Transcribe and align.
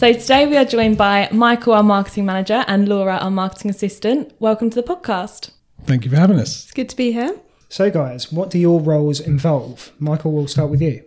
So 0.00 0.14
today 0.14 0.46
we 0.46 0.56
are 0.56 0.64
joined 0.64 0.96
by 0.96 1.28
Michael, 1.30 1.74
our 1.74 1.82
marketing 1.82 2.24
manager, 2.24 2.64
and 2.66 2.88
Laura, 2.88 3.18
our 3.18 3.30
marketing 3.30 3.70
assistant. 3.70 4.32
Welcome 4.38 4.70
to 4.70 4.76
the 4.76 4.82
podcast. 4.82 5.50
Thank 5.84 6.06
you 6.06 6.10
for 6.10 6.16
having 6.16 6.38
us. 6.38 6.62
It's 6.62 6.72
good 6.72 6.88
to 6.88 6.96
be 6.96 7.12
here. 7.12 7.36
So, 7.68 7.90
guys, 7.90 8.32
what 8.32 8.48
do 8.48 8.58
your 8.58 8.80
roles 8.80 9.20
involve? 9.20 9.92
Michael, 9.98 10.32
we'll 10.32 10.46
start 10.46 10.70
with 10.70 10.80
you. 10.80 11.04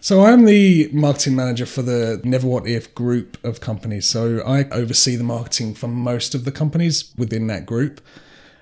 So 0.00 0.24
I'm 0.24 0.46
the 0.46 0.88
marketing 0.90 1.36
manager 1.36 1.66
for 1.66 1.82
the 1.82 2.22
Never 2.24 2.46
What 2.46 2.66
If 2.66 2.94
group 2.94 3.36
of 3.44 3.60
companies. 3.60 4.06
So 4.06 4.40
I 4.46 4.64
oversee 4.70 5.16
the 5.16 5.22
marketing 5.22 5.74
for 5.74 5.88
most 5.88 6.34
of 6.34 6.46
the 6.46 6.50
companies 6.50 7.12
within 7.18 7.46
that 7.48 7.66
group. 7.66 8.00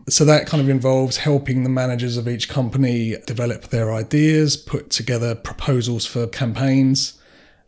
So 0.08 0.25
that 0.25 0.49
kind 0.49 0.61
of 0.61 0.68
involves 0.68 1.18
helping 1.18 1.63
the 1.63 1.68
managers 1.68 2.17
of 2.17 2.26
each 2.26 2.49
company 2.49 3.14
develop 3.29 3.68
their 3.68 3.93
ideas, 3.93 4.57
put 4.57 4.90
together 4.90 5.36
proposals 5.36 6.04
for 6.04 6.26
campaigns, 6.26 7.18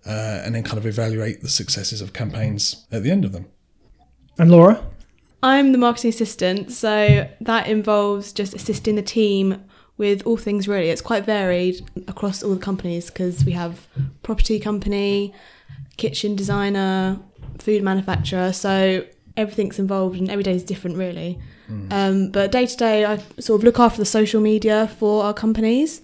uh, 0.06 0.42
and 0.44 0.54
then 0.54 0.62
kind 0.62 0.78
of 0.78 0.86
evaluate 0.86 1.40
the 1.42 1.48
successes 1.48 2.00
of 2.00 2.12
campaigns 2.12 2.86
at 2.90 3.02
the 3.02 3.10
end 3.10 3.24
of 3.24 3.32
them. 3.32 3.46
And 4.38 4.50
Laura? 4.50 4.84
I'm 5.42 5.72
the 5.72 5.78
marketing 5.78 6.10
assistant, 6.10 6.70
so 6.72 7.28
that 7.40 7.66
involves 7.66 8.32
just 8.32 8.54
assisting 8.54 8.96
the 8.96 9.02
team 9.02 9.62
with 9.96 10.26
all 10.26 10.36
things 10.36 10.66
really. 10.66 10.88
It's 10.88 11.02
quite 11.02 11.24
varied 11.24 11.82
across 12.08 12.42
all 12.42 12.54
the 12.54 12.60
companies 12.60 13.06
because 13.06 13.44
we 13.44 13.52
have 13.52 13.86
property 14.22 14.58
company, 14.58 15.34
kitchen 15.96 16.36
designer, 16.36 17.18
food 17.58 17.82
manufacturer, 17.82 18.52
so 18.52 19.04
everything's 19.36 19.78
involved 19.78 20.18
and 20.18 20.30
every 20.30 20.42
day 20.42 20.54
is 20.54 20.64
different 20.64 20.96
really. 20.96 21.38
Mm. 21.70 21.92
Um, 21.92 22.30
but 22.30 22.50
day 22.52 22.66
to 22.66 22.76
day, 22.76 23.04
I 23.04 23.18
sort 23.38 23.60
of 23.60 23.64
look 23.64 23.78
after 23.78 23.98
the 23.98 24.06
social 24.06 24.40
media 24.40 24.88
for 24.98 25.24
our 25.24 25.34
companies 25.34 26.02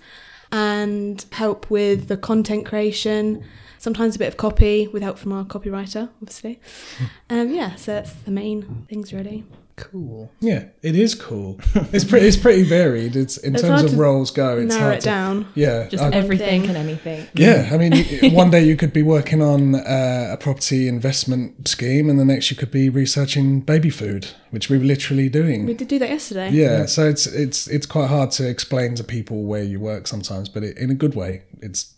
and 0.53 1.25
help 1.33 1.71
with 1.71 2.09
the 2.09 2.17
content 2.17 2.67
creation. 2.67 3.45
Sometimes 3.79 4.17
a 4.17 4.19
bit 4.19 4.29
of 4.29 4.37
copy 4.37 4.89
with 4.89 5.03
help 5.03 5.19
from 5.19 5.33
our 5.33 5.45
copywriter, 5.45 6.09
obviously. 6.21 6.61
um, 7.31 7.53
yeah, 7.53 7.75
so 7.77 7.93
that's 7.93 8.13
the 8.13 8.31
main 8.31 8.87
things 8.89 9.13
really. 9.13 9.45
Cool. 9.77 10.33
Yeah, 10.41 10.65
it 10.83 10.97
is 10.97 11.15
cool. 11.15 11.61
It's 11.93 12.05
pretty. 12.05 12.27
It's 12.27 12.37
pretty 12.37 12.63
varied. 12.63 13.15
It's 13.15 13.37
in 13.37 13.55
It's 13.55 13.63
terms 13.63 13.73
hard 13.81 13.85
of 13.85 13.91
to 13.91 13.97
roles 13.97 14.31
go. 14.31 14.57
It's 14.57 14.71
Narrow 14.75 14.81
hard 14.85 14.95
it 14.97 15.01
to, 15.01 15.05
down. 15.05 15.49
Yeah, 15.55 15.89
Just 15.89 16.03
I- 16.03 16.11
everything 16.11 16.67
and 16.67 16.77
anything. 16.79 17.27
Yeah, 17.35 17.69
I 17.71 17.77
mean, 17.77 17.93
you- 17.93 18.31
one 18.31 18.51
day 18.51 18.65
you 18.65 18.75
could 18.77 18.95
be 18.95 19.03
working 19.03 19.43
on 19.43 19.75
uh, 19.75 20.31
a 20.33 20.37
property 20.39 20.89
investment 20.89 21.69
scheme, 21.69 22.09
and 22.09 22.19
the 22.19 22.25
next 22.25 22.51
you 22.51 22.57
could 22.57 22.71
be 22.71 22.89
researching 22.89 23.61
baby 23.61 23.91
food, 23.91 24.29
which 24.51 24.71
we 24.71 24.79
were 24.79 24.85
literally 24.85 25.29
doing. 25.29 25.67
We 25.67 25.75
did 25.75 25.89
do 25.89 25.99
that 25.99 26.09
yesterday. 26.09 26.51
Yeah, 26.53 26.87
so 26.87 27.07
it's 27.07 27.27
it's 27.27 27.69
it's 27.69 27.85
quite 27.87 28.09
hard 28.09 28.31
to 28.33 28.49
explain 28.49 28.95
to 28.95 29.05
people 29.05 29.45
where 29.45 29.63
you 29.63 29.79
work 29.79 30.07
sometimes, 30.07 30.49
but 30.49 30.63
it, 30.65 30.79
in 30.79 30.91
a 30.91 30.95
good 30.95 31.15
way. 31.15 31.43
It's 31.61 31.93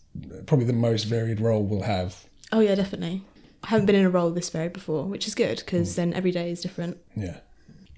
probably 0.47 0.65
the 0.65 0.73
most 0.73 1.05
varied 1.05 1.39
role 1.39 1.63
we'll 1.63 1.83
have. 1.83 2.25
Oh 2.51 2.59
yeah, 2.59 2.75
definitely. 2.75 3.23
I 3.63 3.67
haven't 3.67 3.85
been 3.85 3.95
in 3.95 4.05
a 4.05 4.09
role 4.09 4.31
this 4.31 4.49
varied 4.49 4.73
before, 4.73 5.05
which 5.05 5.27
is 5.27 5.35
good 5.35 5.59
because 5.59 5.95
then 5.95 6.13
every 6.13 6.31
day 6.31 6.51
is 6.51 6.61
different. 6.61 6.97
Yeah. 7.15 7.37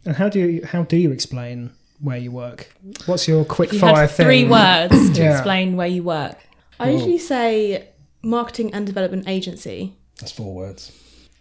And 0.05 0.16
how 0.16 0.30
do 0.30 0.39
you 0.39 0.66
how 0.66 0.83
do 0.83 0.97
you 0.97 1.11
explain 1.11 1.71
where 1.99 2.17
you 2.17 2.31
work? 2.31 2.73
What's 3.05 3.27
your 3.27 3.45
quick 3.45 3.71
You 3.73 3.80
fire 3.80 3.95
had 4.07 4.11
three 4.11 4.41
thing? 4.41 4.49
words 4.49 5.11
to 5.11 5.21
Yeah. 5.23 5.33
explain 5.33 5.75
where 5.77 5.88
you 5.88 6.03
work. 6.03 6.38
I 6.80 6.89
usually 6.89 7.19
say 7.19 7.89
marketing 8.23 8.73
and 8.73 8.85
development 8.88 9.27
agency. 9.27 9.95
That's 10.19 10.31
four 10.31 10.53
words. 10.55 10.91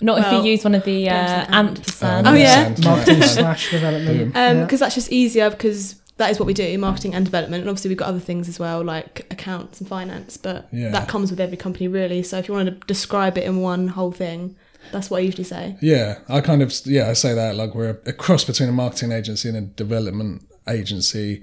Not 0.02 0.18
if 0.18 0.32
you 0.32 0.50
use 0.50 0.64
one 0.64 0.74
of 0.74 0.84
the 0.84 1.08
uh, 1.10 1.12
ampersand. 1.14 1.54
ampersand. 1.54 2.26
Oh, 2.28 2.32
yeah. 2.34 2.74
Marketing 2.82 3.22
slash 3.22 3.70
development. 3.70 4.34
Um, 4.36 4.56
Yeah. 4.56 4.64
because 4.64 4.80
that's 4.80 4.94
just 4.94 5.12
easier 5.12 5.50
because 5.50 5.96
that 6.16 6.30
is 6.30 6.38
what 6.38 6.46
we 6.46 6.54
do, 6.54 6.76
marketing 6.78 7.14
and 7.14 7.24
development. 7.24 7.62
And 7.62 7.68
obviously 7.70 7.88
we've 7.90 7.98
got 7.98 8.08
other 8.08 8.18
things 8.20 8.48
as 8.48 8.58
well, 8.58 8.82
like 8.84 9.26
accounts 9.30 9.78
and 9.80 9.88
finance, 9.88 10.36
but 10.38 10.68
Yeah. 10.72 10.90
that 10.90 11.08
comes 11.08 11.30
with 11.30 11.40
every 11.40 11.56
company 11.58 11.86
really. 11.88 12.22
So 12.22 12.38
if 12.38 12.48
you 12.48 12.54
want 12.54 12.68
to 12.68 12.86
describe 12.86 13.36
it 13.38 13.44
in 13.44 13.60
one 13.60 13.88
whole 13.88 14.12
thing, 14.12 14.56
that's 14.92 15.10
what 15.10 15.18
I 15.18 15.20
usually 15.20 15.44
say. 15.44 15.76
Yeah, 15.80 16.18
I 16.28 16.40
kind 16.40 16.62
of 16.62 16.72
yeah, 16.84 17.08
I 17.08 17.12
say 17.14 17.34
that 17.34 17.54
like 17.56 17.74
we're 17.74 17.98
a 18.06 18.12
cross 18.12 18.44
between 18.44 18.68
a 18.68 18.72
marketing 18.72 19.12
agency 19.12 19.48
and 19.48 19.56
a 19.56 19.60
development 19.62 20.46
agency 20.68 21.42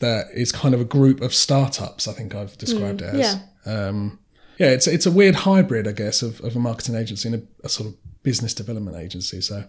that 0.00 0.26
is 0.32 0.52
kind 0.52 0.74
of 0.74 0.80
a 0.80 0.84
group 0.84 1.20
of 1.20 1.34
startups. 1.34 2.06
I 2.06 2.12
think 2.12 2.34
I've 2.34 2.56
described 2.58 3.02
it 3.02 3.14
as. 3.14 3.36
yeah. 3.66 3.86
Um, 3.88 4.18
yeah, 4.58 4.70
it's 4.70 4.86
it's 4.86 5.06
a 5.06 5.10
weird 5.10 5.34
hybrid, 5.36 5.86
I 5.86 5.92
guess, 5.92 6.22
of, 6.22 6.40
of 6.40 6.56
a 6.56 6.58
marketing 6.58 6.94
agency 6.96 7.28
and 7.28 7.42
a, 7.62 7.66
a 7.66 7.68
sort 7.68 7.88
of 7.90 7.94
business 8.22 8.54
development 8.54 8.96
agency. 8.96 9.40
So, 9.40 9.64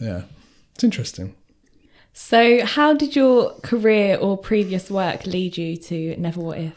yeah, 0.00 0.22
it's 0.74 0.84
interesting. 0.84 1.34
So, 2.12 2.64
how 2.64 2.92
did 2.94 3.14
your 3.16 3.54
career 3.62 4.16
or 4.18 4.36
previous 4.36 4.90
work 4.90 5.26
lead 5.26 5.56
you 5.56 5.76
to 5.76 6.16
Never 6.16 6.40
What 6.40 6.58
If? 6.58 6.74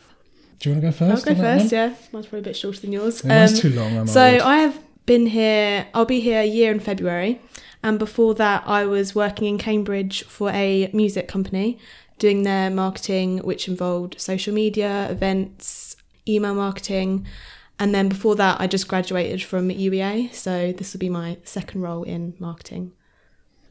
Do 0.59 0.69
you 0.69 0.75
want 0.75 0.83
to 0.83 0.88
go 0.88 0.91
first? 0.91 1.01
I'll 1.01 1.15
first? 1.17 1.25
go 1.25 1.35
first, 1.35 1.65
one? 1.65 1.89
yeah. 1.89 1.95
Mine's 2.11 2.25
probably 2.27 2.39
a 2.39 2.44
bit 2.44 2.55
shorter 2.55 2.79
than 2.79 2.91
yours. 2.91 3.21
Yeah, 3.23 3.29
mine's 3.39 3.53
Um, 3.53 3.59
too 3.59 3.69
long. 3.71 3.97
I'm 3.97 4.07
So 4.07 4.25
old. 4.33 4.41
I 4.41 4.57
have 4.57 4.79
been 5.06 5.28
here. 5.28 5.88
I'll 5.94 6.06
be 6.06 6.19
here 6.19 6.41
a 6.41 6.46
year 6.46 6.72
in 6.72 6.80
February, 6.80 7.41
and 7.81 8.00
before 8.00 8.34
that, 8.36 8.64
I 8.66 8.86
was 8.86 9.14
working 9.16 9.47
in 9.47 9.58
Cambridge 9.58 10.24
for 10.24 10.50
a 10.52 10.90
music 10.94 11.28
company, 11.28 11.80
doing 12.19 12.44
their 12.44 12.69
marketing, 12.69 13.40
which 13.40 13.68
involved 13.68 14.19
social 14.19 14.53
media, 14.53 15.08
events, 15.09 15.96
email 16.28 16.56
marketing, 16.56 17.25
and 17.80 17.94
then 17.94 18.08
before 18.08 18.36
that, 18.36 18.62
I 18.62 18.68
just 18.68 18.88
graduated 18.88 19.44
from 19.44 19.69
UEA. 19.69 20.34
So 20.34 20.72
this 20.72 20.94
will 20.94 21.00
be 21.00 21.09
my 21.09 21.38
second 21.44 21.81
role 21.81 22.03
in 22.03 22.34
marketing. 22.40 22.94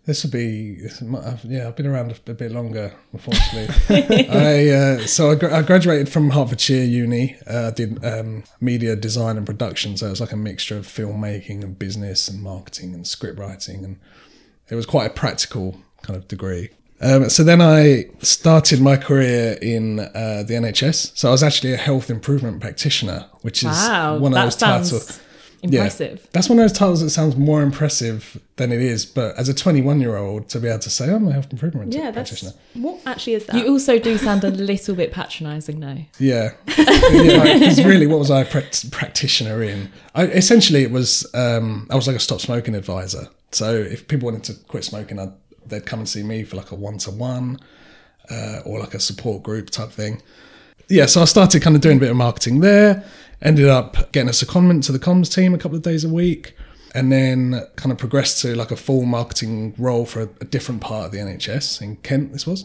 This 0.04 0.24
would 0.24 0.32
be 0.32 0.80
this 0.80 1.00
might 1.00 1.22
have- 1.24 1.44
yeah. 1.44 1.68
I've 1.68 1.76
been 1.76 1.86
around 1.86 2.10
a, 2.10 2.30
a 2.30 2.34
bit 2.34 2.50
longer, 2.50 2.92
unfortunately. 3.12 3.68
I 4.28 4.68
uh, 4.70 5.06
so 5.06 5.30
I, 5.30 5.34
gra- 5.36 5.56
I 5.58 5.62
graduated 5.62 6.08
from 6.08 6.30
Hertfordshire 6.30 6.84
Uni. 6.84 7.36
Uh, 7.46 7.68
I 7.68 7.70
did 7.70 8.04
um, 8.04 8.42
media 8.60 8.96
design 8.96 9.36
and 9.36 9.46
production, 9.46 9.96
so 9.96 10.06
it 10.06 10.10
was 10.10 10.20
like 10.20 10.32
a 10.32 10.36
mixture 10.36 10.76
of 10.76 10.86
filmmaking 10.86 11.62
and 11.62 11.78
business 11.78 12.26
and 12.28 12.42
marketing 12.42 12.94
and 12.94 13.06
script 13.06 13.38
writing, 13.38 13.84
and 13.84 14.00
it 14.68 14.74
was 14.74 14.86
quite 14.86 15.06
a 15.06 15.14
practical 15.14 15.80
kind 16.02 16.16
of 16.16 16.26
degree. 16.26 16.70
Um, 17.00 17.28
so 17.30 17.42
then 17.44 17.60
I 17.60 18.06
started 18.20 18.80
my 18.80 18.96
career 18.96 19.58
in 19.60 19.98
uh, 20.00 20.44
the 20.46 20.54
NHS. 20.54 21.16
So 21.16 21.28
I 21.28 21.30
was 21.32 21.42
actually 21.42 21.72
a 21.72 21.76
health 21.76 22.10
improvement 22.10 22.60
practitioner, 22.60 23.26
which 23.41 23.58
is 23.64 23.70
Wow, 23.70 24.18
one 24.18 24.32
of 24.32 24.41
those 24.42 24.56
sounds 24.56 24.91
titles. 24.91 25.20
Impressive. 25.62 26.26
That's 26.32 26.48
one 26.48 26.58
of 26.58 26.64
those 26.64 26.76
titles 26.76 27.00
that 27.02 27.10
sounds 27.10 27.36
more 27.36 27.62
impressive 27.62 28.40
than 28.56 28.72
it 28.72 28.80
is. 28.82 29.06
But 29.06 29.36
as 29.36 29.48
a 29.48 29.54
21 29.54 30.00
year 30.00 30.16
old, 30.16 30.48
to 30.50 30.58
be 30.60 30.68
able 30.68 30.80
to 30.80 30.90
say, 30.90 31.12
I'm 31.12 31.26
a 31.28 31.32
health 31.32 31.52
improvement 31.52 31.92
Yeah, 31.94 32.10
that's 32.10 32.30
practitioner. 32.30 32.52
what 32.74 33.00
actually 33.06 33.34
is 33.34 33.46
that? 33.46 33.56
You 33.56 33.68
also 33.68 33.98
do 33.98 34.18
sound 34.18 34.44
a 34.44 34.50
little 34.50 34.94
bit 34.94 35.12
patronising, 35.12 35.80
though. 35.80 35.98
Yeah. 36.18 36.50
yeah 36.76 37.58
because 37.58 37.84
really, 37.84 38.06
what 38.06 38.18
was 38.18 38.30
I 38.30 38.42
a 38.42 38.44
prac- 38.44 38.74
practitioner 38.90 39.62
in? 39.62 39.90
I, 40.14 40.26
essentially, 40.26 40.82
it 40.82 40.90
was, 40.90 41.26
um, 41.34 41.86
I 41.90 41.94
was 41.96 42.06
like 42.06 42.16
a 42.16 42.20
stop 42.20 42.40
smoking 42.40 42.74
advisor. 42.74 43.28
So 43.52 43.74
if 43.74 44.08
people 44.08 44.26
wanted 44.26 44.44
to 44.44 44.54
quit 44.64 44.84
smoking, 44.84 45.18
I'd, 45.18 45.32
they'd 45.66 45.86
come 45.86 46.00
and 46.00 46.08
see 46.08 46.22
me 46.22 46.42
for 46.44 46.56
like 46.56 46.70
a 46.70 46.74
one 46.74 46.98
to 46.98 47.10
one 47.10 47.58
or 48.64 48.78
like 48.80 48.94
a 48.94 49.00
support 49.00 49.42
group 49.42 49.70
type 49.70 49.90
thing. 49.90 50.22
Yeah, 50.88 51.06
so 51.06 51.22
I 51.22 51.24
started 51.26 51.62
kind 51.62 51.74
of 51.76 51.82
doing 51.82 51.96
a 51.96 52.00
bit 52.00 52.10
of 52.10 52.16
marketing 52.16 52.60
there. 52.60 53.04
Ended 53.42 53.69
up 53.69 54.12
getting 54.12 54.28
a 54.28 54.32
secondment 54.32 54.84
to 54.86 54.92
the 54.92 54.98
comms 54.98 55.34
team 55.34 55.53
a 55.53 55.58
couple 55.58 55.76
of 55.76 55.82
days 55.82 56.04
a 56.04 56.08
week, 56.08 56.56
and 56.94 57.10
then 57.10 57.60
kind 57.76 57.91
of 57.91 57.98
progressed 57.98 58.41
to 58.42 58.54
like 58.54 58.70
a 58.70 58.76
full 58.76 59.04
marketing 59.04 59.75
role 59.76 60.06
for 60.06 60.22
a, 60.22 60.28
a 60.41 60.44
different 60.44 60.80
part 60.80 61.06
of 61.06 61.12
the 61.12 61.19
NHS 61.19 61.82
in 61.82 61.97
Kent. 61.97 62.32
This 62.32 62.47
was. 62.47 62.64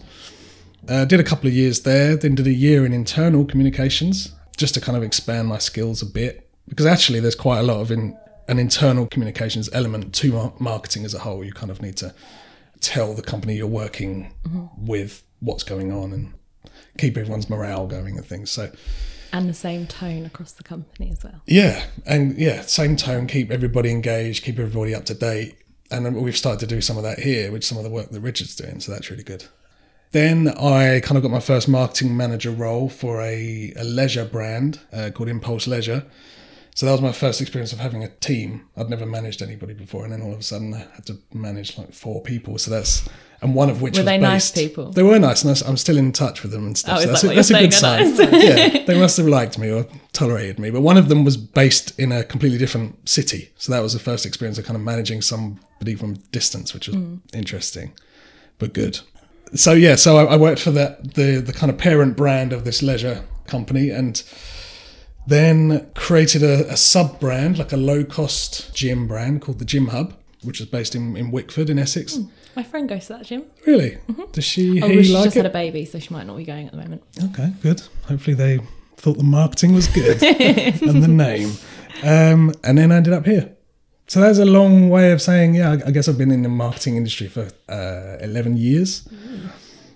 Uh, 0.87 1.03
did 1.03 1.19
a 1.19 1.23
couple 1.23 1.47
of 1.47 1.53
years 1.53 1.81
there, 1.81 2.15
then 2.15 2.35
did 2.35 2.47
a 2.47 2.53
year 2.53 2.85
in 2.85 2.93
internal 2.93 3.43
communications 3.43 4.33
just 4.55 4.73
to 4.73 4.81
kind 4.81 4.97
of 4.97 5.03
expand 5.03 5.47
my 5.47 5.57
skills 5.57 6.01
a 6.01 6.05
bit. 6.05 6.49
Because 6.69 6.85
actually, 6.85 7.19
there's 7.19 7.35
quite 7.35 7.59
a 7.59 7.63
lot 7.63 7.81
of 7.81 7.91
in, 7.91 8.17
an 8.47 8.59
internal 8.59 9.05
communications 9.05 9.69
element 9.73 10.13
to 10.15 10.53
marketing 10.59 11.05
as 11.05 11.13
a 11.13 11.19
whole. 11.19 11.43
You 11.43 11.53
kind 11.53 11.71
of 11.71 11.81
need 11.81 11.97
to 11.97 12.13
tell 12.79 13.13
the 13.13 13.21
company 13.21 13.55
you're 13.55 13.67
working 13.67 14.33
with 14.77 15.23
what's 15.39 15.63
going 15.63 15.91
on 15.91 16.13
and 16.13 16.33
keep 16.97 17.17
everyone's 17.17 17.49
morale 17.49 17.87
going 17.87 18.17
and 18.17 18.25
things. 18.25 18.51
So, 18.51 18.71
And 19.33 19.49
the 19.49 19.53
same 19.53 19.87
tone 19.87 20.25
across 20.25 20.53
the 20.53 20.63
company 20.63 21.11
as 21.11 21.23
well. 21.23 21.41
yeah, 21.45 21.85
and 22.05 22.37
yeah, 22.37 22.61
same 22.61 22.95
tone, 22.95 23.27
keep 23.27 23.51
everybody 23.51 23.91
engaged, 23.91 24.43
keep 24.43 24.57
everybody 24.59 24.95
up 24.95 25.05
to 25.05 25.13
date. 25.13 25.57
And 25.89 26.15
we've 26.15 26.37
started 26.37 26.59
to 26.61 26.67
do 26.67 26.81
some 26.81 26.97
of 26.97 27.03
that 27.03 27.19
here, 27.19 27.51
with 27.51 27.63
some 27.63 27.77
of 27.77 27.83
the 27.83 27.89
work 27.89 28.09
that 28.09 28.19
Richard's 28.19 28.55
doing. 28.55 28.79
So 28.79 28.91
that's 28.91 29.09
really 29.09 29.23
good. 29.23 29.45
Then 30.11 30.47
I 30.49 31.01
kind 31.01 31.17
of 31.17 31.23
got 31.23 31.31
my 31.31 31.39
first 31.39 31.67
marketing 31.67 32.15
manager 32.15 32.51
role 32.51 32.89
for 32.89 33.21
a, 33.21 33.73
a 33.75 33.83
leisure 33.83 34.25
brand 34.25 34.79
uh, 34.93 35.11
called 35.13 35.29
Impulse 35.29 35.67
Leisure. 35.67 36.05
So 36.77 36.85
that 36.85 36.91
was 36.91 37.01
my 37.01 37.11
first 37.11 37.41
experience 37.41 37.73
of 37.73 37.79
having 37.79 38.03
a 38.03 38.07
team. 38.07 38.67
I'd 38.77 38.87
never 38.87 39.07
managed 39.07 39.41
anybody 39.41 39.73
before, 39.73 40.03
and 40.03 40.13
then 40.13 40.21
all 40.21 40.31
of 40.33 40.37
a 40.37 40.43
sudden 40.43 40.75
I 40.75 40.85
had 40.93 41.07
to 41.07 41.17
manage 41.33 41.75
like 41.75 41.91
four 41.91 42.21
people. 42.21 42.59
So 42.59 42.69
that's 42.69 43.09
and 43.41 43.55
one 43.55 43.71
of 43.71 43.81
which 43.81 43.95
Were 43.95 44.01
was 44.01 44.05
they 44.05 44.19
nice 44.19 44.51
people? 44.51 44.91
They 44.91 45.01
were 45.01 45.17
nice, 45.17 45.43
and 45.43 45.59
I'm 45.65 45.77
still 45.77 45.97
in 45.97 46.11
touch 46.11 46.43
with 46.43 46.51
them 46.51 46.67
and 46.67 46.77
stuff. 46.77 46.99
Oh, 46.99 47.01
so 47.01 47.07
that's, 47.07 47.21
that 47.23 47.31
a, 47.31 47.35
that's 47.35 47.49
a 47.49 47.53
good 47.59 47.73
sign. 47.73 48.15
Yeah, 48.31 48.83
they 48.85 48.99
must 48.99 49.17
have 49.17 49.25
liked 49.25 49.57
me 49.57 49.71
or 49.71 49.87
tolerated 50.13 50.59
me. 50.59 50.69
But 50.69 50.81
one 50.81 50.97
of 50.97 51.09
them 51.09 51.25
was 51.25 51.35
based 51.35 51.99
in 51.99 52.11
a 52.11 52.23
completely 52.23 52.59
different 52.59 53.09
city, 53.09 53.49
so 53.57 53.71
that 53.71 53.81
was 53.81 53.93
the 53.93 53.99
first 53.99 54.23
experience 54.23 54.59
of 54.59 54.65
kind 54.65 54.77
of 54.77 54.83
managing 54.83 55.23
somebody 55.23 55.95
from 55.95 56.17
distance, 56.31 56.75
which 56.75 56.87
was 56.87 56.95
Hmm. 56.95 57.15
interesting, 57.33 57.93
but 58.59 58.73
good. 58.73 58.99
So 59.55 59.73
yeah, 59.73 59.95
so 59.95 60.17
I, 60.17 60.33
I 60.35 60.37
worked 60.37 60.61
for 60.61 60.69
the, 60.69 60.95
the 61.15 61.41
the 61.41 61.53
kind 61.53 61.71
of 61.71 61.79
parent 61.79 62.15
brand 62.15 62.53
of 62.53 62.65
this 62.65 62.83
leisure 62.83 63.23
company, 63.47 63.89
and 63.89 64.21
Then 65.27 65.91
created 65.93 66.41
a, 66.41 66.71
a 66.71 66.77
sub 66.77 67.19
brand, 67.19 67.57
like 67.57 67.73
a 67.73 67.77
low 67.77 68.05
cost 68.05 68.73
gym 68.73 69.07
brand 69.07 69.41
called 69.41 69.59
the 69.59 69.65
Gym 69.65 69.87
Hub, 69.87 70.13
which 70.41 70.61
is 70.61 70.67
based 70.67 70.95
in, 70.95 71.17
in 71.17 71.31
Wickford 71.31 71.69
in 71.69 71.77
Essex. 71.77 72.17
My 72.55 72.63
friend 72.63 72.87
goes 72.87 73.07
to 73.07 73.13
that 73.13 73.25
gym. 73.25 73.43
Really? 73.65 73.97
Does 74.31 74.45
she? 74.45 74.81
Oh, 74.81 74.87
well, 74.87 75.03
she 75.03 75.13
like 75.13 75.25
just 75.25 75.35
it? 75.35 75.39
had 75.39 75.45
a 75.45 75.49
baby, 75.53 75.85
so 75.85 75.99
she 75.99 76.13
might 76.13 76.25
not 76.25 76.37
be 76.37 76.45
going 76.45 76.65
at 76.65 76.71
the 76.71 76.77
moment. 76.77 77.03
Okay, 77.25 77.51
good. 77.61 77.81
Hopefully 78.07 78.35
they 78.35 78.59
thought 78.95 79.17
the 79.17 79.23
marketing 79.23 79.73
was 79.73 79.87
good 79.87 80.23
and 80.81 81.03
the 81.03 81.07
name. 81.07 81.51
Um, 82.03 82.53
and 82.63 82.77
then 82.77 82.91
I 82.91 82.95
ended 82.97 83.13
up 83.13 83.25
here. 83.25 83.53
So 84.07 84.21
that's 84.21 84.39
a 84.39 84.45
long 84.45 84.89
way 84.89 85.11
of 85.11 85.21
saying, 85.21 85.55
yeah, 85.55 85.71
I 85.71 85.87
I 85.87 85.91
guess 85.91 86.07
I've 86.07 86.17
been 86.17 86.31
in 86.31 86.43
the 86.43 86.49
marketing 86.49 86.95
industry 86.95 87.27
for 87.27 87.49
uh, 87.67 88.17
11 88.21 88.55
years. 88.55 89.07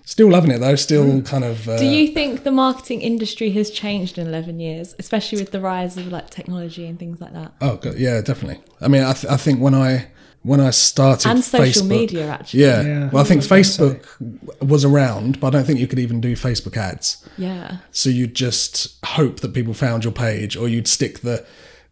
Still 0.04 0.28
loving 0.30 0.50
it 0.50 0.58
though, 0.58 0.74
still 0.74 1.22
kind 1.22 1.44
of. 1.44 1.68
Uh, 1.68 1.78
Do 1.78 1.86
you 1.86 2.08
think 2.08 2.42
the 2.42 2.50
marketing 2.50 3.02
industry 3.02 3.50
has 3.52 3.70
changed 3.70 4.18
in 4.18 4.26
11 4.26 4.58
years, 4.58 4.94
especially 4.98 5.38
with 5.38 5.52
the 5.52 5.60
rise 5.60 5.96
of 5.96 6.08
like 6.08 6.28
technology 6.28 6.86
and 6.86 6.98
things 6.98 7.20
like 7.20 7.32
that? 7.34 7.52
Oh, 7.60 7.76
God, 7.76 7.96
yeah, 7.96 8.20
definitely. 8.20 8.60
I 8.80 8.88
mean, 8.88 9.02
I, 9.04 9.12
th- 9.12 9.32
I 9.32 9.36
think 9.36 9.60
when 9.60 9.74
I 9.74 10.08
when 10.44 10.58
I 10.60 10.70
started 10.70 11.28
And 11.30 11.44
social 11.44 11.84
Facebook- 11.84 11.88
media, 11.88 12.26
actually. 12.30 12.62
Yeah. 12.62 12.82
Yeah. 12.82 13.10
Well, 13.10 13.22
I 13.22 13.26
think 13.26 13.48
I 13.48 13.58
was 13.58 13.76
gonna 13.78 13.94
Facebook 13.94 14.60
was 14.60 14.84
around, 14.84 15.38
but 15.38 15.46
I 15.46 15.50
don't 15.50 15.64
think 15.64 15.78
you 15.78 15.86
could 15.86 16.00
even 16.00 16.20
do 16.20 16.34
Facebook 16.34 16.76
ads. 16.76 17.24
Yeah. 17.38 17.76
So 17.92 18.10
you'd 18.10 18.34
just 18.34 18.96
hope 19.04 19.38
that 19.40 19.54
people 19.54 19.72
found 19.72 20.02
your 20.02 20.12
page, 20.12 20.56
or 20.56 20.68
you'd 20.68 20.88
stick 20.88 21.20
the 21.20 21.46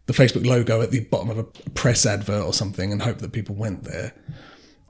the 0.07 0.13
Facebook 0.13 0.45
logo 0.45 0.81
at 0.81 0.91
the 0.91 0.99
bottom 0.99 1.29
of 1.29 1.37
a 1.37 1.43
press 1.43 2.05
advert 2.05 2.43
or 2.43 2.51
something, 2.53 2.91
and 2.91 3.03
hope 3.03 3.19
that 3.19 3.31
people 3.31 3.55
went 3.55 3.85
there. 3.85 4.11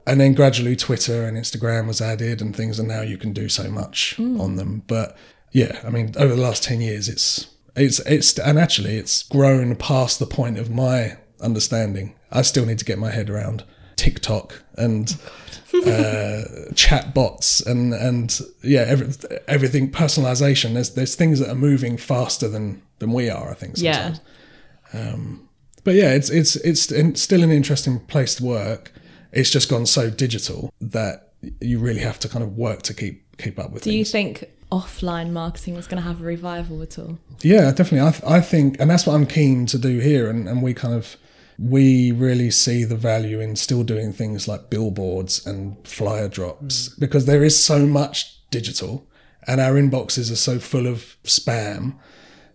And 0.06 0.20
then 0.20 0.34
gradually, 0.34 0.74
Twitter 0.76 1.24
and 1.24 1.36
Instagram 1.36 1.86
was 1.86 2.00
added, 2.00 2.40
and 2.40 2.54
things, 2.56 2.78
and 2.78 2.88
now 2.88 3.02
you 3.02 3.16
can 3.16 3.32
do 3.32 3.48
so 3.48 3.70
much 3.70 4.18
on 4.18 4.56
them. 4.56 4.82
But 4.86 5.16
yeah, 5.52 5.80
I 5.84 5.90
mean, 5.90 6.12
over 6.16 6.34
the 6.34 6.40
last 6.42 6.64
ten 6.64 6.80
years, 6.80 7.08
it's 7.08 7.48
it's 7.76 8.00
it's 8.00 8.38
and 8.38 8.58
actually, 8.58 8.96
it's 8.96 9.22
grown 9.22 9.76
past 9.76 10.18
the 10.18 10.26
point 10.26 10.58
of 10.58 10.70
my 10.70 11.16
understanding. 11.40 12.14
I 12.30 12.42
still 12.42 12.66
need 12.66 12.78
to 12.78 12.84
get 12.84 12.98
my 12.98 13.10
head 13.10 13.30
around 13.30 13.64
TikTok 13.96 14.62
and 14.76 15.16
uh, 15.86 16.42
chat 16.74 17.14
bots 17.14 17.60
and 17.60 17.94
and 17.94 18.40
yeah 18.62 18.80
every, 18.82 19.08
everything 19.48 19.90
personalization 19.90 20.74
there's 20.74 20.90
there's 20.94 21.14
things 21.14 21.38
that 21.38 21.48
are 21.48 21.54
moving 21.54 21.96
faster 21.96 22.48
than 22.48 22.82
than 22.98 23.12
we 23.12 23.30
are 23.30 23.50
i 23.50 23.54
think 23.54 23.74
Yeah. 23.78 24.16
um 24.92 25.48
but 25.84 25.94
yeah 25.94 26.12
it's 26.14 26.28
it's 26.30 26.56
it's 26.56 27.20
still 27.22 27.42
an 27.42 27.50
interesting 27.50 28.00
place 28.00 28.34
to 28.36 28.44
work 28.44 28.92
it's 29.32 29.50
just 29.50 29.68
gone 29.68 29.86
so 29.86 30.10
digital 30.10 30.72
that 30.80 31.32
you 31.60 31.78
really 31.78 32.00
have 32.00 32.18
to 32.20 32.28
kind 32.28 32.44
of 32.44 32.56
work 32.56 32.82
to 32.82 32.94
keep 32.94 33.36
keep 33.38 33.58
up 33.58 33.72
with 33.72 33.82
Do 33.82 33.92
you 33.92 34.04
think 34.04 34.44
offline 34.70 35.30
marketing 35.30 35.76
is 35.76 35.86
going 35.86 36.02
to 36.02 36.08
have 36.08 36.22
a 36.22 36.24
revival 36.24 36.82
at 36.82 36.98
all? 36.98 37.18
Yeah, 37.42 37.70
definitely. 37.72 38.00
I, 38.00 38.10
th- 38.10 38.24
I 38.24 38.40
think, 38.40 38.80
and 38.80 38.90
that's 38.90 39.06
what 39.06 39.14
I'm 39.14 39.26
keen 39.26 39.66
to 39.66 39.78
do 39.78 39.98
here. 39.98 40.30
And, 40.30 40.48
and 40.48 40.62
we 40.62 40.72
kind 40.72 40.94
of, 40.94 41.16
we 41.58 42.10
really 42.10 42.50
see 42.50 42.84
the 42.84 42.96
value 42.96 43.38
in 43.38 43.56
still 43.56 43.84
doing 43.84 44.12
things 44.12 44.48
like 44.48 44.70
billboards 44.70 45.46
and 45.46 45.76
flyer 45.86 46.28
drops 46.28 46.88
because 46.88 47.26
there 47.26 47.44
is 47.44 47.62
so 47.62 47.86
much 47.86 48.48
digital 48.50 49.06
and 49.46 49.60
our 49.60 49.74
inboxes 49.74 50.32
are 50.32 50.36
so 50.36 50.58
full 50.58 50.86
of 50.86 51.16
spam 51.24 51.98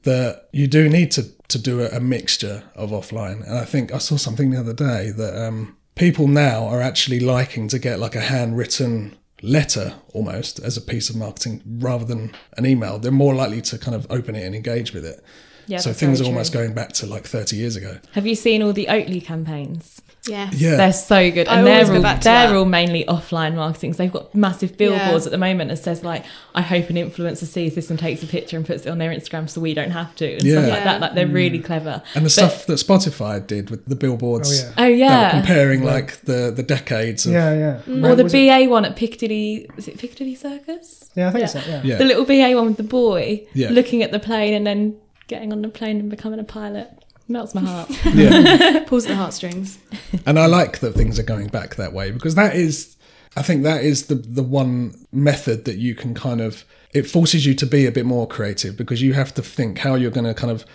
that 0.03 0.49
you 0.51 0.67
do 0.67 0.89
need 0.89 1.11
to, 1.11 1.23
to 1.49 1.59
do 1.59 1.81
a, 1.81 1.89
a 1.89 1.99
mixture 1.99 2.63
of 2.75 2.89
offline. 2.89 3.45
And 3.45 3.59
I 3.59 3.65
think 3.65 3.93
I 3.93 3.99
saw 3.99 4.17
something 4.17 4.49
the 4.49 4.59
other 4.59 4.73
day 4.73 5.11
that 5.11 5.39
um, 5.39 5.77
people 5.97 6.27
now 6.27 6.65
are 6.67 6.81
actually 6.81 7.19
liking 7.19 7.67
to 7.69 7.79
get 7.79 7.99
like 7.99 8.15
a 8.15 8.21
handwritten 8.21 9.15
letter 9.41 9.95
almost 10.13 10.59
as 10.59 10.77
a 10.77 10.81
piece 10.81 11.09
of 11.09 11.15
marketing 11.15 11.61
rather 11.65 12.05
than 12.05 12.33
an 12.57 12.65
email. 12.65 12.97
They're 12.99 13.11
more 13.11 13.35
likely 13.35 13.61
to 13.61 13.77
kind 13.77 13.95
of 13.95 14.07
open 14.09 14.35
it 14.35 14.45
and 14.45 14.55
engage 14.55 14.93
with 14.93 15.05
it. 15.05 15.23
Yeah, 15.67 15.79
so 15.79 15.91
things 15.91 16.21
are 16.21 16.23
very 16.23 16.33
almost 16.33 16.53
going 16.53 16.73
back 16.73 16.93
to 16.93 17.05
like 17.05 17.25
30 17.25 17.57
years 17.57 17.75
ago. 17.75 17.99
Have 18.13 18.25
you 18.25 18.35
seen 18.35 18.63
all 18.63 18.73
the 18.73 18.87
Oatly 18.89 19.23
campaigns? 19.23 20.01
Yes. 20.27 20.53
Yeah. 20.55 20.75
They're 20.75 20.93
so 20.93 21.31
good, 21.31 21.47
and 21.47 21.65
they're 21.65 21.85
all 21.85 22.01
they're 22.01 22.17
that. 22.19 22.55
all 22.55 22.65
mainly 22.65 23.05
offline 23.05 23.55
marketing. 23.55 23.93
So 23.93 24.03
they've 24.03 24.11
got 24.11 24.33
massive 24.35 24.77
billboards 24.77 25.25
Yeah. 25.25 25.27
at 25.27 25.31
the 25.31 25.37
moment 25.37 25.69
that 25.69 25.77
says 25.77 26.03
like, 26.03 26.23
"I 26.55 26.61
hope 26.61 26.89
an 26.89 26.95
influencer 26.95 27.45
sees 27.45 27.75
this 27.75 27.89
and 27.89 27.97
takes 27.97 28.23
a 28.23 28.27
picture 28.27 28.57
and 28.57 28.65
puts 28.65 28.85
it 28.85 28.89
on 28.89 28.97
their 28.97 29.11
Instagram, 29.11 29.49
so 29.49 29.61
we 29.61 29.73
don't 29.73 29.91
have 29.91 30.15
to," 30.17 30.31
and 30.33 30.41
stuff 30.41 30.51
Yeah. 30.67 30.73
like 30.73 30.83
that. 30.83 31.01
Like 31.01 31.13
they're 31.15 31.27
really 31.27 31.59
mm. 31.59 31.63
clever. 31.65 32.01
And 32.15 32.23
the 32.25 32.27
But- 32.27 32.31
stuff 32.31 32.65
that 32.67 32.73
Spotify 32.73 33.45
did 33.45 33.69
with 33.69 33.85
the 33.85 33.95
billboards. 33.95 34.49
Oh, 34.49 34.53
yeah. 34.55 34.71
Oh 34.77 34.81
that 34.83 34.89
were 34.89 34.95
yeah, 34.95 35.31
comparing 35.31 35.83
like 35.83 36.21
the, 36.21 36.51
the 36.55 36.63
decades 36.63 37.25
of 37.25 37.33
Yeah, 37.33 37.53
yeah. 37.87 38.05
or 38.05 38.15
the 38.15 38.23
was 38.23 38.33
it- 38.33 38.47
BA 38.47 38.69
one 38.69 38.85
at 38.85 38.95
Piccadilly. 38.95 39.67
Is 39.77 39.87
it 39.87 39.97
Piccadilly 39.97 40.35
Circus? 40.35 41.09
Yeah, 41.15 41.29
I 41.29 41.31
think 41.31 41.41
Yeah. 41.41 41.47
so. 41.47 41.59
Yeah. 41.67 41.81
yeah. 41.83 41.97
The 41.97 42.05
little 42.05 42.25
BA 42.25 42.55
one 42.55 42.67
with 42.67 42.77
the 42.77 42.83
boy 42.83 43.43
Yeah. 43.53 43.69
looking 43.69 44.03
at 44.03 44.11
the 44.11 44.19
plane 44.19 44.53
and 44.53 44.65
then 44.67 44.95
getting 45.27 45.51
on 45.51 45.61
the 45.61 45.67
plane 45.69 45.99
and 45.99 46.09
becoming 46.09 46.39
a 46.39 46.43
pilot. 46.43 46.89
Melts 47.27 47.53
my 47.53 47.61
heart. 47.61 47.89
yeah. 48.13 48.83
Pulls 48.87 49.05
at 49.05 49.09
the 49.09 49.15
heartstrings. 49.15 49.79
And 50.25 50.39
I 50.39 50.45
like 50.45 50.79
that 50.79 50.93
things 50.93 51.19
are 51.19 51.23
going 51.23 51.47
back 51.47 51.75
that 51.75 51.93
way 51.93 52.11
because 52.11 52.35
that 52.35 52.55
is, 52.55 52.95
I 53.35 53.41
think 53.41 53.63
that 53.63 53.83
is 53.83 54.07
the 54.07 54.15
the 54.15 54.43
one 54.43 54.95
method 55.11 55.65
that 55.65 55.77
you 55.77 55.93
can 55.93 56.13
kind 56.13 56.41
of 56.41 56.65
it 56.93 57.03
forces 57.03 57.45
you 57.45 57.53
to 57.55 57.65
be 57.65 57.85
a 57.85 57.91
bit 57.91 58.05
more 58.05 58.27
creative 58.27 58.77
because 58.77 59.01
you 59.01 59.13
have 59.13 59.33
to 59.35 59.41
think 59.41 59.79
how 59.79 59.95
you're 59.95 60.11
going 60.11 60.25
to 60.25 60.33
kind 60.33 60.51
of 60.51 60.65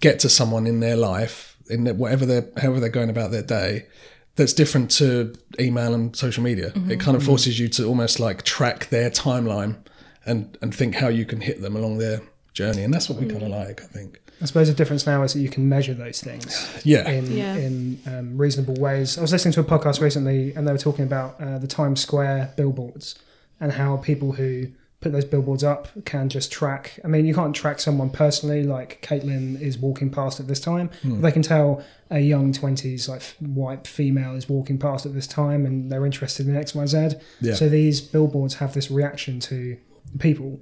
get 0.00 0.18
to 0.20 0.28
someone 0.28 0.66
in 0.66 0.80
their 0.80 0.96
life 0.96 1.56
in 1.68 1.86
whatever 1.98 2.24
they're 2.24 2.48
however 2.56 2.80
they're 2.80 2.88
going 2.88 3.10
about 3.10 3.30
their 3.30 3.42
day 3.42 3.86
that's 4.36 4.52
different 4.52 4.90
to 4.92 5.34
email 5.58 5.94
and 5.94 6.14
social 6.14 6.42
media. 6.42 6.68
It 6.68 6.74
mm-hmm. 6.74 6.88
kind 6.98 7.16
of 7.16 7.22
mm-hmm. 7.22 7.26
forces 7.26 7.58
you 7.58 7.68
to 7.70 7.86
almost 7.86 8.20
like 8.20 8.44
track 8.44 8.88
their 8.88 9.10
timeline 9.10 9.76
and 10.24 10.56
and 10.62 10.74
think 10.74 10.96
how 10.96 11.08
you 11.08 11.24
can 11.24 11.40
hit 11.40 11.60
them 11.60 11.76
along 11.76 11.98
their 11.98 12.22
journey 12.52 12.82
and 12.82 12.92
that's 12.92 13.08
what 13.08 13.20
we 13.20 13.26
mm. 13.26 13.32
kind 13.32 13.42
of 13.42 13.50
like 13.50 13.82
I 13.82 13.86
think. 13.86 14.20
I 14.40 14.44
suppose 14.46 14.68
the 14.68 14.74
difference 14.74 15.06
now 15.06 15.22
is 15.24 15.32
that 15.32 15.40
you 15.40 15.48
can 15.48 15.68
measure 15.68 15.94
those 15.94 16.20
things 16.20 16.80
Yeah. 16.84 17.08
in 17.10 17.30
Yeah. 17.36 17.54
in 17.56 17.98
um, 18.06 18.38
reasonable 18.38 18.74
ways. 18.74 19.18
I 19.18 19.20
was 19.20 19.32
listening 19.32 19.52
to 19.54 19.60
a 19.60 19.64
podcast 19.64 20.00
recently, 20.00 20.54
and 20.54 20.66
they 20.66 20.72
were 20.72 20.78
talking 20.78 21.04
about 21.04 21.40
uh, 21.40 21.58
the 21.58 21.66
Times 21.66 22.00
Square 22.00 22.54
billboards 22.56 23.16
and 23.60 23.72
how 23.72 23.96
people 23.96 24.32
who 24.32 24.68
put 25.00 25.12
those 25.12 25.24
billboards 25.24 25.62
up 25.62 25.86
can 26.04 26.28
just 26.28 26.50
track. 26.50 26.98
I 27.04 27.08
mean, 27.08 27.24
you 27.24 27.32
can't 27.32 27.54
track 27.54 27.78
someone 27.78 28.10
personally, 28.10 28.64
like 28.64 29.00
Caitlin 29.00 29.60
is 29.60 29.78
walking 29.78 30.10
past 30.10 30.40
at 30.40 30.48
this 30.48 30.58
time. 30.58 30.90
But 31.04 31.22
they 31.22 31.30
can 31.32 31.42
tell 31.42 31.84
a 32.10 32.18
young 32.18 32.52
twenties, 32.52 33.08
like 33.08 33.22
white 33.38 33.86
female, 33.86 34.34
is 34.34 34.48
walking 34.48 34.76
past 34.78 35.06
at 35.06 35.14
this 35.14 35.26
time, 35.28 35.66
and 35.66 35.90
they're 35.90 36.04
interested 36.06 36.48
in 36.48 36.56
X, 36.56 36.74
Y, 36.74 36.86
Z. 36.86 37.10
Yeah. 37.40 37.54
So 37.54 37.68
these 37.68 38.00
billboards 38.00 38.54
have 38.54 38.74
this 38.74 38.90
reaction 38.90 39.38
to 39.40 39.76
people 40.18 40.58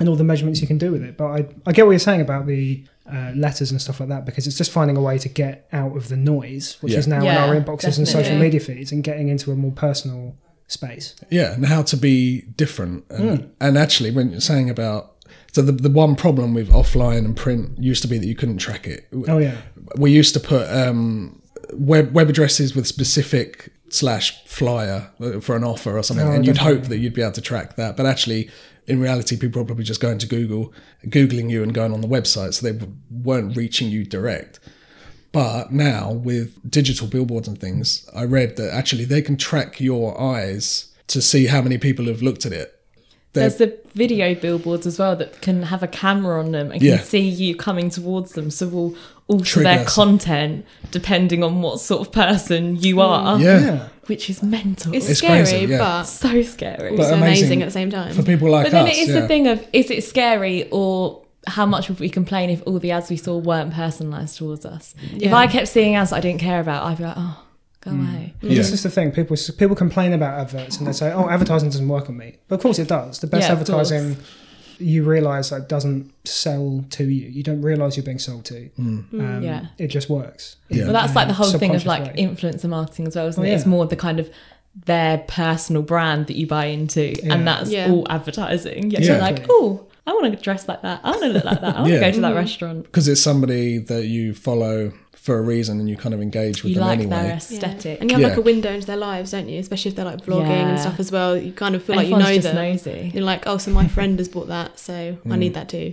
and 0.00 0.08
all 0.08 0.16
the 0.16 0.24
measurements 0.24 0.60
you 0.60 0.66
can 0.66 0.78
do 0.78 0.90
with 0.90 1.02
it. 1.04 1.16
But 1.16 1.26
I, 1.26 1.46
I 1.66 1.72
get 1.72 1.84
what 1.86 1.92
you're 1.92 1.98
saying 2.00 2.20
about 2.22 2.46
the 2.46 2.84
uh, 3.10 3.32
letters 3.36 3.70
and 3.70 3.80
stuff 3.80 4.00
like 4.00 4.08
that 4.08 4.24
because 4.24 4.46
it's 4.46 4.56
just 4.56 4.70
finding 4.72 4.96
a 4.96 5.00
way 5.00 5.18
to 5.18 5.28
get 5.28 5.68
out 5.72 5.96
of 5.96 6.08
the 6.08 6.16
noise, 6.16 6.76
which 6.80 6.92
Yeah. 6.94 6.98
is 6.98 7.06
now 7.06 7.22
Yeah, 7.22 7.44
in 7.44 7.50
our 7.50 7.60
inboxes 7.60 7.98
and 7.98 8.08
social 8.08 8.36
media 8.36 8.60
feeds, 8.60 8.90
and 8.92 9.04
getting 9.04 9.28
into 9.28 9.52
a 9.52 9.56
more 9.56 9.72
personal 9.72 10.36
space. 10.68 11.14
Yeah, 11.30 11.52
and 11.54 11.66
how 11.66 11.82
to 11.82 11.96
be 11.96 12.42
different. 12.56 13.04
And, 13.10 13.52
and 13.60 13.76
actually, 13.76 14.10
when 14.10 14.30
you're 14.30 14.40
saying 14.40 14.70
about 14.70 15.16
so 15.52 15.62
the 15.62 15.72
the 15.72 15.90
one 15.90 16.14
problem 16.14 16.54
with 16.54 16.70
offline 16.70 17.24
and 17.24 17.36
print 17.36 17.76
used 17.78 18.02
to 18.02 18.08
be 18.08 18.18
that 18.18 18.26
you 18.26 18.36
couldn't 18.36 18.58
track 18.58 18.86
it. 18.86 19.08
Oh 19.28 19.38
yeah, 19.38 19.56
We 19.96 20.12
used 20.12 20.32
to 20.34 20.40
put 20.40 20.68
um, 20.70 21.42
web 21.72 22.14
web 22.14 22.28
addresses 22.30 22.74
with 22.76 22.86
specific 22.86 23.72
slash 23.88 24.44
flyer 24.44 25.10
for 25.40 25.56
an 25.56 25.64
offer 25.64 25.98
or 25.98 26.04
something, 26.04 26.26
Oh, 26.28 26.30
and 26.32 26.46
you'd 26.46 26.58
hope 26.58 26.84
that 26.84 26.98
you'd 26.98 27.14
be 27.14 27.22
able 27.22 27.32
to 27.32 27.40
track 27.40 27.74
that. 27.74 27.96
But 27.96 28.06
actually, 28.06 28.48
in 28.90 29.00
reality, 29.00 29.36
people 29.36 29.62
are 29.62 29.64
probably 29.64 29.84
just 29.84 30.00
going 30.00 30.18
to 30.18 30.26
Google, 30.26 30.72
googling 31.06 31.48
you, 31.50 31.62
and 31.62 31.72
going 31.72 31.92
on 31.92 32.00
the 32.00 32.08
website, 32.08 32.54
so 32.54 32.68
they 32.70 32.78
weren't 33.10 33.56
reaching 33.56 33.88
you 33.88 34.04
direct. 34.04 34.58
But 35.32 35.72
now 35.72 36.12
with 36.12 36.58
digital 36.68 37.06
billboards 37.06 37.46
and 37.48 37.58
things, 37.58 38.08
I 38.14 38.24
read 38.24 38.56
that 38.56 38.74
actually 38.74 39.04
they 39.04 39.22
can 39.22 39.36
track 39.36 39.80
your 39.80 40.20
eyes 40.20 40.92
to 41.06 41.22
see 41.22 41.46
how 41.46 41.62
many 41.62 41.78
people 41.78 42.06
have 42.06 42.20
looked 42.22 42.44
at 42.44 42.52
it. 42.52 42.76
They're- 43.32 43.42
There's 43.48 43.56
the 43.56 43.78
video 43.94 44.34
billboards 44.34 44.86
as 44.88 44.98
well 44.98 45.14
that 45.16 45.40
can 45.40 45.62
have 45.64 45.84
a 45.84 45.88
camera 45.88 46.40
on 46.40 46.50
them 46.50 46.72
and 46.72 46.82
Yeah. 46.82 46.96
can 46.96 47.06
see 47.06 47.20
you 47.28 47.54
coming 47.54 47.88
towards 47.90 48.32
them. 48.32 48.50
So 48.50 48.66
will 48.66 48.96
alter 49.30 49.44
Trigger 49.44 49.64
their 49.64 49.84
content 49.84 50.66
depending 50.90 51.44
on 51.44 51.62
what 51.62 51.80
sort 51.80 52.00
of 52.00 52.12
person 52.12 52.76
you 52.76 52.94
hmm. 52.96 53.00
are. 53.00 53.38
yeah. 53.38 53.60
yeah. 53.60 53.88
Which 54.06 54.28
is 54.28 54.42
mental. 54.42 54.92
It's, 54.92 55.08
It's 55.08 55.20
scary, 55.20 55.44
crazy, 55.44 55.66
yeah. 55.66 55.78
but 55.78 56.02
so 56.02 56.42
scary. 56.42 56.96
But 56.96 57.02
also 57.02 57.14
amazing 57.14 57.22
amazing 57.22 57.62
at 57.62 57.66
the 57.66 57.70
same 57.70 57.90
time. 57.90 58.12
for 58.12 58.24
people 58.24 58.50
like 58.50 58.64
But 58.64 58.72
then 58.72 58.88
us. 58.88 58.96
it 58.96 58.98
is 59.02 59.08
yeah. 59.10 59.20
the 59.20 59.28
thing 59.28 59.46
of 59.46 59.64
is 59.72 59.88
it 59.90 60.02
scary 60.02 60.68
or 60.72 61.22
how 61.46 61.64
much 61.64 61.88
would 61.88 62.00
we 62.00 62.08
complain 62.08 62.50
if 62.50 62.60
all 62.66 62.80
the 62.80 62.90
ads 62.90 63.08
we 63.08 63.16
saw 63.16 63.38
weren't 63.38 63.72
personalised 63.72 64.36
towards 64.36 64.66
us? 64.66 64.96
If 65.14 65.22
Yeah. 65.22 65.36
I 65.36 65.46
kept 65.46 65.68
seeing 65.68 65.94
ads 65.94 66.12
I 66.12 66.20
didn't 66.20 66.40
care 66.40 66.60
about, 66.60 66.84
I'd 66.86 66.98
be 66.98 67.04
like, 67.04 67.14
oh, 67.16 67.44
go 67.82 67.92
hmm. 67.92 68.08
away. 68.08 68.34
Yeah. 68.40 68.56
This 68.56 68.72
is 68.72 68.82
the 68.82 68.90
thing. 68.90 69.12
People 69.12 69.36
people 69.56 69.76
complain 69.76 70.12
about 70.12 70.40
adverts 70.40 70.78
and 70.78 70.86
they 70.88 70.92
say, 70.92 71.12
"Oh, 71.12 71.28
advertising 71.28 71.70
doesn't 71.70 71.88
work 71.88 72.08
on 72.08 72.16
me." 72.16 72.38
But 72.48 72.56
of 72.56 72.62
course, 72.62 72.78
it 72.78 72.88
does. 72.88 73.20
The 73.20 73.26
best 73.26 73.46
Yeah, 73.46 73.52
of 73.52 73.60
advertising, 73.60 74.16
you 74.80 75.04
realise 75.04 75.50
that 75.50 75.68
doesn't 75.68 76.10
sell 76.26 76.84
to 76.90 77.04
you. 77.04 77.28
You 77.28 77.42
don't 77.42 77.62
realise 77.62 77.96
you're 77.96 78.04
being 78.04 78.18
sold 78.18 78.44
to. 78.46 78.66
Hmm. 78.76 79.00
Mm, 79.12 79.36
um, 79.36 79.42
Yeah. 79.42 79.66
it 79.78 79.88
just 79.88 80.08
works. 80.10 80.56
Yeah. 80.68 80.84
Well, 80.84 80.92
that's 80.92 81.14
like 81.14 81.28
the 81.28 81.34
whole 81.34 81.52
thing 81.52 81.74
of 81.74 81.84
like 81.86 82.04
way. 82.06 82.14
influencer 82.16 82.68
marketing 82.68 83.06
as 83.06 83.16
well, 83.16 83.26
isn't 83.28 83.42
Oh, 83.42 83.46
it? 83.46 83.50
It's 83.52 83.66
more 83.66 83.86
the 83.86 83.96
kind 83.96 84.18
of 84.20 84.30
their 84.86 85.18
personal 85.28 85.82
brand 85.82 86.26
that 86.28 86.36
you 86.36 86.46
buy 86.46 86.66
into, 86.66 87.08
Yeah. 87.22 87.34
and 87.34 87.46
that's 87.46 87.70
Yeah. 87.70 87.90
all 87.90 88.06
advertising. 88.08 88.90
Yet 88.90 89.02
Yeah. 89.02 89.12
you're 89.12 89.20
like, 89.20 89.46
oh, 89.48 89.86
I 90.06 90.12
want 90.12 90.34
to 90.36 90.42
dress 90.42 90.66
like 90.68 90.82
that. 90.82 91.00
I 91.04 91.10
want 91.10 91.22
to 91.22 91.28
look 91.28 91.44
like 91.44 91.60
that. 91.60 91.76
I 91.76 91.80
want 91.80 91.92
Yeah. 91.92 92.00
to 92.00 92.06
go 92.06 92.12
to 92.12 92.20
that 92.22 92.32
mm. 92.32 92.36
restaurant. 92.36 92.82
because 92.84 93.06
it's 93.08 93.20
somebody 93.20 93.78
that 93.78 94.06
you 94.06 94.34
follow 94.34 94.92
for 95.20 95.36
a 95.38 95.42
reason 95.42 95.78
and 95.78 95.88
you 95.88 95.96
kind 95.96 96.14
of 96.14 96.22
engage 96.22 96.62
with 96.62 96.70
You 96.70 96.76
them 96.76 96.86
like 96.86 96.98
anyway. 96.98 97.10
their 97.16 97.26
Yeah. 97.26 97.36
aesthetic. 97.36 98.00
And 98.00 98.10
you 98.10 98.16
have 98.18 98.26
like 98.30 98.38
a 98.38 98.40
window 98.40 98.72
into 98.72 98.86
their 98.86 98.96
lives, 98.96 99.32
don't 99.32 99.48
you? 99.50 99.60
Especially 99.60 99.90
if 99.90 99.96
they're 99.96 100.04
like 100.06 100.24
vlogging 100.24 100.48
Yeah. 100.48 100.70
and 100.70 100.80
stuff 100.80 100.98
as 100.98 101.12
well. 101.12 101.36
You 101.36 101.52
kind 101.52 101.74
of 101.74 101.82
feel 101.84 101.96
like 101.96 102.08
you 102.08 102.16
know 102.16 102.34
just 102.34 102.44
them. 102.44 102.56
nosy. 102.56 103.10
You're 103.12 103.24
like, 103.24 103.46
oh, 103.46 103.58
so 103.58 103.70
my 103.70 103.86
friend 103.86 104.18
has 104.18 104.28
bought 104.28 104.48
that, 104.48 104.78
so 104.78 105.18
I 105.28 105.36
need 105.36 105.52
mm. 105.52 105.54
that 105.54 105.68
too. 105.68 105.92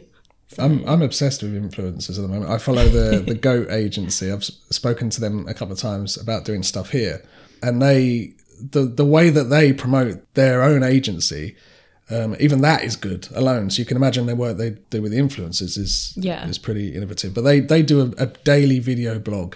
I'm 0.57 0.87
I'm 0.87 1.01
obsessed 1.01 1.43
with 1.43 1.53
influencers 1.53 2.15
at 2.17 2.21
the 2.21 2.27
moment. 2.29 2.49
I 2.49 2.57
follow 2.57 2.87
the 2.87 3.19
the 3.19 3.35
Goat 3.49 3.69
agency. 3.69 4.31
I've 4.31 4.45
spoken 4.45 5.09
to 5.09 5.19
them 5.19 5.45
a 5.47 5.53
couple 5.53 5.73
of 5.73 5.79
times 5.79 6.15
about 6.15 6.45
doing 6.45 6.63
stuff 6.63 6.91
here, 6.91 7.21
and 7.61 7.81
they 7.81 8.33
the 8.71 8.83
the 8.83 9.05
way 9.05 9.29
that 9.29 9.45
they 9.45 9.73
promote 9.73 10.33
their 10.35 10.63
own 10.63 10.83
agency, 10.83 11.57
um, 12.09 12.35
even 12.39 12.61
that 12.61 12.83
is 12.83 12.95
good 12.95 13.27
alone. 13.33 13.69
So 13.69 13.79
you 13.79 13.85
can 13.85 13.97
imagine 13.97 14.25
the 14.27 14.35
work 14.35 14.57
they 14.57 14.71
do 14.89 15.01
with 15.01 15.11
the 15.11 15.19
influencers 15.19 15.77
is 15.77 16.13
Yeah. 16.15 16.47
is 16.47 16.57
pretty 16.57 16.95
innovative. 16.95 17.33
But 17.33 17.41
they 17.41 17.59
they 17.59 17.81
do 17.83 18.01
a, 18.01 18.23
a 18.23 18.27
daily 18.27 18.79
video 18.79 19.19
blog 19.19 19.55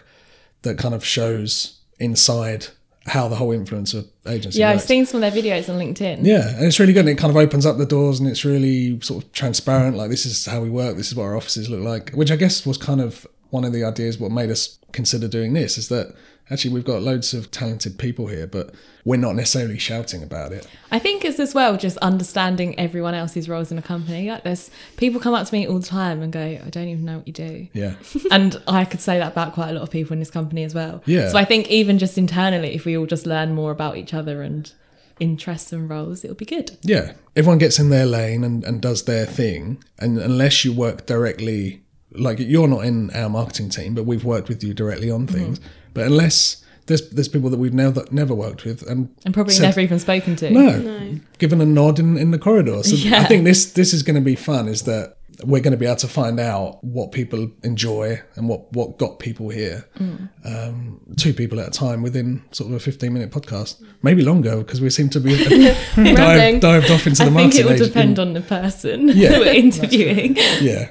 that 0.63 0.77
kind 0.77 0.93
of 0.93 1.03
shows 1.05 1.79
inside 1.99 2.67
how 3.07 3.27
the 3.27 3.35
whole 3.35 3.49
influencer 3.49 4.05
agency 4.27 4.59
Yeah, 4.59 4.69
I've 4.69 4.81
seen 4.81 5.05
some 5.07 5.23
of 5.23 5.33
their 5.33 5.41
videos 5.43 5.67
on 5.69 5.79
LinkedIn. 5.79 6.19
Yeah, 6.23 6.55
and 6.55 6.65
it's 6.65 6.79
really 6.79 6.93
good. 6.93 7.01
And 7.01 7.09
it 7.09 7.17
kind 7.17 7.31
of 7.31 7.37
opens 7.37 7.65
up 7.65 7.77
the 7.77 7.85
doors, 7.85 8.19
and 8.19 8.29
it's 8.29 8.45
really 8.45 8.99
sort 9.01 9.23
of 9.23 9.31
transparent. 9.31 9.97
Like 9.97 10.09
this 10.11 10.25
is 10.25 10.45
how 10.45 10.61
we 10.61 10.69
work. 10.69 10.97
This 10.97 11.07
is 11.07 11.15
what 11.15 11.23
our 11.23 11.35
offices 11.35 11.69
look 11.69 11.81
like. 11.81 12.11
Which 12.11 12.31
I 12.31 12.35
guess 12.35 12.65
was 12.65 12.77
kind 12.77 13.01
of 13.01 13.25
one 13.49 13.63
of 13.65 13.73
the 13.73 13.83
ideas. 13.83 14.19
What 14.19 14.31
made 14.31 14.49
us 14.51 14.77
consider 14.91 15.27
doing 15.27 15.53
this 15.53 15.77
is 15.77 15.87
that 15.87 16.13
actually 16.49 16.73
we've 16.73 16.85
got 16.85 17.01
loads 17.01 17.33
of 17.33 17.51
talented 17.51 17.97
people 17.97 18.27
here, 18.27 18.47
but 18.47 18.73
we're 19.03 19.17
not 19.17 19.35
necessarily 19.35 19.79
shouting 19.79 20.21
about 20.21 20.51
it. 20.51 20.67
I 20.91 20.99
think 20.99 21.25
it's 21.25 21.39
as 21.39 21.53
well 21.53 21.77
just 21.77 21.97
understanding 21.97 22.77
everyone 22.79 23.13
else's 23.13 23.49
roles 23.49 23.71
in 23.71 23.77
a 23.77 23.81
company. 23.81 24.29
Like 24.29 24.43
there's 24.43 24.69
people 24.97 25.19
come 25.19 25.33
up 25.33 25.47
to 25.47 25.53
me 25.53 25.67
all 25.67 25.79
the 25.79 25.85
time 25.85 26.21
and 26.21 26.31
go, 26.31 26.41
I 26.41 26.69
don't 26.69 26.87
even 26.87 27.05
know 27.05 27.17
what 27.17 27.27
you 27.27 27.33
do. 27.33 27.67
Yeah, 27.73 27.95
and 28.31 28.61
I 28.67 28.85
could 28.85 29.01
say 29.01 29.17
that 29.19 29.31
about 29.31 29.53
quite 29.53 29.69
a 29.69 29.73
lot 29.73 29.83
of 29.83 29.91
people 29.91 30.13
in 30.13 30.19
this 30.19 30.31
company 30.31 30.63
as 30.63 30.75
well. 30.75 31.01
Yeah. 31.05 31.29
So 31.29 31.37
I 31.37 31.45
think 31.45 31.69
even 31.69 31.97
just 31.97 32.17
internally, 32.17 32.75
if 32.75 32.85
we 32.85 32.97
all 32.97 33.05
just 33.05 33.25
learn 33.25 33.53
more 33.53 33.71
about 33.71 33.97
each 33.97 34.13
other 34.13 34.41
and 34.41 34.71
interests 35.19 35.71
and 35.71 35.89
roles, 35.89 36.23
it'll 36.23 36.35
be 36.35 36.45
good. 36.45 36.77
yeah. 36.81 37.13
Everyone 37.33 37.59
gets 37.59 37.79
in 37.79 37.89
their 37.89 38.05
lane 38.05 38.43
and, 38.43 38.61
and 38.65 38.81
does 38.81 39.05
their 39.05 39.25
thing, 39.25 39.81
and 39.99 40.17
unless 40.17 40.65
you 40.65 40.73
work 40.73 41.05
directly, 41.05 41.81
like 42.11 42.39
you're 42.39 42.67
not 42.67 42.83
in 42.83 43.09
our 43.11 43.29
marketing 43.29 43.69
team, 43.69 43.93
but 43.95 44.03
we've 44.03 44.25
worked 44.25 44.49
with 44.49 44.61
you 44.61 44.73
directly 44.73 45.09
on 45.09 45.27
things. 45.27 45.61
But 45.93 46.05
unless 46.07 46.63
there's 46.87 47.09
there's 47.09 47.27
people 47.27 47.49
that 47.51 47.59
we've 47.59 47.73
never 47.73 48.05
never 48.11 48.33
worked 48.33 48.65
with, 48.65 48.81
and 48.89 49.09
And 49.25 49.33
probably 49.33 49.53
said- 49.53 49.63
never 49.63 49.79
even 49.81 49.99
spoken 49.99 50.35
to. 50.37 50.49
No, 50.49 50.77
No. 50.77 51.19
given 51.37 51.61
a 51.61 51.65
nod 51.65 51.99
in, 51.99 52.17
in 52.17 52.31
the 52.31 52.39
corridor. 52.39 52.81
So 52.83 52.95
Yeah. 53.09 53.21
I 53.21 53.25
think 53.25 53.43
this 53.45 53.71
this 53.71 53.93
is 53.93 54.03
going 54.03 54.15
to 54.15 54.21
be 54.21 54.35
fun. 54.35 54.67
Is 54.67 54.83
that 54.83 55.17
we're 55.45 55.61
going 55.61 55.71
to 55.71 55.77
be 55.77 55.85
able 55.87 55.95
to 55.95 56.07
find 56.07 56.39
out 56.39 56.83
what 56.83 57.11
people 57.11 57.49
enjoy 57.63 58.21
and 58.35 58.47
what 58.49 58.71
what 58.73 58.97
got 58.99 59.17
people 59.19 59.49
here. 59.49 59.87
Mm. 59.99 60.29
Um, 60.45 60.99
two 61.17 61.33
people 61.33 61.59
at 61.59 61.67
a 61.67 61.71
time 61.71 62.01
within 62.03 62.43
sort 62.51 62.69
of 62.69 62.75
a 62.75 62.79
fifteen 62.79 63.13
minute 63.13 63.31
podcast, 63.31 63.81
maybe 64.03 64.23
longer 64.23 64.57
because 64.57 64.81
we 64.81 64.89
seem 64.89 65.09
to 65.09 65.19
be 65.19 65.35
dived, 65.95 66.61
dived 66.61 66.91
off 66.91 67.07
into 67.07 67.23
I 67.23 67.29
the 67.29 67.35
think 67.35 67.55
it 67.55 67.65
will 67.65 67.73
age. 67.73 67.79
depend 67.79 68.19
on 68.19 68.33
the 68.33 68.41
person 68.41 69.07
Yeah. 69.13 69.39
we're 69.39 69.53
interviewing. 69.53 70.35
yeah. 70.61 70.89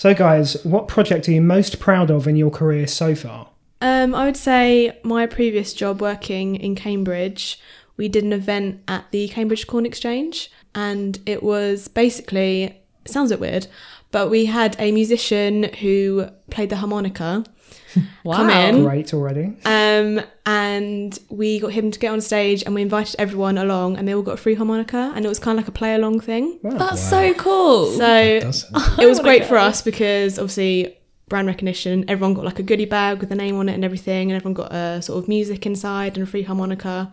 So, 0.00 0.14
guys, 0.14 0.56
what 0.64 0.88
project 0.88 1.28
are 1.28 1.32
you 1.32 1.42
most 1.42 1.78
proud 1.78 2.10
of 2.10 2.26
in 2.26 2.34
your 2.34 2.50
career 2.50 2.86
so 2.86 3.14
far? 3.14 3.50
Um, 3.82 4.14
I 4.14 4.24
would 4.24 4.36
say 4.38 4.98
my 5.02 5.26
previous 5.26 5.74
job 5.74 6.00
working 6.00 6.56
in 6.56 6.74
Cambridge, 6.74 7.60
we 7.98 8.08
did 8.08 8.24
an 8.24 8.32
event 8.32 8.80
at 8.88 9.04
the 9.10 9.28
Cambridge 9.28 9.66
Corn 9.66 9.84
Exchange, 9.84 10.50
and 10.74 11.18
it 11.26 11.42
was 11.42 11.86
basically 11.88 12.80
sounds 13.04 13.30
a 13.30 13.36
bit 13.36 13.40
weird, 13.42 13.66
but 14.10 14.30
we 14.30 14.46
had 14.46 14.74
a 14.78 14.90
musician 14.90 15.64
who 15.64 16.28
played 16.48 16.70
the 16.70 16.76
harmonica. 16.76 17.44
Wow. 18.22 18.36
Come 18.36 18.50
in. 18.50 18.84
Great 18.84 19.12
already. 19.14 19.56
Um, 19.64 20.20
and 20.46 21.18
we 21.28 21.58
got 21.58 21.72
him 21.72 21.90
to 21.90 21.98
get 21.98 22.12
on 22.12 22.20
stage, 22.20 22.62
and 22.64 22.74
we 22.74 22.82
invited 22.82 23.16
everyone 23.18 23.58
along, 23.58 23.96
and 23.96 24.06
they 24.06 24.14
all 24.14 24.22
got 24.22 24.34
a 24.34 24.36
free 24.36 24.54
harmonica, 24.54 25.12
and 25.16 25.24
it 25.24 25.28
was 25.28 25.38
kind 25.38 25.58
of 25.58 25.64
like 25.64 25.68
a 25.68 25.72
play 25.72 25.94
along 25.94 26.20
thing. 26.20 26.60
Wow. 26.62 26.76
That's 26.76 27.02
so 27.02 27.34
cool. 27.34 27.86
So 27.92 28.14
it 28.98 29.06
was 29.06 29.18
great 29.20 29.46
for 29.46 29.56
us 29.56 29.82
because 29.82 30.38
obviously 30.38 30.98
brand 31.28 31.46
recognition 31.46 32.04
everyone 32.08 32.34
got 32.34 32.44
like 32.44 32.58
a 32.58 32.62
goodie 32.62 32.84
bag 32.84 33.20
with 33.20 33.30
a 33.30 33.34
name 33.36 33.54
on 33.56 33.68
it 33.68 33.74
and 33.74 33.84
everything 33.84 34.32
and 34.32 34.36
everyone 34.36 34.52
got 34.52 34.72
a 34.72 35.00
sort 35.00 35.16
of 35.16 35.28
music 35.28 35.64
inside 35.64 36.18
and 36.18 36.26
a 36.26 36.30
free 36.30 36.42
harmonica 36.42 37.10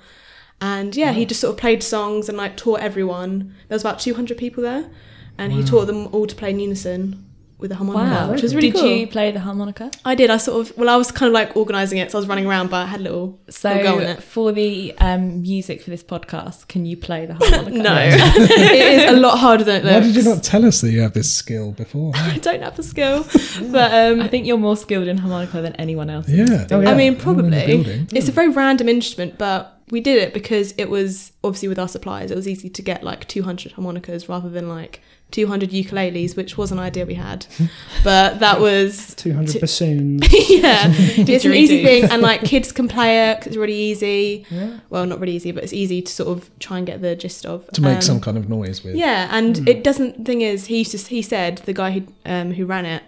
and 0.59 0.95
yeah 0.95 1.11
he 1.11 1.23
just 1.23 1.39
sort 1.39 1.53
of 1.53 1.59
played 1.59 1.83
songs 1.83 2.27
and 2.27 2.35
like 2.35 2.57
taught 2.57 2.79
everyone 2.79 3.55
there 3.67 3.75
was 3.75 3.83
about 3.83 3.99
200 3.99 4.35
people 4.35 4.63
there 4.63 4.89
and 5.37 5.53
he 5.53 5.63
taught 5.63 5.85
them 5.85 6.07
all 6.07 6.25
to 6.25 6.35
play 6.35 6.49
in 6.49 6.59
unison 6.59 7.23
with 7.59 7.71
a 7.71 7.75
harmonica 7.75 8.11
wow. 8.11 8.31
which 8.31 8.43
was 8.43 8.53
really 8.53 8.69
Did 8.69 8.79
cool 8.79 8.89
you 8.91 9.07
play 9.07 9.31
the 9.31 9.39
harmonica? 9.39 9.89
i 10.05 10.13
did 10.13 10.29
i 10.29 10.37
sort 10.37 10.69
of 10.69 10.77
well 10.77 10.89
i 10.89 10.95
was 10.95 11.11
kind 11.11 11.27
of 11.27 11.33
like 11.33 11.55
organizing 11.57 11.97
it 11.97 12.11
so 12.11 12.17
i 12.17 12.19
was 12.19 12.27
running 12.27 12.45
around 12.45 12.69
but 12.69 12.77
i 12.77 12.85
had 12.85 12.99
a 12.99 13.03
little, 13.03 13.39
So 13.49 13.69
little 13.69 13.83
go 13.83 13.99
in 13.99 14.07
it 14.07 14.21
for 14.21 14.51
the 14.51 14.93
um, 14.99 15.41
music 15.41 15.81
for 15.81 15.89
this 15.89 16.03
podcast, 16.03 16.67
can 16.67 16.85
you 16.85 16.95
play 16.97 17.25
the 17.25 17.33
harmonica? 17.33 17.77
no 17.89 17.95
it 17.99 18.99
is 18.99 19.11
a 19.11 19.15
lot 19.17 19.37
harder 19.39 19.63
than 19.63 19.85
it 19.85 19.91
why 19.91 19.99
did 20.01 20.15
you 20.15 20.23
not 20.23 20.43
tell 20.43 20.63
us 20.65 20.81
that 20.81 20.91
you 20.91 21.01
have 21.01 21.13
this 21.13 21.33
skill 21.33 21.71
before? 21.71 22.11
i 22.15 22.37
don't 22.37 22.61
have 22.61 22.75
the 22.75 22.83
skill 22.83 23.25
but 23.71 23.91
um 23.93 24.21
I 24.21 24.27
think 24.27 24.45
you're 24.45 24.57
more 24.57 24.77
skilled 24.77 25.07
in 25.07 25.17
harmonica 25.17 25.61
than 25.61 25.75
anyone 25.77 26.09
else. 26.09 26.27
Yeah. 26.27 26.67
Oh, 26.71 26.81
yeah. 26.81 26.89
I 26.89 26.93
mean, 26.95 27.13
All 27.13 27.13
in 27.13 27.13
the 27.17 27.23
probably. 27.23 27.65
building. 27.65 28.07
It's 28.11 28.27
a 28.27 28.31
very 28.31 28.49
random 28.49 28.89
instrument, 28.89 29.37
but 29.37 29.76
we 29.89 30.01
did 30.01 30.21
it 30.21 30.33
because 30.33 30.73
it 30.77 30.89
was 30.89 31.31
obviously 31.43 31.69
with 31.69 31.79
our 31.79 31.87
suppliers, 31.87 32.29
it 32.31 32.35
was 32.35 32.47
easy 32.47 32.69
to 32.69 32.81
get 32.81 33.03
like 33.03 33.27
200 33.27 33.71
harmonicas 33.73 34.27
rather 34.27 34.49
than 34.49 34.67
like 34.67 35.01
200 35.31 35.69
ukuleles, 35.71 36.35
which 36.37 36.57
was 36.57 36.71
an 36.71 36.79
idea 36.79 37.05
we 37.05 37.13
had. 37.15 37.45
But 38.03 38.39
that 38.39 38.59
was, 38.61 39.13
200 39.15 39.59
bassoons. 39.61 40.21
yeah, 40.49 40.83
it's 40.89 41.43
an 41.45 41.53
easy 41.53 41.83
thing. 41.83 42.05
And 42.05 42.21
like 42.21 42.41
kids 42.43 42.71
can 42.71 42.87
play 42.87 43.29
it 43.31 43.37
'cause 43.39 43.47
it's 43.47 43.57
really 43.57 43.75
easy. 43.75 44.45
Yeah. 44.49 44.79
Well, 44.89 45.05
not 45.05 45.19
really 45.19 45.35
easy, 45.35 45.51
but 45.51 45.63
it's 45.63 45.73
easy 45.73 46.01
to 46.01 46.11
sort 46.11 46.29
of 46.37 46.49
try 46.59 46.77
and 46.77 46.87
get 46.87 47.01
the 47.01 47.15
gist 47.15 47.45
of. 47.45 47.67
To 47.73 47.81
make 47.81 47.95
Um, 47.97 48.01
some 48.01 48.19
kind 48.21 48.37
of 48.37 48.47
noise 48.49 48.83
with. 48.83 48.95
Yeah, 48.95 49.27
and 49.31 49.67
it 49.67 49.83
doesn't. 49.83 50.25
Thing 50.25 50.41
is, 50.41 50.67
he 50.67 50.77
used 50.79 50.91
to, 50.91 50.97
he 50.97 51.21
said 51.21 51.57
the 51.65 51.73
guy 51.73 51.91
who 51.91 52.01
um, 52.25 52.51
who 52.53 52.65
ran 52.65 52.85
it, 52.85 53.03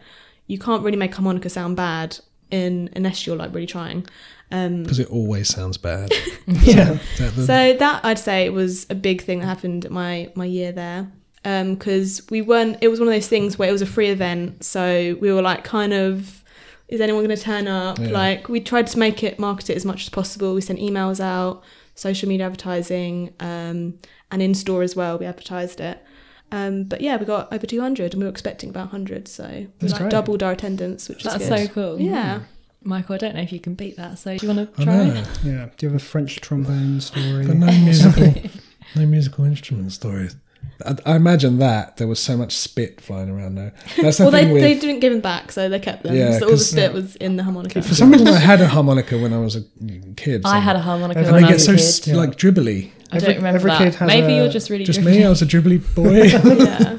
you 0.48 0.58
can't 0.58 0.84
really 0.84 0.98
make 0.98 1.14
harmonica 1.16 1.50
sound 1.50 1.76
bad 1.78 2.18
in 2.52 2.90
unless 2.96 3.26
you're 3.26 3.36
like 3.38 3.54
really 3.54 3.68
trying. 3.68 4.06
Um, 4.52 4.84
Because 4.84 5.00
it 5.00 5.10
always 5.10 5.48
sounds 5.48 5.78
bad. 5.78 6.12
Yeah. 6.48 6.98
That- 7.20 7.34
So 7.46 7.74
that 7.74 8.04
I'd 8.04 8.18
say 8.20 8.50
was 8.50 8.88
a 8.90 8.96
big 8.96 9.22
thing 9.22 9.40
that 9.40 9.46
happened 9.46 9.86
at 9.86 9.92
my 9.92 10.32
my 10.36 10.46
year 10.46 10.72
there, 10.72 11.12
because 11.44 12.22
we 12.30 12.42
weren't. 12.42 12.78
It 12.82 12.88
was 12.88 13.00
one 13.00 13.08
of 13.08 13.14
those 13.14 13.28
things 13.28 13.58
where 13.60 13.70
it 13.70 13.72
was 13.72 13.82
a 13.82 13.86
free 13.86 14.10
event, 14.10 14.64
so 14.64 15.16
we 15.22 15.32
were 15.32 15.42
like 15.44 15.64
kind 15.64 15.94
of, 15.94 16.44
is 16.88 17.00
anyone 17.02 17.24
going 17.24 17.36
to 17.38 17.42
turn 17.42 17.68
up? 17.68 18.00
Yeah. 18.00 18.10
Like 18.10 18.50
we 18.50 18.60
tried 18.60 18.88
to 18.88 19.00
make 19.00 19.24
it 19.24 19.38
market 19.40 19.70
it 19.70 19.76
as 19.78 19.86
much 19.86 20.04
as 20.04 20.10
possible. 20.10 20.54
We 20.56 20.62
sent 20.62 20.80
emails 20.80 21.20
out, 21.20 21.64
social 21.96 22.28
media 22.28 22.46
advertising, 22.48 23.34
um, 23.40 24.00
and 24.32 24.42
in 24.42 24.54
store 24.56 24.82
as 24.84 24.96
well. 24.96 25.18
We 25.20 25.26
advertised 25.28 25.80
it. 25.80 26.04
Um, 26.52 26.84
but 26.86 27.02
yeah, 27.02 27.18
we 27.18 27.26
got 27.28 27.54
over 27.54 27.68
200 27.68 28.14
and 28.14 28.22
we 28.22 28.26
were 28.26 28.32
expecting 28.32 28.72
about 28.72 28.86
100, 28.92 29.28
so 29.28 29.68
we 29.82 29.88
like 29.88 30.00
great. 30.00 30.10
doubled 30.12 30.42
our 30.42 30.54
attendance, 30.54 31.08
which 31.08 31.24
was 31.24 31.34
That's 31.34 31.48
good. 31.48 31.68
so 31.68 31.74
cool. 31.74 32.02
Yeah. 32.02 32.40
Michael, 32.82 33.16
I 33.16 33.18
don't 33.18 33.36
know 33.36 33.42
if 33.42 33.52
you 33.52 33.60
can 33.60 33.74
beat 33.74 33.98
that. 33.98 34.18
So 34.20 34.38
do 34.38 34.48
you 34.48 34.54
want 34.54 34.76
to 34.76 34.84
try? 34.84 35.06
Yeah. 35.44 35.70
Do 35.78 35.86
you 35.86 35.90
have 35.92 35.96
a 35.96 36.00
French 36.04 36.40
trombone 36.42 37.02
story? 37.02 37.46
But 37.46 37.58
no 37.58 37.66
musical, 37.68 38.34
no 38.96 39.06
musical 39.06 39.46
instrument 39.46 39.92
stories. 39.92 40.36
I, 40.86 40.96
I 41.06 41.16
imagine 41.18 41.60
that 41.60 41.98
there 41.98 42.08
was 42.08 42.20
so 42.22 42.38
much 42.38 42.54
spit 42.56 43.02
flying 43.02 43.30
around 43.30 43.56
there. 43.56 43.74
That's 44.02 44.18
the 44.18 44.24
Well, 44.24 44.32
they, 44.32 44.44
thing 44.46 44.54
with. 44.54 44.62
they 44.62 44.76
didn't 44.80 45.02
give 45.02 45.12
them 45.12 45.22
back, 45.22 45.52
so 45.52 45.68
they 45.68 45.80
kept 45.80 46.04
them. 46.04 46.16
Yeah, 46.16 46.32
so 46.40 46.46
all 46.46 46.52
the 46.52 46.56
'cause- 46.56 46.70
spit 46.70 46.94
was 46.94 47.16
in 47.18 47.36
the 47.36 47.44
harmonica. 47.44 47.82
for 47.82 47.94
some 47.96 48.12
reason, 48.12 48.28
I 48.30 48.40
had 48.40 48.62
a 48.62 48.68
harmonica 48.68 49.18
when 49.18 49.34
I 49.34 49.40
was 49.40 49.58
a 49.58 49.64
kid. 50.16 50.44
I 50.46 50.60
had 50.60 50.78
a 50.78 50.80
harmonica 50.80 51.20
And 51.20 51.28
when 51.28 51.36
and 51.36 51.46
I 51.46 51.50
they 51.50 51.54
was 51.56 51.68
get 51.68 51.76
a 51.76 51.80
so 51.80 52.06
kid. 52.06 52.14
s- 52.14 52.18
like 52.18 52.38
dribbly. 52.38 52.92
I 53.12 53.18
Every- 53.18 53.28
don't 53.28 53.36
remember 53.38 53.58
every 53.58 53.72
that. 53.72 53.78
kid 53.80 53.96
has 53.96 54.08
Maybe 54.08 54.34
a- 54.34 54.38
you're 54.38 54.50
just 54.52 54.70
really 54.70 54.86
Just 54.86 55.00
dribbly. 55.02 55.18
me, 55.18 55.26
I 55.26 55.30
was 55.30 55.42
a 55.42 55.46
dribbly 55.46 55.96
boy. 55.96 56.24
yeah. 56.64 56.98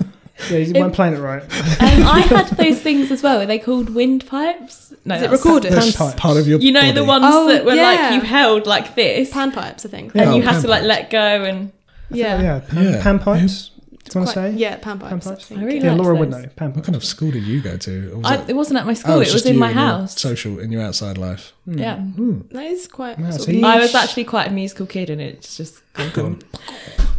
Yeah, 0.50 0.58
you 0.58 0.80
weren't 0.80 0.94
playing 0.94 1.14
it 1.14 1.18
right. 1.20 1.42
Um, 1.80 2.02
I 2.06 2.20
had 2.20 2.46
those 2.56 2.80
things 2.80 3.10
as 3.10 3.22
well. 3.22 3.40
Are 3.40 3.46
they 3.46 3.58
called 3.58 3.90
windpipes? 3.90 4.92
No, 5.04 5.16
Is 5.16 5.22
it 5.22 5.30
recorded? 5.30 5.72
That's 5.72 5.86
That's 5.86 5.96
Panpipes. 6.14 6.16
part 6.18 6.36
of 6.36 6.46
your. 6.46 6.60
You 6.60 6.72
know 6.72 6.92
the 6.92 7.04
ones 7.04 7.24
Oh, 7.26 7.48
that 7.48 7.64
were 7.64 7.74
yeah. 7.74 7.82
like 7.82 8.14
you 8.14 8.20
held 8.20 8.66
like 8.66 8.94
this, 8.94 9.30
panpipes, 9.32 9.84
I 9.84 9.88
think. 9.88 10.14
and 10.14 10.30
Oh, 10.30 10.36
you 10.36 10.42
have 10.42 10.62
to 10.62 10.68
like 10.68 10.84
let 10.84 11.10
go 11.10 11.18
and. 11.44 11.72
Yeah. 12.10 12.40
Yeah. 12.40 12.58
Pan, 12.60 12.84
Yeah. 12.84 13.02
Panpipes. 13.02 13.70
Do 14.02 14.18
you 14.18 14.24
want 14.24 14.28
to 14.34 14.34
say? 14.34 14.50
Yeah, 14.56 14.76
pan 14.76 14.98
pipes. 14.98 15.26
I 15.26 15.30
Panpipes? 15.34 15.44
think. 15.44 15.60
I 15.60 15.64
really 15.64 15.78
Yeah, 15.78 15.90
liked 15.92 16.02
Laura 16.02 16.14
would 16.16 16.32
those. 16.32 16.42
know. 16.58 16.68
What 16.70 16.84
kind 16.84 16.96
of 16.96 17.04
school 17.04 17.30
did 17.30 17.44
you 17.44 17.60
go 17.60 17.76
to? 17.76 18.16
Was 18.16 18.26
I, 18.26 18.36
that- 18.38 18.50
it 18.50 18.54
wasn't 18.56 18.78
at 18.80 18.86
my 18.86 18.92
Oh, 18.92 18.94
school. 18.94 19.20
it's 19.20 19.30
it 19.30 19.34
was 19.34 19.46
in 19.46 19.56
my 19.58 19.70
in 19.70 19.76
your 19.76 19.84
house. 19.86 20.20
Social 20.20 20.58
in 20.58 20.72
your 20.72 20.82
outside 20.82 21.16
life. 21.18 21.52
Yeah. 21.66 21.96
Hmm. 21.98 22.40
That 22.50 22.64
is 22.64 22.88
quite. 22.88 23.18
Wow, 23.18 23.30
sort 23.30 23.42
so 23.44 23.52
of. 23.52 23.62
I 23.64 23.78
was 23.78 23.94
actually 23.94 24.24
quite 24.24 24.48
a 24.48 24.52
musical 24.52 24.86
kid, 24.86 25.10
and 25.10 25.20
it's 25.20 25.56
just 25.56 25.80
gone. 25.94 26.10
Go 26.12 26.24
on. 26.26 26.38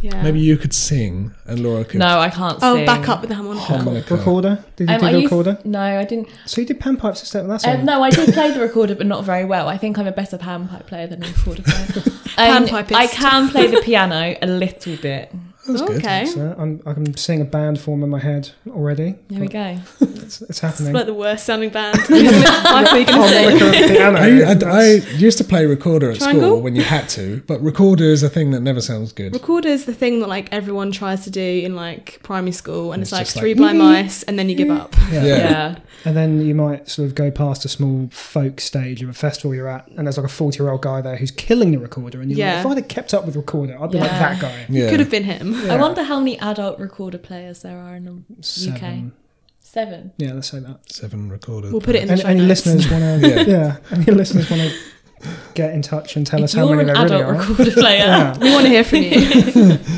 Yeah. 0.02 0.20
Maybe 0.22 0.40
you 0.40 0.56
could 0.56 0.74
sing 0.74 1.32
and 1.46 1.60
Laura 1.60 1.84
could. 1.84 2.00
No, 2.00 2.18
I 2.18 2.28
can't. 2.28 2.58
Oh, 2.60 2.74
sing. 2.76 2.84
back 2.86 3.08
up 3.08 3.20
with 3.20 3.30
the 3.30 3.36
harmonica. 3.36 3.64
Harmonica. 3.64 4.16
Recorder? 4.16 4.64
Did 4.76 4.88
you 4.88 4.94
Um, 4.96 5.00
do 5.00 5.06
I 5.06 5.12
the 5.12 5.18
used- 5.20 5.30
recorder? 5.32 5.58
no, 5.64 5.80
I 5.80 6.04
didn't. 6.04 6.28
So 6.44 6.60
you 6.60 6.66
did 6.66 6.80
panpipes 6.80 7.20
instead. 7.20 7.48
That's 7.48 7.64
all. 7.64 7.74
Um, 7.74 7.84
no, 7.84 8.02
I 8.02 8.10
did 8.10 8.34
play 8.34 8.50
the 8.50 8.60
recorder, 8.60 8.94
but 8.96 9.06
not 9.06 9.24
very 9.24 9.44
well. 9.44 9.68
I 9.68 9.78
think 9.78 9.98
I'm 9.98 10.06
a 10.08 10.12
better 10.12 10.36
panpipe 10.36 10.86
player 10.88 11.06
than 11.06 11.22
a 11.22 11.26
recorder 11.28 11.62
player. 11.62 12.02
Um, 12.38 12.64
Panpipist. 12.66 12.94
I 12.94 13.06
can 13.08 13.50
play 13.50 13.66
the 13.66 13.82
piano 13.82 14.34
a 14.40 14.46
little 14.46 14.96
bit. 14.96 15.30
That's 15.66 15.80
good. 15.82 15.98
okay. 15.98 16.26
So 16.26 16.40
uh, 16.58 16.60
I'm, 16.60 16.82
I'm 16.86 17.16
seeing 17.16 17.40
a 17.40 17.44
band 17.44 17.78
form 17.80 18.02
in 18.02 18.10
my 18.10 18.18
head 18.18 18.50
already. 18.68 19.14
There 19.28 19.40
we 19.40 19.48
go. 19.48 19.78
It's, 20.00 20.40
it's 20.40 20.40
It's 20.42 20.58
happening. 20.60 20.92
like 20.92 21.06
the 21.06 21.14
worst 21.14 21.44
sounding 21.46 21.70
band. 21.70 21.98
Michael, 22.08 22.98
you 22.98 23.06
gonna 23.06 23.28
say? 23.28 23.98
Harmonica, 24.00 24.66
I, 24.66 24.70
I, 24.70 24.80
I 24.80 24.84
used 25.16 25.38
to 25.38 25.44
play 25.44 25.66
recorder 25.66 26.10
at 26.10 26.18
Triangle? 26.18 26.42
school 26.50 26.60
when 26.62 26.74
you 26.76 26.82
had 26.82 27.08
to, 27.10 27.42
but 27.46 27.60
recorder 27.62 28.04
is 28.04 28.22
a 28.22 28.28
thing 28.28 28.50
that 28.52 28.60
never 28.60 28.80
sounds 28.80 29.12
good. 29.12 29.32
Recorder 29.34 29.68
is 29.68 29.84
the 29.84 29.94
thing 29.94 30.20
that 30.20 30.28
like 30.28 30.48
everyone 30.52 30.90
tries 30.92 31.24
to 31.24 31.30
do 31.30 31.40
in 31.40 31.76
like 31.76 32.20
primary 32.22 32.52
school, 32.52 32.92
and 32.92 33.02
It's 33.02 33.12
it's, 33.12 33.18
like 33.18 33.42
three 33.42 33.50
like, 33.54 33.58
blind 33.58 33.78
mice, 33.78 34.22
and 34.24 34.38
then 34.38 34.48
you 34.48 34.54
give 34.56 34.70
up. 34.70 34.94
yeah. 35.10 35.24
Yeah. 35.24 35.36
Yeah. 35.42 35.78
And 36.04 36.16
then 36.16 36.40
you 36.44 36.54
might 36.54 36.88
sort 36.88 37.06
of 37.06 37.14
go 37.14 37.30
past 37.30 37.64
a 37.64 37.68
small 37.68 38.08
folk 38.10 38.60
stage 38.60 39.02
of 39.02 39.08
a 39.08 39.12
festival 39.12 39.54
you're 39.54 39.68
at, 39.68 39.86
and 39.96 40.06
there's 40.06 40.16
like 40.16 40.26
a 40.26 40.28
40 40.28 40.58
year 40.62 40.70
old 40.70 40.82
guy 40.82 41.00
there 41.00 41.16
who's 41.16 41.30
killing 41.30 41.70
the 41.70 41.78
recorder. 41.78 42.20
And 42.20 42.30
you're 42.30 42.38
Yeah. 42.40 42.56
like, 42.56 42.60
if 42.60 42.66
I'd 42.72 42.76
have 42.78 42.88
kept 42.88 43.14
up 43.14 43.24
with 43.26 43.36
recorder, 43.36 43.76
I'd 43.80 43.90
be 43.90 43.98
like 43.98 44.10
that 44.10 44.40
guy. 44.40 44.66
Yeah. 44.68 44.90
Could 44.90 45.00
have 45.00 45.10
been 45.10 45.24
him. 45.24 45.51
I 45.70 45.76
wonder 45.76 46.02
how 46.02 46.18
many 46.18 46.38
adult 46.38 46.78
recorder 46.78 47.18
players 47.18 47.62
there 47.62 47.78
are 47.78 47.96
in 47.96 48.04
the 48.04 48.42
Seven. 48.42 49.12
Seven. 49.60 50.12
Yeah, 50.18 50.32
let's 50.34 50.50
say 50.50 50.58
that. 50.60 50.92
Seven 50.92 51.30
recorders. 51.30 51.72
We'll 51.72 51.80
put 51.80 51.94
it 51.96 52.02
in 52.02 52.08
the 52.08 52.12
Any, 52.14 52.22
show 52.22 52.28
any 52.28 52.40
notes. 52.46 52.66
listeners 52.66 52.90
want 52.90 53.22
to, 53.22 53.28
Yeah. 53.28 53.42
yeah. 53.46 53.76
any 53.92 54.04
listeners 54.12 54.50
want 54.50 54.62
to 54.62 55.28
get 55.54 55.72
in 55.72 55.80
touch 55.82 56.16
and 56.16 56.26
tell 56.26 56.40
if 56.40 56.44
us 56.44 56.52
how 56.52 56.68
many 56.68 56.84
there 56.84 56.94
really 56.94 57.06
adult 57.06 57.22
are? 57.24 57.32
recorder 57.34 57.70
player, 57.80 57.98
Yeah. 57.98 58.38
We 58.38 58.50
want 58.52 58.64
to 58.64 58.68
hear 58.70 58.84
from 58.84 58.98
you. 58.98 59.78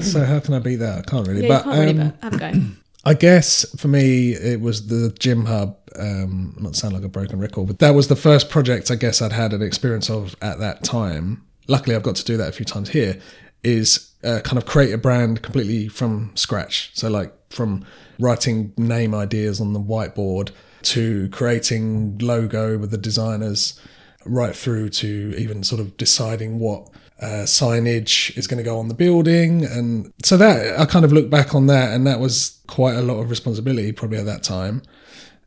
So 0.00 0.24
how 0.24 0.40
can 0.40 0.54
I 0.54 0.60
beat 0.60 0.76
that? 0.76 0.98
I 1.00 1.02
can't 1.02 1.26
really. 1.26 1.46
yeah, 1.46 1.48
but 1.62 1.66
you 1.66 1.72
can't 1.72 1.78
really 1.96 2.00
um, 2.00 2.14
but 2.20 2.32
have 2.32 2.34
a 2.34 2.38
go. 2.38 2.60
I 3.04 3.14
guess 3.14 3.66
for 3.76 3.88
me 3.88 4.32
it 4.32 4.60
was 4.60 4.86
the 4.86 5.14
gym 5.18 5.46
hub. 5.46 5.76
Um, 5.98 6.56
not 6.60 6.76
sound 6.76 6.94
like 6.94 7.02
a 7.02 7.08
broken 7.08 7.38
record, 7.40 7.66
but 7.66 7.80
that 7.80 7.90
was 7.90 8.08
the 8.08 8.16
first 8.16 8.48
project 8.48 8.90
I 8.90 8.94
guess 8.94 9.20
I'd 9.20 9.32
had 9.32 9.52
an 9.52 9.60
experience 9.62 10.08
of 10.08 10.36
at 10.40 10.58
that 10.60 10.84
time. 10.84 11.44
Luckily, 11.66 11.96
I've 11.96 12.02
got 12.04 12.16
to 12.16 12.24
do 12.24 12.36
that 12.36 12.48
a 12.48 12.52
few 12.52 12.64
times 12.64 12.90
here. 12.90 13.18
Is 13.62 14.12
uh, 14.24 14.40
kind 14.42 14.58
of 14.58 14.66
create 14.66 14.92
a 14.92 14.98
brand 14.98 15.42
completely 15.42 15.88
from 15.88 16.32
scratch. 16.34 16.90
So 16.94 17.08
like 17.08 17.32
from 17.50 17.84
writing 18.18 18.72
name 18.76 19.14
ideas 19.14 19.60
on 19.60 19.72
the 19.72 19.80
whiteboard 19.80 20.50
to 20.82 21.28
creating 21.30 22.18
logo 22.18 22.78
with 22.78 22.90
the 22.90 22.98
designers, 22.98 23.78
right 24.24 24.54
through 24.54 24.90
to 24.90 25.34
even 25.36 25.62
sort 25.62 25.80
of 25.80 25.96
deciding 25.96 26.58
what 26.58 26.88
uh, 27.20 27.44
signage 27.44 28.36
is 28.36 28.46
going 28.46 28.58
to 28.58 28.64
go 28.64 28.78
on 28.78 28.88
the 28.88 28.94
building. 28.94 29.64
And 29.64 30.12
so 30.22 30.36
that 30.36 30.78
I 30.78 30.86
kind 30.86 31.04
of 31.04 31.12
look 31.12 31.28
back 31.28 31.54
on 31.54 31.66
that, 31.66 31.92
and 31.92 32.06
that 32.06 32.20
was 32.20 32.60
quite 32.66 32.94
a 32.94 33.02
lot 33.02 33.20
of 33.20 33.30
responsibility 33.30 33.92
probably 33.92 34.18
at 34.18 34.26
that 34.26 34.42
time. 34.42 34.82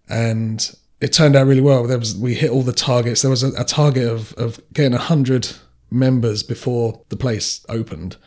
And 0.07 0.75
it 1.01 1.13
turned 1.13 1.35
out 1.35 1.47
really 1.47 1.61
well. 1.61 1.85
There 1.85 1.97
was 1.97 2.15
we 2.15 2.35
hit 2.35 2.51
all 2.51 2.63
the 2.63 2.73
targets. 2.73 3.21
There 3.21 3.31
was 3.31 3.43
a, 3.43 3.59
a 3.59 3.63
target 3.63 4.07
of 4.07 4.33
of 4.33 4.59
getting 4.73 4.93
hundred 4.93 5.49
members 5.93 6.43
before 6.43 7.01
the 7.09 7.15
place 7.15 7.65
opened, 7.69 8.17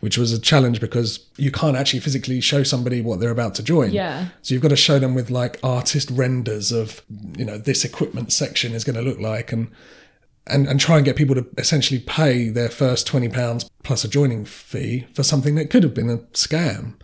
which 0.00 0.16
was 0.16 0.32
a 0.32 0.40
challenge 0.40 0.80
because 0.80 1.26
you 1.36 1.50
can't 1.52 1.76
actually 1.76 2.00
physically 2.00 2.40
show 2.40 2.62
somebody 2.62 3.00
what 3.02 3.20
they're 3.20 3.30
about 3.30 3.54
to 3.56 3.62
join. 3.62 3.90
Yeah. 3.92 4.28
So 4.42 4.54
you've 4.54 4.62
got 4.62 4.68
to 4.68 4.76
show 4.76 4.98
them 4.98 5.14
with 5.14 5.30
like 5.30 5.58
artist 5.62 6.10
renders 6.10 6.72
of 6.72 7.02
you 7.36 7.44
know 7.44 7.58
this 7.58 7.84
equipment 7.84 8.32
section 8.32 8.72
is 8.72 8.82
going 8.84 8.96
to 8.96 9.02
look 9.02 9.20
like 9.20 9.52
and 9.52 9.70
and 10.46 10.66
and 10.66 10.80
try 10.80 10.96
and 10.96 11.04
get 11.04 11.16
people 11.16 11.34
to 11.34 11.46
essentially 11.58 12.00
pay 12.00 12.48
their 12.48 12.70
first 12.70 13.06
twenty 13.06 13.28
pounds 13.28 13.68
plus 13.82 14.02
a 14.04 14.08
joining 14.08 14.44
fee 14.44 15.06
for 15.14 15.22
something 15.22 15.54
that 15.56 15.70
could 15.70 15.82
have 15.82 15.94
been 15.94 16.10
a 16.10 16.18
scam. 16.32 16.94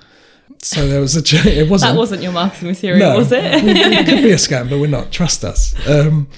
So 0.62 0.88
there 0.88 1.00
was 1.00 1.14
a 1.14 1.22
ch- 1.22 1.44
it 1.46 1.68
wasn't 1.70 1.92
that 1.92 1.98
wasn't 1.98 2.22
your 2.22 2.32
marketing 2.32 2.68
material, 2.68 3.18
was 3.18 3.30
it? 3.30 3.44
it 3.44 4.06
could 4.06 4.22
be 4.22 4.32
a 4.32 4.36
scam, 4.46 4.70
but 4.70 4.78
we're 4.78 4.86
not. 4.86 5.12
Trust 5.12 5.44
us. 5.44 5.74
Um, 5.86 6.28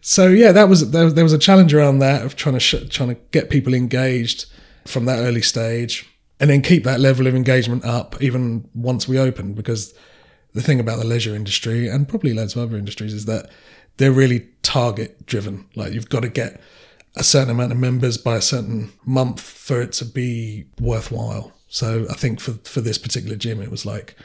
so 0.00 0.28
yeah, 0.28 0.52
that 0.52 0.68
was 0.68 0.90
there, 0.90 1.10
there 1.10 1.24
was 1.24 1.32
a 1.32 1.38
challenge 1.38 1.74
around 1.74 1.98
that 2.00 2.24
of 2.24 2.36
trying 2.36 2.54
to 2.54 2.60
sh- 2.60 2.88
trying 2.88 3.10
to 3.10 3.20
get 3.30 3.50
people 3.50 3.74
engaged 3.74 4.46
from 4.86 5.04
that 5.04 5.18
early 5.18 5.42
stage, 5.42 6.08
and 6.38 6.50
then 6.50 6.62
keep 6.62 6.84
that 6.84 7.00
level 7.00 7.26
of 7.26 7.34
engagement 7.34 7.84
up 7.84 8.20
even 8.22 8.68
once 8.74 9.06
we 9.06 9.18
opened. 9.18 9.56
Because 9.56 9.94
the 10.52 10.62
thing 10.62 10.80
about 10.80 10.98
the 10.98 11.06
leisure 11.06 11.34
industry 11.34 11.88
and 11.88 12.08
probably 12.08 12.34
loads 12.34 12.56
of 12.56 12.62
other 12.62 12.76
industries 12.76 13.12
is 13.12 13.26
that 13.26 13.50
they're 13.98 14.12
really 14.12 14.48
target 14.62 15.26
driven. 15.26 15.66
Like 15.74 15.92
you've 15.92 16.08
got 16.08 16.22
to 16.22 16.28
get 16.28 16.60
a 17.16 17.24
certain 17.24 17.50
amount 17.50 17.72
of 17.72 17.78
members 17.78 18.16
by 18.16 18.36
a 18.36 18.42
certain 18.42 18.92
month 19.04 19.40
for 19.40 19.82
it 19.82 19.92
to 19.92 20.04
be 20.04 20.66
worthwhile. 20.80 21.52
So 21.68 22.06
I 22.10 22.14
think 22.14 22.40
for 22.40 22.52
for 22.64 22.80
this 22.80 22.98
particular 22.98 23.36
gym, 23.36 23.60
it 23.60 23.70
was 23.70 23.86
like 23.86 24.16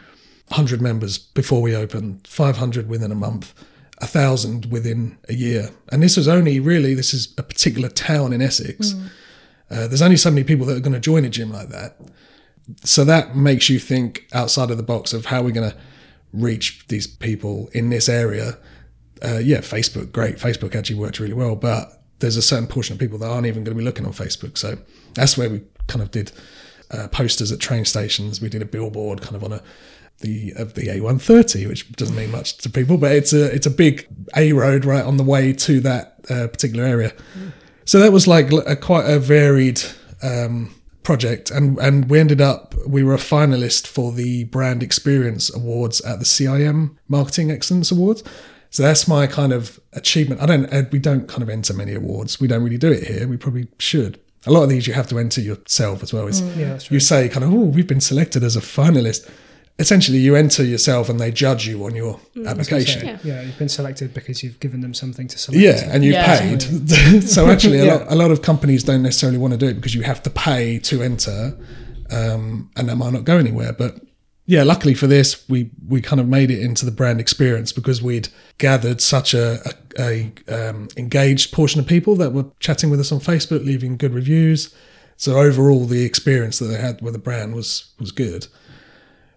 100 0.50 0.82
members 0.82 1.18
before 1.18 1.62
we 1.62 1.76
opened, 1.76 2.28
500 2.28 2.88
within 2.88 3.12
a 3.12 3.16
month, 3.16 3.54
a 4.00 4.08
thousand 4.08 4.66
within 4.66 5.18
a 5.30 5.34
year. 5.34 5.70
And 5.90 6.04
this 6.04 6.18
was 6.18 6.28
only 6.28 6.60
really 6.60 6.94
this 6.94 7.14
is 7.14 7.34
a 7.38 7.44
particular 7.44 7.90
town 7.90 8.34
in 8.34 8.42
Essex. 8.42 8.94
Uh, 9.72 9.88
there's 9.88 10.02
only 10.02 10.18
so 10.18 10.30
many 10.30 10.44
people 10.44 10.66
that 10.66 10.78
are 10.78 10.82
going 10.82 10.94
to 10.94 11.00
join 11.00 11.26
a 11.26 11.30
gym 11.30 11.52
like 11.52 11.70
that. 11.70 11.98
So 12.84 13.06
that 13.06 13.36
makes 13.36 13.70
you 13.70 13.80
think 13.80 14.28
outside 14.34 14.72
of 14.72 14.78
the 14.78 14.84
box 14.84 15.14
of 15.14 15.28
how 15.28 15.42
we're 15.42 15.52
going 15.52 15.70
to 15.70 15.78
reach 16.34 16.86
these 16.88 17.08
people 17.08 17.70
in 17.74 17.90
this 17.90 18.10
area. 18.10 18.58
Uh, 19.24 19.38
yeah, 19.38 19.60
Facebook, 19.60 20.12
great. 20.12 20.38
Facebook 20.38 20.76
actually 20.76 21.00
worked 21.00 21.20
really 21.20 21.34
well, 21.34 21.56
but 21.56 22.02
there's 22.20 22.38
a 22.38 22.42
certain 22.42 22.68
portion 22.68 22.94
of 22.94 23.00
people 23.00 23.18
that 23.20 23.30
aren't 23.30 23.48
even 23.48 23.64
going 23.64 23.76
to 23.76 23.80
be 23.80 23.86
looking 23.86 24.06
on 24.06 24.14
Facebook. 24.14 24.58
So 24.58 24.78
that's 25.14 25.38
where 25.38 25.50
we 25.50 25.62
kind 25.88 26.02
of 26.02 26.12
did 26.12 26.32
uh, 26.92 27.08
posters 27.08 27.52
at 27.52 27.60
train 27.60 27.86
stations. 27.86 28.42
We 28.42 28.50
did 28.50 28.62
a 28.62 28.66
billboard 28.66 29.22
kind 29.22 29.36
of 29.36 29.44
on 29.44 29.54
a 29.54 29.62
the 30.22 30.54
of 30.56 30.76
the 30.76 30.88
A130, 30.88 31.68
which 31.68 31.92
doesn't 31.94 32.16
mean 32.16 32.32
much 32.32 32.58
to 32.60 32.70
people, 32.70 32.98
but 32.98 33.12
it's 33.12 33.34
a 33.34 33.54
it's 33.54 33.68
a 33.68 33.72
big 33.72 34.08
A 34.36 34.54
road 34.54 34.86
right 34.86 35.04
on 35.04 35.18
the 35.18 35.24
way 35.24 35.54
to 35.54 35.80
that 35.82 36.20
uh, 36.30 36.48
particular 36.48 36.86
area. 36.86 37.14
So 37.86 38.00
that 38.00 38.12
was 38.12 38.28
like 38.28 38.52
a, 38.52 38.76
quite 38.76 39.10
a 39.10 39.20
varied 39.20 39.82
um, 40.24 40.74
project, 41.04 41.52
and 41.52 41.78
and 41.80 42.10
we 42.10 42.20
ended 42.20 42.42
up 42.42 42.74
we 42.88 43.04
were 43.04 43.14
a 43.14 43.18
finalist 43.18 43.88
for 43.88 44.12
the 44.12 44.46
Brand 44.46 44.82
Experience 44.82 45.54
Awards 45.54 46.02
at 46.02 46.20
the 46.20 46.26
CIM 46.26 46.98
Marketing 47.08 47.52
Excellence 47.52 47.92
Awards. 47.92 48.24
So 48.70 48.84
that's 48.84 49.08
my 49.08 49.28
kind 49.28 49.54
of 49.54 49.80
achievement. 49.94 50.42
I 50.42 50.46
don't 50.46 50.74
uh, 50.74 50.84
we 50.92 51.00
don't 51.00 51.28
kind 51.28 51.44
of 51.44 51.50
enter 51.50 51.74
many 51.74 51.94
awards. 51.94 52.40
We 52.40 52.48
don't 52.48 52.64
really 52.64 52.78
do 52.78 52.92
it 52.92 53.08
here. 53.08 53.28
We 53.28 53.38
probably 53.38 53.68
should. 53.80 54.20
A 54.46 54.52
lot 54.52 54.64
of 54.64 54.70
these 54.70 54.86
you 54.88 54.94
have 54.94 55.08
to 55.08 55.20
enter 55.20 55.42
yourself 55.42 56.04
as 56.04 56.14
well. 56.14 56.28
It's, 56.28 56.42
Yeah, 56.42 56.80
you 56.90 57.00
say 57.00 57.30
kind 57.30 57.44
of, 57.44 57.54
oh, 57.54 57.58
we've 57.76 57.88
been 57.88 58.02
selected 58.02 58.44
as 58.44 58.56
a 58.56 58.62
finalist. 58.62 59.30
Essentially, 59.78 60.20
you 60.20 60.36
enter 60.36 60.64
yourself 60.64 61.10
and 61.10 61.20
they 61.20 61.32
judge 61.32 61.68
you 61.68 61.84
on 61.86 61.96
your 61.96 62.18
application. 62.46 63.06
Yeah. 63.06 63.18
yeah, 63.26 63.42
you've 63.42 63.58
been 63.60 63.68
selected 63.70 64.14
because 64.14 64.42
you've 64.42 64.60
given 64.62 64.80
them 64.82 64.94
something 64.94 65.28
to 65.28 65.38
select. 65.38 65.62
Yeah, 65.62 65.90
and 65.92 66.04
you've 66.06 66.14
Yeah. 66.14 66.40
paid. 66.40 67.24
so 67.28 67.48
actually, 67.48 67.80
a, 67.80 67.86
Yeah. 67.86 67.94
lot, 67.96 68.06
a 68.12 68.16
lot 68.16 68.32
of 68.32 68.42
companies 68.42 68.84
don't 68.86 69.02
necessarily 69.04 69.38
want 69.38 69.52
to 69.54 69.58
do 69.58 69.68
it 69.68 69.74
because 69.74 69.94
you 69.94 70.04
have 70.04 70.24
to 70.24 70.30
pay 70.30 70.80
to 70.80 71.04
enter, 71.04 71.58
um, 72.12 72.70
and 72.78 72.88
that 72.88 72.96
might 72.96 73.12
not 73.14 73.26
go 73.26 73.38
anywhere. 73.38 73.74
But 73.74 74.00
yeah, 74.48 74.64
luckily 74.64 74.94
for 74.94 75.08
this, 75.08 75.48
we 75.50 75.72
we 75.88 76.02
kind 76.02 76.20
of 76.20 76.28
made 76.28 76.52
it 76.52 76.62
into 76.62 76.86
the 76.86 76.92
brand 76.92 77.20
experience 77.20 77.72
because 77.72 78.02
we'd 78.02 78.30
gathered 78.58 79.02
such 79.02 79.34
a, 79.34 79.60
a, 79.98 80.32
a 80.48 80.70
um, 80.70 80.88
engaged 80.98 81.52
portion 81.52 81.80
of 81.80 81.88
people 81.88 82.16
that 82.18 82.32
were 82.32 82.46
chatting 82.60 82.90
with 82.92 83.00
us 83.00 83.12
on 83.12 83.20
Facebook, 83.20 83.66
leaving 83.66 83.98
good 83.98 84.14
reviews. 84.14 84.74
So 85.18 85.38
overall, 85.38 85.86
the 85.86 86.06
experience 86.06 86.60
that 86.60 86.66
they 86.66 86.78
had 86.78 87.02
with 87.02 87.14
the 87.14 87.20
brand 87.20 87.56
was 87.56 87.94
was 88.00 88.12
good. 88.12 88.48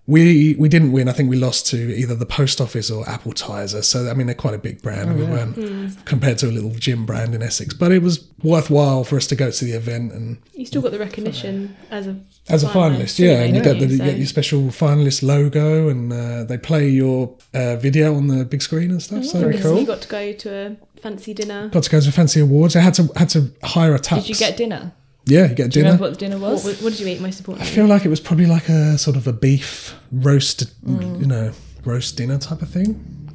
We 0.09 0.57
we 0.59 0.71
didn't 0.71 0.92
win. 0.92 1.07
I 1.07 1.12
think 1.12 1.29
we 1.29 1.37
lost 1.37 1.66
to 1.66 1.77
either 1.94 2.14
the 2.14 2.25
post 2.25 2.62
office 2.62 2.90
or 2.90 3.05
Appletiser. 3.05 3.85
So 3.85 4.11
I 4.11 4.14
mean, 4.14 4.27
they're 4.27 4.35
quite 4.35 4.55
a 4.55 4.59
big 4.59 4.81
brand. 4.81 5.16
we 5.18 5.23
weren't 5.25 6.03
compared 6.07 6.38
to 6.38 6.49
a 6.49 6.51
little 6.51 6.71
gym 6.71 7.05
brand 7.05 7.35
in 7.35 7.42
Essex, 7.42 7.75
but 7.75 7.92
it 7.92 8.01
was 8.03 8.27
worthwhile 8.42 9.05
for 9.05 9.16
us 9.16 9.27
to 9.27 9.37
go 9.37 9.51
to 9.51 9.64
the 9.64 9.73
event 9.73 10.12
and 10.12 10.38
You 10.55 10.64
still 10.64 10.81
got 10.81 10.92
the 10.92 10.99
recognition 10.99 11.77
as 11.90 12.07
a 12.07 12.16
as 12.49 12.64
a 12.64 12.68
finalist. 12.68 13.18
Yeah, 13.18 13.42
and 13.42 13.55
you 13.55 13.62
get, 13.62 13.79
the, 13.79 13.87
you? 13.87 13.99
get 13.99 14.16
your 14.16 14.27
special 14.27 14.62
finalist 14.68 15.23
logo, 15.23 15.90
and 15.90 16.11
uh, 16.11 16.44
they 16.44 16.57
play 16.57 16.88
your 16.88 17.37
uh, 17.53 17.77
video 17.77 18.14
on 18.14 18.29
the 18.29 18.47
big 18.47 18.62
screen 18.62 18.90
and 18.90 19.03
stuff. 19.03 19.25
So 19.27 19.40
Very 19.40 19.59
cool. 19.59 19.79
you 19.79 19.87
got 19.87 20.01
to 20.01 20.09
go 20.09 20.33
to 20.33 20.51
a 20.51 21.01
fancy 21.01 21.35
dinner. 21.35 21.68
got 21.68 21.83
to 21.83 21.90
go 21.90 22.01
to 22.01 22.11
fancy 22.11 22.40
awards. 22.40 22.75
I 22.77 22.81
had 22.81 22.94
to 22.94 23.11
had 23.16 23.29
to 23.31 23.53
hire 23.62 23.94
a 23.94 23.99
tux. 23.99 24.23
Did 24.23 24.29
you 24.31 24.35
get 24.37 24.57
dinner? 24.57 24.92
Yeah, 25.31 25.49
you 25.49 25.55
get 25.55 25.57
Do 25.57 25.62
you 25.62 25.85
dinner. 25.85 25.85
remember 25.88 26.05
what 26.05 26.12
the 26.14 26.19
dinner 26.21 26.38
was? 26.38 26.64
what 26.64 26.79
did 26.91 27.01
you 27.01 27.07
eat 27.09 27.21
most 27.21 27.38
importantly? 27.41 27.67
I 27.67 27.69
importantly? 27.71 27.75
feel 27.75 27.87
like 27.87 28.05
it 28.05 28.09
was 28.09 28.21
probably 28.21 28.47
like 28.47 28.69
a 28.69 28.97
sort 28.99 29.17
of 29.17 29.27
a 29.27 29.33
beef 29.33 29.95
roast, 30.11 30.73
you 30.87 31.27
know, 31.27 31.53
roast 31.85 32.17
dinner 32.17 32.38
type 32.38 32.62
of 32.62 32.71
thing. 32.71 32.88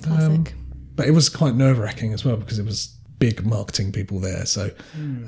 Um, 0.06 0.44
Classic. 0.44 0.54
but 0.96 1.08
it 1.08 1.12
was 1.12 1.30
quite 1.30 1.56
nerve 1.56 1.78
wracking 1.80 2.12
as 2.14 2.26
well 2.26 2.36
because 2.38 2.58
it 2.60 2.66
was 2.66 2.98
big 3.20 3.46
marketing 3.46 3.92
people 3.92 4.20
there. 4.20 4.46
So, 4.46 4.72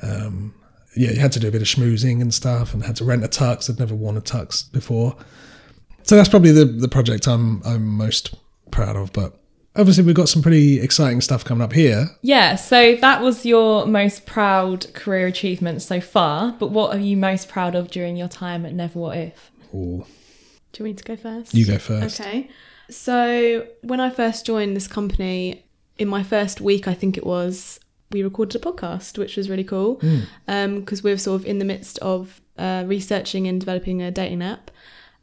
um, 0.01 0.53
yeah, 0.95 1.11
you 1.11 1.19
had 1.19 1.31
to 1.33 1.39
do 1.39 1.47
a 1.47 1.51
bit 1.51 1.61
of 1.61 1.67
schmoozing 1.67 2.21
and 2.21 2.33
stuff, 2.33 2.73
and 2.73 2.83
had 2.83 2.95
to 2.97 3.05
rent 3.05 3.23
a 3.23 3.27
tux. 3.27 3.69
I'd 3.69 3.79
never 3.79 3.93
worn 3.95 4.17
a 4.17 4.21
tux 4.21 4.69
before, 4.71 5.15
so 6.03 6.15
that's 6.15 6.29
probably 6.29 6.51
the 6.51 6.65
the 6.65 6.87
project 6.87 7.27
I'm 7.27 7.61
I'm 7.65 7.85
most 7.85 8.33
proud 8.71 8.95
of. 8.95 9.11
But 9.13 9.37
obviously, 9.75 10.03
we've 10.03 10.15
got 10.15 10.29
some 10.29 10.41
pretty 10.41 10.79
exciting 10.81 11.21
stuff 11.21 11.43
coming 11.45 11.61
up 11.63 11.73
here. 11.73 12.09
Yeah, 12.21 12.55
so 12.55 12.95
that 12.95 13.21
was 13.21 13.45
your 13.45 13.85
most 13.85 14.25
proud 14.25 14.93
career 14.93 15.27
achievement 15.27 15.81
so 15.81 15.99
far. 16.01 16.53
But 16.59 16.71
what 16.71 16.95
are 16.95 16.99
you 16.99 17.17
most 17.17 17.49
proud 17.49 17.75
of 17.75 17.89
during 17.91 18.17
your 18.17 18.27
time 18.27 18.65
at 18.65 18.73
Never 18.73 18.99
What 18.99 19.17
If? 19.17 19.51
Ooh, 19.73 20.05
Do 20.73 20.83
you 20.83 20.85
want 20.85 20.91
me 20.91 20.93
to 20.93 21.03
go 21.03 21.15
first? 21.15 21.53
you 21.53 21.65
go 21.65 21.77
first. 21.77 22.19
Okay. 22.21 22.49
So 22.89 23.67
when 23.81 23.99
I 23.99 24.09
first 24.09 24.45
joined 24.45 24.75
this 24.75 24.87
company, 24.87 25.63
in 25.97 26.07
my 26.07 26.23
first 26.23 26.61
week, 26.61 26.87
I 26.87 26.93
think 26.93 27.17
it 27.17 27.25
was, 27.25 27.79
we 28.11 28.21
recorded 28.23 28.61
a 28.61 28.63
podcast, 28.65 29.17
which 29.17 29.37
was 29.37 29.49
really 29.49 29.63
cool 29.63 29.95
because 30.45 31.03
we're 31.03 31.17
sort 31.17 31.41
of 31.41 31.47
in 31.47 31.59
the 31.59 31.65
midst 31.65 31.97
of 31.99 32.41
uh, 32.57 32.83
researching 32.85 33.47
and 33.47 33.59
developing 33.59 34.01
a 34.01 34.11
dating 34.11 34.41
app. 34.43 34.64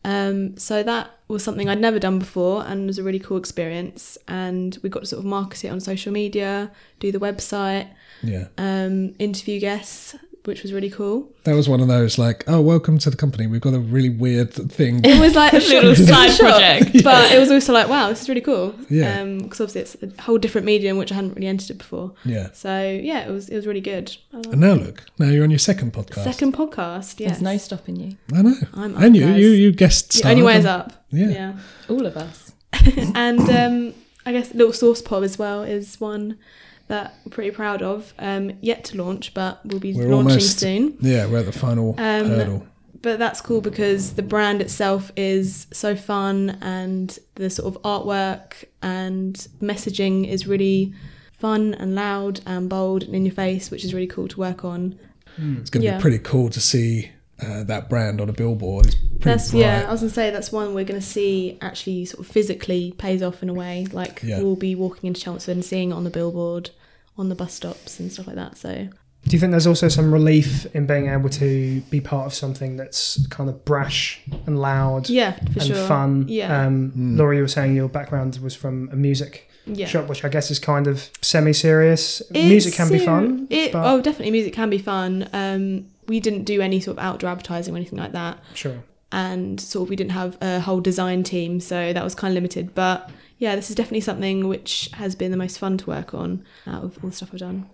Um, 0.04 0.56
so 0.56 0.82
that 0.82 1.10
was 1.28 1.44
something 1.44 1.68
I'd 1.68 1.80
never 1.80 1.98
done 1.98 2.18
before 2.18 2.64
and 2.66 2.86
was 2.86 2.98
a 2.98 3.02
really 3.02 3.18
cool 3.20 3.36
experience. 3.36 4.18
And 4.28 4.76
we 4.82 4.88
got 4.88 5.00
to 5.00 5.06
sort 5.06 5.20
of 5.20 5.24
market 5.24 5.64
it 5.64 5.68
on 5.68 5.80
social 5.80 6.12
media, 6.12 6.70
do 7.00 7.12
the 7.12 7.20
website, 7.20 7.88
Yeah. 8.22 8.48
um, 8.58 9.14
interview 9.18 9.60
guests, 9.60 10.16
which 10.44 10.62
was 10.62 10.72
really 10.72 10.90
cool. 10.90 11.30
That 11.44 11.54
was 11.54 11.68
one 11.68 11.80
of 11.80 11.88
those 11.88 12.18
like, 12.18 12.44
oh, 12.48 12.60
welcome 12.60 12.98
to 12.98 13.10
the 13.10 13.16
company. 13.16 13.46
We've 13.46 13.60
got 13.60 13.74
a 13.74 13.78
really 13.78 14.08
weird 14.08 14.52
thing. 14.52 15.04
It 15.04 15.20
was 15.20 15.34
like 15.34 15.52
a 15.52 15.58
Little 15.58 15.94
side 15.94 16.38
project. 16.38 16.92
but 17.04 17.32
it 17.32 17.38
was 17.38 17.50
also 17.50 17.72
like, 17.72 17.88
wow, 17.88 18.08
this 18.08 18.22
is 18.22 18.28
really 18.28 18.40
cool. 18.40 18.74
Yeah. 18.88 19.24
Because 19.24 19.60
obviously 19.60 19.80
it's 19.82 20.18
a 20.18 20.22
whole 20.22 20.38
different 20.38 20.64
medium 20.64 20.96
which 20.96 21.12
I 21.12 21.16
hadn't 21.16 21.34
really 21.34 21.46
entered 21.46 21.70
it 21.70 21.78
before. 21.78 22.12
Yeah. 22.24 22.50
So 22.52 22.68
yeah, 22.68 23.26
it 23.26 23.30
was 23.30 23.48
it 23.48 23.56
was 23.56 23.66
really 23.66 23.80
good. 23.80 24.16
And 24.32 24.60
now 24.60 24.74
look, 24.74 25.04
now 25.18 25.28
you're 25.28 25.44
on 25.44 25.50
your 25.50 25.58
second 25.58 25.92
podcast. 25.92 26.24
Second 26.24 26.54
podcast, 26.54 27.20
yes. 27.20 27.32
There's 27.32 27.42
no 27.42 27.56
stopping 27.56 27.96
you. 27.96 28.16
I 28.34 28.42
know. 28.42 28.54
I'm 28.74 28.96
and 28.96 29.16
you, 29.16 29.26
guys. 29.26 29.40
you, 29.40 29.48
you 29.48 29.72
guest 29.72 30.22
The 30.22 30.28
only 30.28 30.42
way 30.42 30.56
is 30.56 30.64
up. 30.64 30.92
Yeah. 31.10 31.28
Yeah. 31.28 31.58
All 31.88 32.04
of 32.04 32.16
us. 32.16 32.52
and 33.14 33.40
um, 33.48 33.94
I 34.26 34.32
guess 34.32 34.54
Little 34.54 34.72
Sauce 34.72 35.02
Pot 35.02 35.22
as 35.22 35.38
well 35.38 35.62
is 35.62 36.00
one 36.00 36.38
that 36.88 37.14
we're 37.24 37.30
pretty 37.30 37.50
proud 37.50 37.82
of. 37.82 38.12
Um, 38.18 38.52
yet 38.60 38.84
to 38.86 38.96
launch, 39.02 39.34
but 39.34 39.60
we'll 39.64 39.80
be 39.80 39.92
We're 39.94 40.06
launching 40.08 40.30
almost- 40.32 40.58
soon. 40.58 40.96
Yeah, 41.00 41.26
we're 41.26 41.38
at 41.40 41.46
the 41.46 41.52
final 41.52 41.90
Um, 41.98 42.26
hurdle. 42.28 42.66
But 43.00 43.18
that's 43.18 43.40
cool 43.40 43.60
because 43.60 44.12
the 44.12 44.22
brand 44.22 44.60
itself 44.60 45.10
is 45.16 45.66
so 45.72 45.96
fun 45.96 46.58
and 46.60 47.18
the 47.34 47.50
sort 47.50 47.74
of 47.74 47.82
artwork 47.82 48.64
and 48.80 49.34
messaging 49.60 50.28
is 50.28 50.46
really 50.46 50.94
fun 51.32 51.74
and 51.74 51.96
loud 51.96 52.40
and 52.46 52.68
bold 52.68 53.02
and 53.02 53.14
in 53.16 53.24
your 53.24 53.34
face, 53.34 53.72
which 53.72 53.84
is 53.84 53.92
really 53.92 54.06
cool 54.06 54.28
to 54.28 54.38
work 54.38 54.64
on. 54.64 54.96
It's 55.36 55.70
going 55.70 55.80
to 55.82 55.86
yeah. 55.88 55.96
be 55.96 56.02
pretty 56.02 56.18
cool 56.20 56.48
to 56.50 56.60
see 56.60 57.10
uh, 57.44 57.64
that 57.64 57.88
brand 57.88 58.20
on 58.20 58.28
a 58.28 58.32
billboard. 58.32 58.86
It's 58.86 58.94
pretty 58.96 59.18
That's 59.24 59.50
bright. 59.50 59.60
yeah. 59.60 59.84
I 59.88 59.90
was 59.92 60.00
gonna 60.00 60.12
say 60.12 60.30
that's 60.30 60.50
one 60.52 60.74
we're 60.74 60.84
gonna 60.84 61.00
see 61.00 61.58
actually 61.60 62.04
sort 62.06 62.26
of 62.26 62.32
physically 62.32 62.94
pays 62.98 63.22
off 63.22 63.42
in 63.42 63.48
a 63.48 63.54
way. 63.54 63.86
Like 63.92 64.22
Yeah. 64.22 64.40
we'll 64.42 64.56
be 64.56 64.74
walking 64.74 65.08
into 65.08 65.20
Chelmsford 65.20 65.56
and 65.56 65.64
seeing 65.64 65.90
it 65.90 65.94
on 65.94 66.04
the 66.04 66.10
billboard, 66.10 66.70
on 67.18 67.28
the 67.28 67.34
bus 67.34 67.54
stops 67.54 68.00
and 68.00 68.10
stuff 68.12 68.26
like 68.26 68.36
that. 68.36 68.56
So 68.56 68.88
Do 69.24 69.36
you 69.36 69.38
think 69.38 69.52
there's 69.52 69.66
also 69.68 69.86
some 69.88 70.12
relief 70.12 70.66
in 70.74 70.86
being 70.86 71.08
able 71.08 71.28
to 71.30 71.80
be 71.90 72.00
part 72.00 72.26
of 72.26 72.34
something 72.34 72.76
that's 72.76 73.24
kind 73.28 73.48
of 73.48 73.64
brash 73.64 74.20
and 74.46 74.60
loud 74.60 75.08
yeah, 75.08 75.32
for 75.36 75.60
and 75.60 75.62
sure. 75.62 75.86
fun? 75.86 76.24
Yeah, 76.28 76.66
Um, 76.66 76.92
Mm. 76.96 77.16
Laura, 77.18 77.36
you 77.36 77.42
were 77.42 77.48
saying 77.48 77.76
your 77.76 77.88
background 77.88 78.38
was 78.42 78.54
from 78.56 78.88
a 78.92 78.96
music 78.96 79.48
yeah. 79.64 79.86
shop, 79.86 80.08
which 80.08 80.24
I 80.24 80.28
guess 80.28 80.50
is 80.50 80.58
kind 80.58 80.88
of 80.88 81.08
semi-serious. 81.22 82.20
It's 82.20 82.30
music 82.32 82.74
can 82.74 82.88
be 82.90 82.98
fun. 82.98 83.46
It, 83.50 83.70
but- 83.72 83.84
oh, 83.86 84.00
definitely, 84.00 84.32
music 84.32 84.54
can 84.54 84.70
be 84.70 84.78
fun. 84.78 85.28
Um, 85.32 85.86
we 86.12 86.20
didn't 86.20 86.44
do 86.44 86.60
any 86.60 86.78
sort 86.80 86.98
of 86.98 87.04
outdoor 87.04 87.30
advertising 87.30 87.72
or 87.74 87.76
anything 87.78 87.98
like 87.98 88.12
that, 88.12 88.38
Sure. 88.54 88.78
and 89.10 89.60
sort 89.60 89.84
of 89.86 89.88
we 89.90 89.96
didn't 89.96 90.12
have 90.12 90.36
a 90.40 90.60
whole 90.60 90.80
design 90.80 91.22
team, 91.22 91.58
so 91.60 91.92
that 91.92 92.04
was 92.04 92.14
kind 92.14 92.30
of 92.32 92.34
limited. 92.34 92.74
But 92.74 93.10
yeah, 93.38 93.56
this 93.56 93.70
is 93.70 93.76
definitely 93.76 94.02
something 94.02 94.46
which 94.48 94.90
has 94.94 95.14
been 95.14 95.30
the 95.30 95.36
most 95.44 95.58
fun 95.58 95.78
to 95.78 95.86
work 95.86 96.14
on 96.14 96.44
out 96.66 96.84
of 96.84 96.98
all 97.02 97.10
the 97.10 97.16
stuff 97.16 97.30
I've 97.32 97.40
done. 97.40 97.66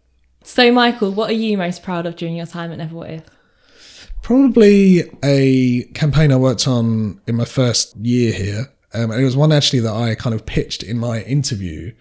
So, 0.45 0.73
Michael, 0.73 1.11
what 1.11 1.29
are 1.31 1.41
you 1.45 1.59
most 1.59 1.83
proud 1.83 2.07
of 2.07 2.17
during 2.17 2.37
your 2.37 2.47
time 2.47 2.71
at 2.73 2.79
Never 2.79 2.95
What 2.95 3.11
If? 3.11 3.25
Probably 4.23 5.05
a 5.23 5.85
campaign 5.95 6.33
I 6.33 6.37
worked 6.37 6.67
on 6.69 7.21
in 7.27 7.37
my 7.37 7.45
first 7.45 7.97
year 7.97 8.33
here. 8.33 8.67
Um, 8.95 9.11
and 9.11 9.21
it 9.21 9.25
was 9.25 9.37
one 9.37 9.53
actually 9.53 9.81
that 9.81 9.93
I 9.93 10.15
kind 10.15 10.35
of 10.35 10.47
pitched 10.47 10.83
in 10.83 10.99
my 10.99 11.23
interview. 11.23 11.93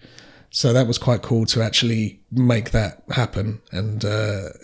So 0.50 0.72
that 0.72 0.86
was 0.86 0.98
quite 0.98 1.22
cool 1.22 1.44
to 1.46 1.62
actually 1.62 2.20
make 2.30 2.70
that 2.70 3.02
happen. 3.10 3.60
And 3.70 4.00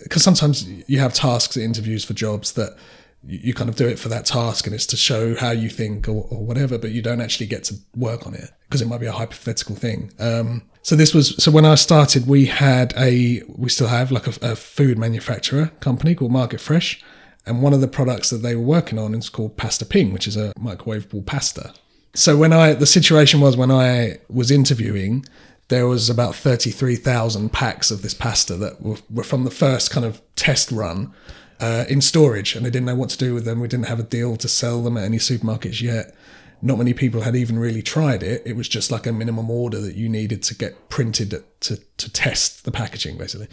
because 0.03 0.23
sometimes 0.23 0.67
you 0.89 0.99
have 0.99 1.13
tasks 1.13 1.57
interviews 1.57 2.05
for 2.05 2.15
jobs 2.15 2.53
that 2.53 2.77
you 3.27 3.39
you 3.43 3.55
kind 3.55 3.71
of 3.71 3.77
do 3.77 3.89
it 3.89 3.99
for 3.99 4.09
that 4.09 4.27
task 4.27 4.67
and 4.67 4.75
it's 4.75 4.87
to 4.87 4.97
show 4.97 5.35
how 5.35 5.51
you 5.51 5.69
think 5.69 6.09
or, 6.09 6.27
or 6.31 6.45
whatever, 6.45 6.79
but 6.79 6.91
you 6.91 7.03
don't 7.03 7.21
actually 7.21 7.47
get 7.47 7.65
to 7.65 7.75
work 7.97 8.27
on 8.27 8.35
it 8.35 8.51
because 8.69 8.83
it 8.83 8.89
might 8.89 9.01
be 9.01 9.07
a 9.07 9.13
hypothetical 9.13 9.77
thing. 9.77 10.13
Um, 10.19 10.63
so 10.83 10.97
this 10.97 11.15
was 11.15 11.43
so 11.43 11.51
when 11.51 11.65
I 11.65 11.77
started, 11.77 12.27
we 12.27 12.47
had 12.47 12.93
a 12.97 13.43
we 13.49 13.71
still 13.71 13.89
have 13.89 14.13
like 14.13 14.27
a, 14.27 14.53
a 14.53 14.57
food 14.57 14.99
manufacturer 14.99 15.69
company 15.81 16.15
called 16.15 16.33
Market 16.33 16.61
Fresh, 16.61 17.03
and 17.47 17.63
one 17.63 17.73
of 17.73 17.81
the 17.81 17.89
products 17.89 18.31
that 18.31 18.39
they 18.39 18.55
were 18.55 18.63
working 18.63 18.99
on 18.99 19.15
is 19.15 19.31
called 19.31 19.57
Pasta 19.57 19.87
Ping, 19.87 20.13
which 20.13 20.27
is 20.27 20.37
a 20.37 20.53
microwavable 20.55 21.25
pasta. 21.25 21.73
So 22.15 22.37
when 22.37 22.53
I 22.53 22.75
the 22.75 22.87
situation 22.87 23.41
was 23.41 23.57
when 23.57 23.71
I 23.71 24.19
was 24.29 24.51
interviewing, 24.51 25.25
there 25.69 25.87
was 25.87 26.11
about 26.11 26.35
thirty 26.35 26.71
three 26.71 26.97
thousand 26.97 27.53
packs 27.53 27.91
of 27.91 28.03
this 28.03 28.15
pasta 28.15 28.57
that 28.57 28.83
were, 28.83 28.99
were 29.11 29.25
from 29.25 29.45
the 29.45 29.51
first 29.51 29.91
kind 29.91 30.07
of 30.07 30.21
test 30.37 30.71
run 30.71 31.13
uh, 31.61 31.85
in 31.89 32.01
storage, 32.01 32.55
and 32.55 32.65
they 32.65 32.71
didn't 32.71 32.87
know 32.87 32.95
what 32.95 33.11
to 33.11 33.19
do 33.19 33.35
with 33.35 33.45
them. 33.45 33.61
We 33.61 33.69
didn't 33.69 33.87
have 33.87 34.01
a 34.01 34.05
deal 34.05 34.37
to 34.37 34.49
sell 34.49 34.83
them 34.83 34.97
at 34.97 35.05
any 35.05 35.19
supermarkets 35.19 35.81
yet. 35.81 36.15
Not 36.63 36.79
many 36.79 36.95
people 36.95 37.23
had 37.23 37.37
even 37.37 37.59
really 37.59 37.83
tried 37.83 38.23
it. 38.23 38.43
It 38.47 38.57
was 38.57 38.69
just 38.69 38.91
like 38.91 39.07
a 39.07 39.13
minimum 39.13 39.51
order 39.51 39.81
that 39.81 39.97
you 39.97 40.09
needed 40.09 40.43
to 40.45 40.55
get 40.55 40.89
printed 40.89 41.45
to 41.61 41.77
to 41.77 42.13
test 42.13 42.65
the 42.65 42.71
packaging, 42.71 43.19
basically. 43.19 43.49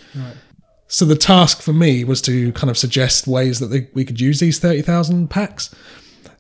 So 0.88 1.06
the 1.06 1.16
task 1.16 1.62
for 1.62 1.74
me 1.74 2.04
was 2.04 2.22
to 2.24 2.52
kind 2.52 2.70
of 2.70 2.78
suggest 2.78 3.26
ways 3.28 3.60
that 3.60 3.68
they, 3.68 3.88
we 3.94 4.04
could 4.04 4.20
use 4.20 4.40
these 4.40 4.60
thirty 4.60 4.82
thousand 4.82 5.30
packs. 5.30 5.74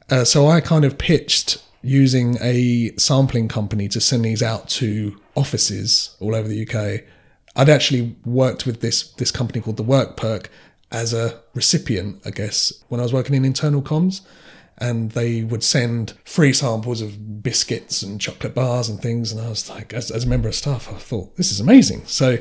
Uh, 0.09 0.25
so 0.25 0.47
I 0.47 0.59
kind 0.59 0.83
of 0.83 0.97
pitched 0.97 1.63
using 1.81 2.37
a 2.41 2.91
sampling 2.97 3.47
company 3.47 3.87
to 3.87 4.01
send 4.01 4.25
these 4.25 4.43
out 4.43 4.67
to 4.69 5.19
offices 5.35 6.15
all 6.19 6.35
over 6.35 6.47
the 6.47 6.67
UK. 6.67 7.03
I'd 7.55 7.69
actually 7.69 8.15
worked 8.25 8.65
with 8.65 8.81
this 8.81 9.11
this 9.13 9.31
company 9.31 9.61
called 9.61 9.77
the 9.77 9.83
Work 9.83 10.17
Perk 10.17 10.49
as 10.91 11.13
a 11.13 11.39
recipient, 11.53 12.21
I 12.25 12.31
guess, 12.31 12.73
when 12.89 12.99
I 12.99 13.03
was 13.03 13.13
working 13.13 13.35
in 13.35 13.45
internal 13.45 13.81
comms, 13.81 14.21
and 14.77 15.11
they 15.11 15.43
would 15.43 15.63
send 15.63 16.13
free 16.25 16.53
samples 16.53 17.01
of 17.01 17.41
biscuits 17.41 18.01
and 18.03 18.19
chocolate 18.19 18.53
bars 18.53 18.89
and 18.89 19.01
things. 19.01 19.31
And 19.31 19.39
I 19.41 19.49
was 19.49 19.69
like, 19.69 19.93
as, 19.93 20.11
as 20.11 20.25
a 20.25 20.27
member 20.27 20.49
of 20.49 20.55
staff, 20.55 20.89
I 20.89 20.97
thought 20.97 21.37
this 21.37 21.51
is 21.51 21.59
amazing. 21.59 22.05
So 22.05 22.37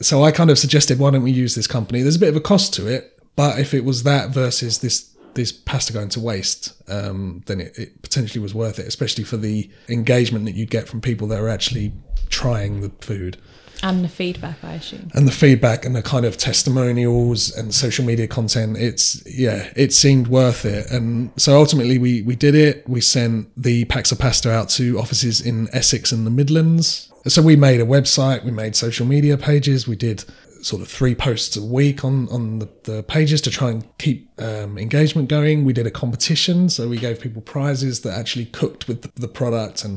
so 0.00 0.22
I 0.22 0.30
kind 0.30 0.50
of 0.50 0.58
suggested, 0.58 0.98
why 0.98 1.10
don't 1.10 1.22
we 1.22 1.32
use 1.32 1.54
this 1.54 1.66
company? 1.66 2.02
There's 2.02 2.16
a 2.16 2.20
bit 2.20 2.28
of 2.28 2.36
a 2.36 2.40
cost 2.40 2.72
to 2.74 2.86
it, 2.86 3.18
but 3.36 3.58
if 3.58 3.74
it 3.74 3.84
was 3.84 4.04
that 4.04 4.30
versus 4.30 4.78
this 4.78 5.14
this 5.34 5.52
pasta 5.52 5.92
going 5.92 6.08
to 6.10 6.20
waste, 6.20 6.74
um, 6.90 7.42
then 7.46 7.60
it, 7.60 7.78
it 7.78 8.02
potentially 8.02 8.40
was 8.40 8.54
worth 8.54 8.78
it, 8.78 8.86
especially 8.86 9.24
for 9.24 9.36
the 9.36 9.70
engagement 9.88 10.44
that 10.46 10.54
you'd 10.54 10.70
get 10.70 10.88
from 10.88 11.00
people 11.00 11.28
that 11.28 11.40
are 11.40 11.48
actually 11.48 11.92
trying 12.28 12.80
the 12.80 12.90
food. 13.00 13.38
And 13.82 14.04
the 14.04 14.08
feedback, 14.08 14.56
I 14.64 14.74
assume. 14.74 15.10
and 15.14 15.28
the 15.28 15.32
feedback 15.32 15.84
and 15.84 15.94
the 15.94 16.02
kind 16.02 16.26
of 16.26 16.36
testimonials 16.36 17.56
and 17.56 17.72
social 17.72 18.04
media 18.04 18.26
content 18.26 18.76
it's 18.76 19.22
yeah 19.24 19.72
it 19.76 19.92
seemed 19.92 20.26
worth 20.26 20.64
it. 20.64 20.90
And 20.90 21.30
so 21.36 21.56
ultimately 21.56 21.96
we 21.96 22.22
we 22.22 22.34
did 22.34 22.56
it. 22.56 22.88
We 22.88 23.00
sent 23.00 23.50
the 23.56 23.84
packs 23.84 24.10
of 24.10 24.18
pasta 24.18 24.50
out 24.50 24.68
to 24.70 24.98
offices 24.98 25.40
in 25.40 25.68
essex 25.72 26.10
and 26.10 26.26
the 26.26 26.30
midlands. 26.30 27.12
So 27.28 27.40
we 27.40 27.54
made 27.54 27.80
a 27.80 27.86
website 27.86 28.44
we 28.44 28.50
made 28.50 28.74
social 28.74 29.06
media 29.06 29.36
pages 29.36 29.86
we 29.86 29.94
did 29.94 30.24
sort 30.68 30.82
of 30.82 30.88
three 30.98 31.14
posts 31.14 31.56
a 31.56 31.62
week 31.78 31.98
on 32.08 32.14
on 32.36 32.42
the, 32.62 32.68
the 32.90 33.02
pages 33.16 33.40
to 33.46 33.50
try 33.58 33.68
and 33.72 33.80
keep 33.98 34.18
um, 34.48 34.70
engagement 34.86 35.26
going 35.28 35.56
we 35.68 35.72
did 35.72 35.86
a 35.86 35.90
competition 36.02 36.68
so 36.68 36.80
we 36.94 36.98
gave 37.06 37.14
people 37.26 37.40
prizes 37.56 37.94
that 38.04 38.12
actually 38.20 38.46
cooked 38.60 38.82
with 38.88 38.98
the, 39.02 39.10
the 39.24 39.28
product 39.40 39.84
and 39.86 39.94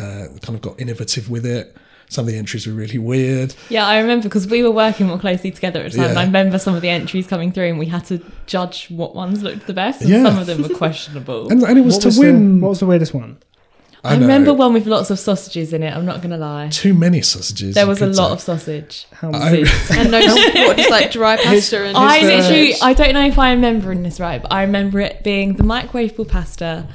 uh, 0.00 0.24
kind 0.44 0.54
of 0.56 0.60
got 0.68 0.74
innovative 0.80 1.30
with 1.34 1.44
it 1.46 1.66
some 2.08 2.26
of 2.26 2.30
the 2.32 2.36
entries 2.42 2.66
were 2.66 2.74
really 2.84 2.98
weird 2.98 3.54
Yeah, 3.70 3.86
I 3.86 3.96
remember 4.02 4.24
because 4.28 4.46
we 4.46 4.62
were 4.62 4.70
working 4.86 5.06
more 5.06 5.18
closely 5.18 5.50
together 5.50 5.80
at 5.86 5.92
the 5.92 5.98
time. 5.98 6.10
And 6.10 6.18
I 6.18 6.24
remember 6.32 6.58
some 6.58 6.74
of 6.74 6.82
the 6.82 6.90
entries 6.90 7.26
coming 7.26 7.52
through, 7.52 7.68
and 7.72 7.78
we 7.78 7.86
had 7.86 8.04
to 8.12 8.16
judge 8.54 8.88
what 8.90 9.14
ones 9.14 9.42
looked 9.42 9.66
the 9.66 9.72
best, 9.72 10.02
and 10.02 10.10
Yeah. 10.10 10.22
some 10.28 10.36
of 10.38 10.46
them 10.46 10.60
were 10.62 10.76
questionable. 10.84 11.48
and, 11.50 11.62
and 11.62 11.78
it 11.78 11.84
was 11.88 11.94
what 11.94 12.02
to 12.02 12.08
was 12.08 12.18
win 12.18 12.56
The, 12.58 12.62
what 12.64 12.68
was 12.74 12.80
the 12.80 12.86
weirdest 12.92 13.14
one? 13.14 13.38
I, 14.04 14.14
know. 14.16 14.22
remember 14.22 14.52
one 14.52 14.72
with 14.72 14.86
lots 14.86 15.10
of 15.10 15.18
sausages 15.18 15.72
in 15.72 15.82
it. 15.84 15.94
I'm 15.94 16.04
not 16.04 16.16
going 16.22 16.30
to 16.30 16.36
lie. 16.36 16.68
too 16.70 16.92
many 16.92 17.22
sausages. 17.22 17.74
There 17.76 17.86
was 17.86 18.02
a 18.02 18.06
lot 18.08 18.28
say. 18.28 18.32
of 18.32 18.40
sausage. 18.40 19.06
How 19.12 19.30
I- 19.32 19.64
And 19.92 20.10
no, 20.10 20.18
what, 20.20 20.76
just 20.76 20.90
like 20.90 21.12
dry 21.12 21.36
pasta 21.36 21.84
and 21.84 21.96
I 21.96 22.18
His, 22.18 22.28
literally, 22.48 22.74
I 22.82 22.94
don't 22.94 23.14
know 23.14 23.24
if 23.26 23.38
I'm 23.38 23.56
remembering 23.58 24.02
this 24.02 24.18
right, 24.18 24.42
but 24.42 24.52
I 24.52 24.62
remember 24.62 24.98
it 25.00 25.22
being 25.22 25.54
the 25.54 25.62
microwavable 25.62 26.26
pasta, 26.26 26.88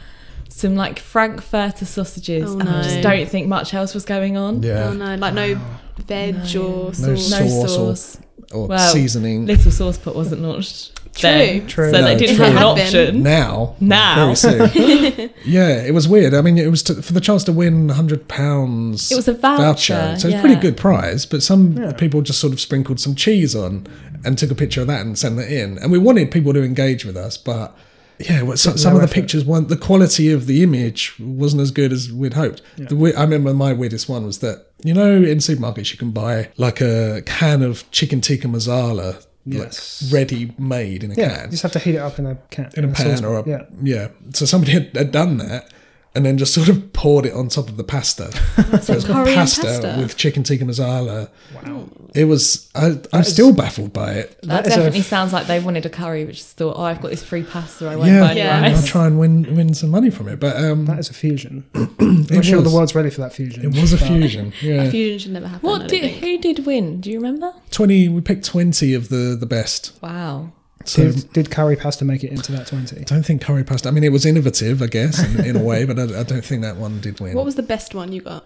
some 0.49 0.75
like 0.75 0.99
frankfurter 0.99 1.85
sausages, 1.85 2.49
Oh, 2.53 2.59
and 2.59 2.67
I 2.67 2.81
just 2.83 2.95
no. 2.97 3.01
don't 3.03 3.29
think 3.29 3.47
much 3.47 3.73
else 3.73 3.93
was 3.93 4.03
going 4.03 4.35
on. 4.35 4.61
yeah, 4.63 4.89
Oh 4.89 4.93
no, 4.93 5.15
like 5.15 5.33
no 5.33 5.59
veg 5.99 6.35
No. 6.53 6.61
or 6.61 6.85
No 6.87 6.91
sauce. 6.91 7.31
No 7.31 7.47
Sauce 7.47 7.63
or- 7.63 7.67
sauce. 7.95 8.17
Or 8.53 8.67
Well, 8.67 8.93
seasoning. 8.93 9.45
Little 9.45 9.71
sauce 9.71 9.97
pot 9.97 10.15
wasn't 10.15 10.41
launched. 10.41 10.93
True. 11.13 11.21
then, 11.29 11.67
True. 11.67 11.91
So 11.91 11.99
No, 11.99 12.03
they 12.03 12.15
didn't 12.15 12.35
true. 12.35 12.45
have 12.45 12.55
an 12.55 12.63
option. 12.63 13.23
now, 13.23 13.75
Now. 13.79 14.15
very 14.33 14.35
soon. 14.35 15.29
yeah, 15.45 15.81
it 15.83 15.93
was 15.93 16.07
weird. 16.07 16.33
I 16.33 16.41
mean, 16.41 16.57
it 16.57 16.69
was 16.69 16.83
to, 16.83 17.01
for 17.01 17.13
the 17.13 17.21
chance 17.21 17.43
to 17.45 17.51
win 17.51 17.89
hundred 17.89 18.27
pounds. 18.27 19.11
It 19.11 19.15
was 19.15 19.27
a 19.27 19.33
voucher, 19.33 20.15
so 20.19 20.27
it's 20.27 20.37
a 20.37 20.39
pretty 20.39 20.55
good 20.55 20.77
prize. 20.77 21.25
But 21.25 21.41
some 21.43 21.75
Yeah. 21.77 21.93
people 21.93 22.21
just 22.21 22.39
sort 22.39 22.53
of 22.53 22.59
sprinkled 22.59 22.99
some 22.99 23.15
cheese 23.15 23.55
on 23.55 23.87
and 24.23 24.37
took 24.37 24.51
a 24.51 24.55
picture 24.55 24.81
of 24.81 24.87
that 24.87 25.01
and 25.05 25.17
sent 25.17 25.39
it 25.39 25.51
in. 25.51 25.77
And 25.79 25.91
we 25.91 25.97
wanted 25.97 26.31
people 26.31 26.53
to 26.53 26.63
engage 26.63 27.05
with 27.05 27.17
us, 27.17 27.37
but 27.37 27.75
yeah, 28.19 28.41
well, 28.43 28.57
so, 28.57 28.71
Low 28.71 28.75
some 28.77 28.95
of 28.95 29.01
the 29.01 29.07
pictures 29.07 29.45
weren't. 29.45 29.69
The 29.69 29.77
quality 29.77 30.31
of 30.31 30.47
the 30.47 30.63
image 30.63 31.15
wasn't 31.19 31.61
as 31.61 31.69
good 31.71 31.91
as 31.91 32.11
we'd 32.11 32.33
hoped. 32.33 32.61
The, 32.77 33.13
I 33.15 33.21
remember 33.23 33.53
my 33.53 33.73
weirdest 33.73 34.09
one 34.09 34.25
was 34.25 34.39
that 34.39 34.66
you 34.83 34.93
know 34.93 35.15
in 35.15 35.37
supermarkets 35.39 35.91
you 35.91 35.97
can 35.97 36.11
buy 36.11 36.49
like 36.57 36.81
a 36.81 37.21
can 37.25 37.61
of 37.63 37.89
chicken 37.91 38.21
tikka 38.21 38.47
masala 38.47 39.23
Yes. 39.49 40.03
like 40.03 40.13
ready 40.13 40.53
made 40.57 41.05
in 41.05 41.11
a 41.11 41.15
Yeah, 41.15 41.35
can 41.35 41.45
you 41.45 41.51
just 41.51 41.63
have 41.63 41.71
to 41.71 41.79
heat 41.79 41.95
it 41.95 41.99
up 41.99 42.19
in 42.19 42.25
a 42.25 42.35
can. 42.49 42.69
in 42.75 42.83
a 42.83 42.87
pan 42.89 43.17
saucepan. 43.17 43.25
or 43.25 43.39
a 43.39 43.49
yeah. 43.49 43.63
yeah. 43.81 44.07
So 44.33 44.45
somebody 44.45 44.73
had, 44.77 44.93
had 44.93 45.11
done 45.13 45.37
that 45.37 45.71
and 46.17 46.25
then 46.25 46.37
just 46.37 46.53
sort 46.53 46.67
of 46.67 46.91
poured 46.93 47.25
it 47.27 47.33
on 47.33 47.47
top 47.47 47.69
of 47.69 47.77
the 47.77 47.83
pasta. 47.83 48.31
so 48.81 48.93
it's 48.93 49.05
Korean 49.05 49.35
pasta, 49.35 49.61
pasta. 49.61 49.95
with 49.99 50.17
chicken 50.17 50.41
tikka 50.43 50.65
masala. 50.65 51.29
Wow. 51.55 51.87
It 52.15 52.25
was. 52.25 52.69
I, 52.73 52.99
I'm 53.13 53.21
is- 53.21 53.31
still 53.31 53.53
baffled 53.53 53.93
by 53.93 54.13
it. 54.13 54.39
That, 54.41 54.63
That 54.63 54.67
is 54.67 54.73
a- 54.73 54.75
definitely 54.77 55.01
sounds 55.01 55.31
like 55.31 55.45
they 55.45 55.59
wanted 55.59 55.85
a 55.85 55.89
curry, 55.89 56.25
which 56.25 56.37
just 56.37 56.57
thought, 56.57 56.75
oh, 56.77 56.81
I've 56.83 56.99
got 57.01 57.11
this 57.11 57.23
free 57.23 57.43
pasta, 57.43 57.87
I 57.87 57.95
won't 57.95 58.09
Yeah, 58.09 58.19
buy 58.21 58.31
any 58.31 58.39
Yeah. 58.39 58.75
I'll 58.75 58.83
try 58.83 59.05
and 59.05 59.19
win 59.19 59.55
win 59.55 59.73
some 59.75 59.91
money 59.91 60.09
from 60.09 60.27
it. 60.27 60.39
But 60.39 60.55
um, 60.57 60.85
That 60.85 60.97
is 60.99 61.09
a 61.09 61.13
fusion. 61.13 61.63
I'm 61.75 62.23
not 62.31 62.43
sure 62.43 62.61
the 62.61 62.71
world's 62.73 62.95
ready 62.95 63.11
for 63.11 63.21
that 63.21 63.33
fusion. 63.33 63.63
It 63.63 63.79
was 63.79 63.93
a 63.93 63.97
fusion. 63.97 64.51
Yeah, 64.61 64.83
A 64.83 64.89
Fusion 64.91 65.19
should 65.19 65.31
never 65.33 65.47
happen. 65.47 65.69
What 65.69 65.87
did 65.87 66.03
who 66.15 66.39
did 66.39 66.65
win? 66.65 66.99
Do 66.99 67.11
you 67.11 67.17
remember? 67.17 67.53
twenty. 67.69 68.09
We 68.09 68.21
picked 68.21 68.43
twenty 68.45 68.93
of 68.95 69.09
the 69.09 69.37
the 69.39 69.45
best. 69.45 69.91
Wow. 70.01 70.51
So 70.87 71.11
Did, 71.11 71.33
did 71.33 71.51
curry 71.51 71.75
pasta 71.75 72.05
make 72.05 72.23
it 72.23 72.31
into 72.31 72.51
that 72.53 72.67
20? 72.67 72.97
I 72.99 73.03
don't 73.03 73.23
think 73.23 73.41
curry 73.41 73.63
pasta. 73.63 73.89
I 73.89 73.91
mean, 73.91 74.03
it 74.05 74.11
was 74.11 74.25
innovative, 74.25 74.81
I 74.81 74.87
guess, 74.87 75.21
in, 75.23 75.45
in 75.45 75.55
a 75.57 75.63
way, 75.63 75.83
but 75.85 75.99
I, 75.99 76.21
I 76.21 76.23
don't 76.23 76.45
think 76.45 76.61
that 76.61 76.77
one 76.77 77.01
did 77.01 77.19
win. 77.19 77.35
What 77.35 77.45
was 77.45 77.55
the 77.55 77.63
best 77.63 77.93
one 77.93 78.11
you 78.13 78.21
got? 78.21 78.45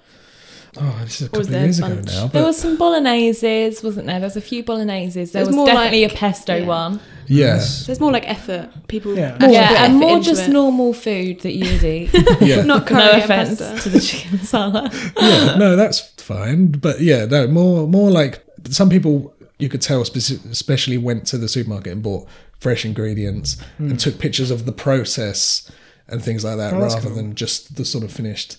oh, 0.78 1.00
this 1.04 1.20
is 1.22 1.28
a 1.28 1.32
was 1.32 1.32
couple 1.32 1.40
of 1.42 1.48
there 1.50 1.62
a 1.62 1.64
years 1.66 1.80
ago 1.80 1.88
bunch? 1.90 2.06
now. 2.08 2.28
There 2.28 2.42
But 2.42 2.48
was 2.48 2.58
some 2.58 2.78
bologneses, 2.78 3.84
wasn't 3.84 4.08
there? 4.08 4.20
There's 4.22 4.38
a 4.38 4.42
few 4.42 4.64
bologneses. 4.64 5.32
There 5.34 5.44
There's 5.44 5.48
was 5.48 5.56
more 5.56 5.66
definitely 5.66 6.04
like- 6.04 6.14
a 6.14 6.18
pesto 6.18 6.56
yeah. 6.56 6.66
one. 6.66 7.00
yeah, 7.28 7.60
So 7.60 7.92
it's 7.92 8.00
more 8.02 8.12
like 8.12 8.28
effort. 8.30 8.70
People 8.88 9.16
Yeah. 9.16 9.34
actually 9.34 9.54
yeah, 9.54 9.86
and 9.86 9.96
more 9.98 10.20
just 10.22 10.48
it. 10.48 10.52
normal 10.52 10.94
food 10.94 11.42
that 11.42 11.52
you 11.54 11.72
would 11.74 11.84
eat. 11.84 12.10
yeah, 12.42 12.62
not 12.64 12.88
curry 12.88 13.04
no 13.04 13.12
offense 13.24 13.60
pasta. 13.60 13.82
to 13.84 13.90
the 13.90 14.00
chicken 14.00 14.40
salad. 14.40 14.92
yeah. 15.20 15.58
No, 15.58 15.76
that's 15.76 16.00
fine. 16.22 16.68
But 16.72 17.02
yeah, 17.02 17.26
no, 17.26 17.48
more 17.48 17.86
more 17.88 18.10
like 18.10 18.42
some 18.70 18.90
people 18.90 19.34
you 19.62 19.70
could 19.70 19.82
tell, 19.82 20.04
speci- 20.04 20.44
especially 20.52 20.98
went 20.98 21.26
to 21.28 21.38
the 21.38 21.48
supermarket 21.48 21.94
and 21.94 22.04
bought 22.04 22.28
fresh 22.60 22.86
ingredients 22.86 23.58
and 23.80 24.00
took 24.00 24.20
pictures 24.20 24.52
of 24.52 24.66
the 24.66 24.72
process 24.72 25.70
and 26.08 26.24
things 26.24 26.44
like 26.44 26.58
that, 26.58 26.72
Hmm. 26.74 26.78
Oh, 26.80 26.82
rather 26.84 27.02
cool. 27.08 27.16
than 27.16 27.36
just 27.36 27.76
the 27.76 27.86
sort 27.86 28.04
of 28.04 28.12
finished 28.12 28.58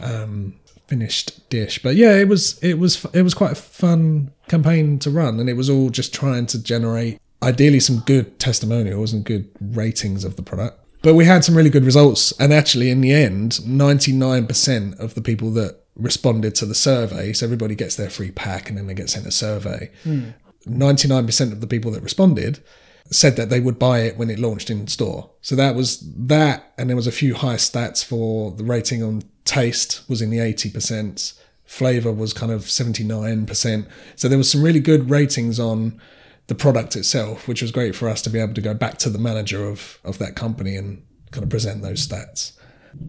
um, 0.00 0.54
finished 0.88 1.48
dish. 1.50 1.82
But 1.82 1.96
yeah, 1.96 2.14
it 2.16 2.28
was 2.28 2.58
it 2.62 2.78
was 2.78 3.04
it 3.12 3.22
was 3.22 3.34
quite 3.34 3.52
a 3.52 3.56
fun 3.56 4.30
campaign 4.48 4.98
to 5.00 5.10
run, 5.10 5.40
and 5.40 5.48
it 5.48 5.54
was 5.56 5.68
all 5.70 5.90
just 5.90 6.14
trying 6.14 6.46
to 6.46 6.62
generate 6.62 7.18
ideally 7.42 7.80
some 7.80 7.98
good 8.06 8.38
testimonials 8.38 9.12
and 9.12 9.24
good 9.24 9.48
ratings 9.60 10.24
of 10.24 10.36
the 10.36 10.42
product. 10.42 10.80
But 11.02 11.14
we 11.14 11.26
had 11.26 11.44
some 11.44 11.54
really 11.54 11.68
good 11.70 11.84
results, 11.84 12.32
and 12.40 12.52
actually, 12.52 12.90
in 12.90 13.00
the 13.02 13.12
end, 13.12 13.66
ninety 13.66 14.12
nine 14.12 14.46
percent 14.46 14.98
of 14.98 15.14
the 15.14 15.20
people 15.20 15.50
that 15.52 15.83
responded 15.96 16.54
to 16.56 16.66
the 16.66 16.74
survey, 16.74 17.32
so 17.32 17.46
everybody 17.46 17.74
gets 17.74 17.96
their 17.96 18.10
free 18.10 18.30
pack, 18.30 18.68
and 18.68 18.76
then 18.76 18.86
they 18.86 18.94
get 18.94 19.10
sent 19.10 19.26
a 19.26 19.30
survey. 19.30 19.90
Hmm. 20.02 20.30
Nine 20.66 20.96
percent 20.96 21.52
of 21.52 21.60
the 21.60 21.66
people 21.66 21.90
that 21.92 22.02
responded 22.02 22.62
said 23.10 23.36
that 23.36 23.50
they 23.50 23.60
would 23.60 23.78
buy 23.78 24.00
it 24.00 24.16
when 24.16 24.30
it 24.30 24.38
launched 24.38 24.70
in 24.70 24.86
store. 24.86 25.30
So 25.42 25.54
that 25.56 25.74
was 25.74 26.00
that, 26.16 26.72
and 26.78 26.88
there 26.88 26.96
was 26.96 27.06
a 27.06 27.12
few 27.12 27.34
high 27.34 27.56
stats 27.56 28.04
for 28.04 28.50
the 28.50 28.64
rating 28.64 29.02
on 29.02 29.22
taste 29.44 30.08
was 30.08 30.22
in 30.22 30.30
the 30.30 30.40
eighty 30.40 30.70
percent, 30.70 31.34
flavor 31.64 32.10
was 32.10 32.32
kind 32.32 32.50
of 32.50 32.70
seventy 32.70 33.04
nine 33.04 33.46
percent. 33.46 33.86
So 34.16 34.28
there 34.28 34.38
was 34.38 34.50
some 34.50 34.62
really 34.62 34.80
good 34.80 35.10
ratings 35.10 35.60
on 35.60 36.00
the 36.46 36.54
product 36.54 36.96
itself, 36.96 37.46
which 37.46 37.62
was 37.62 37.70
great 37.70 37.94
for 37.94 38.08
us 38.08 38.20
to 38.22 38.30
be 38.30 38.38
able 38.38 38.54
to 38.54 38.60
go 38.60 38.74
back 38.74 38.98
to 38.98 39.10
the 39.10 39.18
manager 39.18 39.66
of 39.66 39.98
of 40.02 40.18
that 40.18 40.34
company 40.34 40.76
and 40.76 41.04
kind 41.30 41.44
of 41.44 41.50
present 41.50 41.82
those 41.82 42.06
stats. 42.06 42.52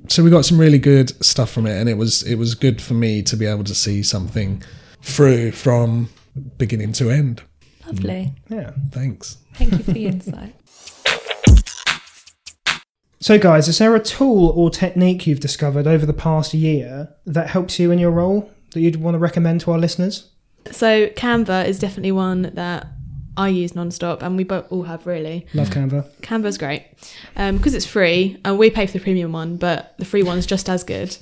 So 0.07 0.23
we 0.23 0.29
got 0.29 0.45
some 0.45 0.59
really 0.59 0.79
good 0.79 1.23
stuff 1.23 1.51
from 1.51 1.65
it, 1.65 1.79
and 1.79 1.89
it 1.89 1.97
was 1.97 2.23
it 2.23 2.35
was 2.35 2.55
good 2.55 2.81
for 2.81 2.93
me 2.93 3.21
to 3.23 3.35
be 3.35 3.45
able 3.45 3.63
to 3.65 3.75
see 3.75 4.03
something 4.03 4.63
through 5.01 5.51
from 5.51 6.09
beginning 6.57 6.93
to 6.93 7.09
end. 7.09 7.41
Lovely. 7.85 8.33
Yeah. 8.49 8.71
Thanks. 8.91 9.37
Thank 9.53 9.73
you 9.73 9.79
for 9.79 9.91
the 9.91 10.05
insight. 10.07 10.55
So, 13.21 13.39
guys, 13.39 13.67
is 13.67 13.79
there 13.79 13.95
a 13.95 13.99
tool 13.99 14.49
or 14.49 14.69
technique 14.69 15.25
you've 15.25 15.39
discovered 15.39 15.87
over 15.87 16.05
the 16.05 16.13
past 16.13 16.53
year 16.53 17.09
that 17.25 17.49
helps 17.49 17.79
you 17.79 17.89
in 17.89 17.97
your 17.97 18.11
role 18.11 18.51
that 18.73 18.81
you'd 18.81 18.97
want 18.97 19.15
to 19.15 19.19
recommend 19.19 19.61
to 19.61 19.71
our 19.71 19.79
listeners? 19.79 20.29
So 20.71 21.07
Canva 21.07 21.65
is 21.65 21.79
definitely 21.79 22.11
one 22.11 22.51
that 22.53 22.87
I 23.37 23.49
use 23.49 23.75
non-stop, 23.75 24.21
and 24.21 24.37
we 24.37 24.43
both 24.43 24.65
all 24.71 24.83
have 24.83 25.05
really. 25.05 25.45
Love 25.53 25.69
Canva. 25.69 26.07
Canva's 26.21 26.57
great 26.57 26.85
because 27.35 27.73
it's 27.73 27.85
free, 27.85 28.37
and 28.45 28.57
we 28.57 28.69
pay 28.69 28.85
for 28.87 28.93
the 28.93 29.03
premium 29.03 29.31
one, 29.31 29.57
but 29.57 29.93
the 29.97 30.05
free 30.05 30.23
one's 30.23 30.45
just 30.45 30.69
as 30.69 30.83
good. 30.83 31.15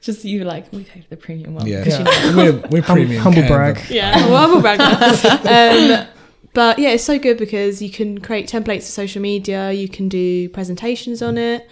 Just 0.00 0.24
you 0.24 0.44
like 0.44 0.72
we 0.72 0.84
pay 0.84 1.02
for 1.02 1.08
the 1.10 1.16
premium 1.16 1.54
one. 1.54 1.66
Yeah, 1.66 1.84
'cause 1.84 1.98
you 1.98 2.04
know- 2.04 2.36
we're, 2.36 2.68
we're 2.70 2.82
Hum- 2.82 2.96
premium. 2.96 3.22
humble 3.22 3.42
Canva. 3.42 3.48
brag. 3.48 3.80
Yeah, 3.90 4.16
well, 4.28 4.36
I'm 4.36 4.56
a 4.56 4.60
bragger. 4.62 6.02
um, 6.02 6.06
but 6.54 6.78
yeah, 6.78 6.88
it's 6.90 7.04
so 7.04 7.18
good 7.18 7.36
because 7.36 7.82
you 7.82 7.90
can 7.90 8.18
create 8.18 8.48
templates 8.48 8.84
for 8.84 8.92
social 8.92 9.20
media, 9.20 9.72
you 9.72 9.88
can 9.88 10.08
do 10.08 10.48
presentations 10.48 11.20
on 11.20 11.36
it, 11.36 11.68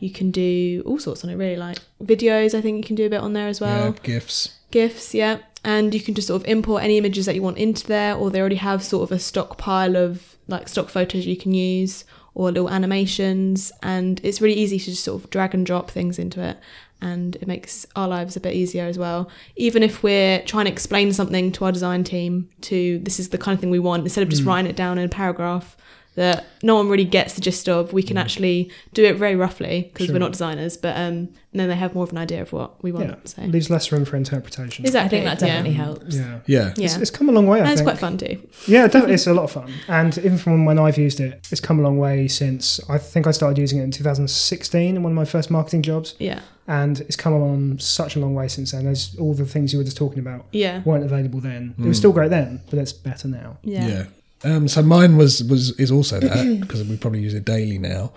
you 0.00 0.10
can 0.10 0.30
do 0.30 0.82
all 0.84 0.98
sorts 0.98 1.24
on 1.24 1.30
it, 1.30 1.36
really, 1.36 1.56
like 1.56 1.78
videos. 2.04 2.54
I 2.54 2.60
think 2.60 2.76
you 2.76 2.82
can 2.84 2.94
do 2.94 3.06
a 3.06 3.10
bit 3.10 3.20
on 3.20 3.32
there 3.32 3.48
as 3.48 3.58
well. 3.60 3.86
Yeah, 3.86 4.02
gifts. 4.02 4.50
GIFs, 4.70 5.14
yeah. 5.14 5.38
And 5.64 5.94
you 5.94 6.00
can 6.00 6.14
just 6.14 6.28
sort 6.28 6.42
of 6.42 6.48
import 6.48 6.82
any 6.82 6.98
images 6.98 7.26
that 7.26 7.34
you 7.34 7.42
want 7.42 7.58
into 7.58 7.86
there, 7.86 8.14
or 8.14 8.30
they 8.30 8.40
already 8.40 8.56
have 8.56 8.82
sort 8.82 9.04
of 9.04 9.12
a 9.12 9.18
stockpile 9.18 9.96
of 9.96 10.36
like 10.48 10.68
stock 10.68 10.88
photos 10.88 11.24
you 11.24 11.36
can 11.36 11.54
use, 11.54 12.04
or 12.34 12.50
little 12.50 12.68
animations. 12.68 13.70
And 13.82 14.20
it's 14.24 14.40
really 14.40 14.58
easy 14.58 14.78
to 14.78 14.86
just 14.86 15.04
sort 15.04 15.22
of 15.22 15.30
drag 15.30 15.54
and 15.54 15.64
drop 15.64 15.90
things 15.90 16.18
into 16.18 16.42
it. 16.42 16.58
And 17.00 17.36
it 17.36 17.48
makes 17.48 17.86
our 17.96 18.08
lives 18.08 18.36
a 18.36 18.40
bit 18.40 18.54
easier 18.54 18.84
as 18.84 18.98
well. 18.98 19.28
Even 19.56 19.82
if 19.82 20.02
we're 20.02 20.40
trying 20.42 20.66
to 20.66 20.72
explain 20.72 21.12
something 21.12 21.52
to 21.52 21.64
our 21.64 21.72
design 21.72 22.04
team, 22.04 22.48
to 22.62 22.98
this 23.00 23.18
is 23.20 23.30
the 23.30 23.38
kind 23.38 23.54
of 23.54 23.60
thing 23.60 23.70
we 23.70 23.78
want, 23.78 24.02
instead 24.02 24.22
of 24.22 24.28
just 24.28 24.42
mm. 24.42 24.46
writing 24.46 24.70
it 24.70 24.76
down 24.76 24.98
in 24.98 25.04
a 25.04 25.08
paragraph 25.08 25.76
that 26.14 26.44
no 26.62 26.74
one 26.76 26.88
really 26.88 27.04
gets 27.04 27.34
the 27.34 27.40
gist 27.40 27.68
of, 27.68 27.92
we 27.92 28.02
can 28.02 28.18
actually 28.18 28.70
do 28.92 29.04
it 29.04 29.16
very 29.16 29.34
roughly 29.34 29.90
because 29.92 30.06
Sure. 30.06 30.14
we're 30.14 30.18
not 30.20 30.32
designers, 30.32 30.76
but 30.76 30.94
um, 30.96 31.28
and 31.52 31.60
then 31.60 31.68
they 31.68 31.74
have 31.76 31.94
more 31.94 32.04
of 32.04 32.12
an 32.12 32.18
idea 32.18 32.42
of 32.42 32.52
what 32.52 32.82
we 32.82 32.92
want. 32.92 33.08
Yeah. 33.08 33.14
So. 33.24 33.42
Leaves 33.42 33.70
less 33.70 33.90
room 33.92 34.04
for 34.04 34.16
interpretation. 34.16 34.84
Exactly. 34.84 35.18
I 35.18 35.22
think 35.22 35.40
that 35.40 35.46
yeah. 35.46 35.54
definitely 35.54 35.76
helps. 35.76 36.14
Yeah. 36.16 36.38
Yeah. 36.46 36.74
Yeah. 36.76 36.84
It's, 36.84 36.96
it's 36.96 37.10
come 37.10 37.28
a 37.28 37.32
long 37.32 37.46
way, 37.46 37.58
I 37.58 37.62
and 37.62 37.70
it's 37.70 37.80
think. 37.80 37.88
quite 37.88 37.98
fun 37.98 38.18
too. 38.18 38.46
Yeah, 38.66 38.86
definitely, 38.86 39.14
it's 39.14 39.26
a 39.26 39.34
lot 39.34 39.44
of 39.44 39.52
fun. 39.52 39.72
And 39.88 40.16
even 40.18 40.38
from 40.38 40.64
when 40.64 40.78
I've 40.78 40.98
used 40.98 41.20
it, 41.20 41.46
it's 41.50 41.60
come 41.60 41.78
a 41.78 41.82
long 41.82 41.98
way 41.98 42.28
since 42.28 42.80
I 42.88 42.98
think 42.98 43.26
I 43.26 43.30
started 43.30 43.58
using 43.58 43.78
it 43.80 43.84
in 43.84 43.90
2016 43.90 44.96
in 44.96 45.02
one 45.02 45.12
of 45.12 45.16
my 45.16 45.24
first 45.24 45.50
marketing 45.50 45.82
jobs. 45.82 46.14
Yeah. 46.18 46.40
And 46.68 47.00
it's 47.00 47.16
come 47.16 47.32
on 47.34 47.78
such 47.80 48.16
a 48.16 48.20
long 48.20 48.34
way 48.34 48.48
since 48.48 48.72
then. 48.72 48.84
There's 48.84 49.16
all 49.18 49.34
the 49.34 49.44
things 49.44 49.72
you 49.72 49.78
were 49.78 49.84
just 49.84 49.96
talking 49.96 50.20
about 50.20 50.46
Yeah. 50.52 50.82
weren't 50.84 51.04
available 51.04 51.40
then. 51.40 51.74
It 51.78 51.86
was 51.86 51.98
still 51.98 52.12
great 52.12 52.30
then, 52.30 52.60
but 52.70 52.78
it's 52.78 52.92
better 52.92 53.28
now. 53.28 53.56
Yeah. 53.62 53.86
Yeah. 53.88 54.04
Um, 54.44 54.68
so 54.68 54.82
mine 54.82 55.16
was 55.16 55.44
was 55.44 55.78
is 55.78 55.90
also 55.90 56.20
that 56.20 56.60
because 56.60 56.84
we 56.84 56.96
probably 56.96 57.20
use 57.20 57.34
it 57.34 57.44
daily 57.44 57.78
now. 57.78 58.12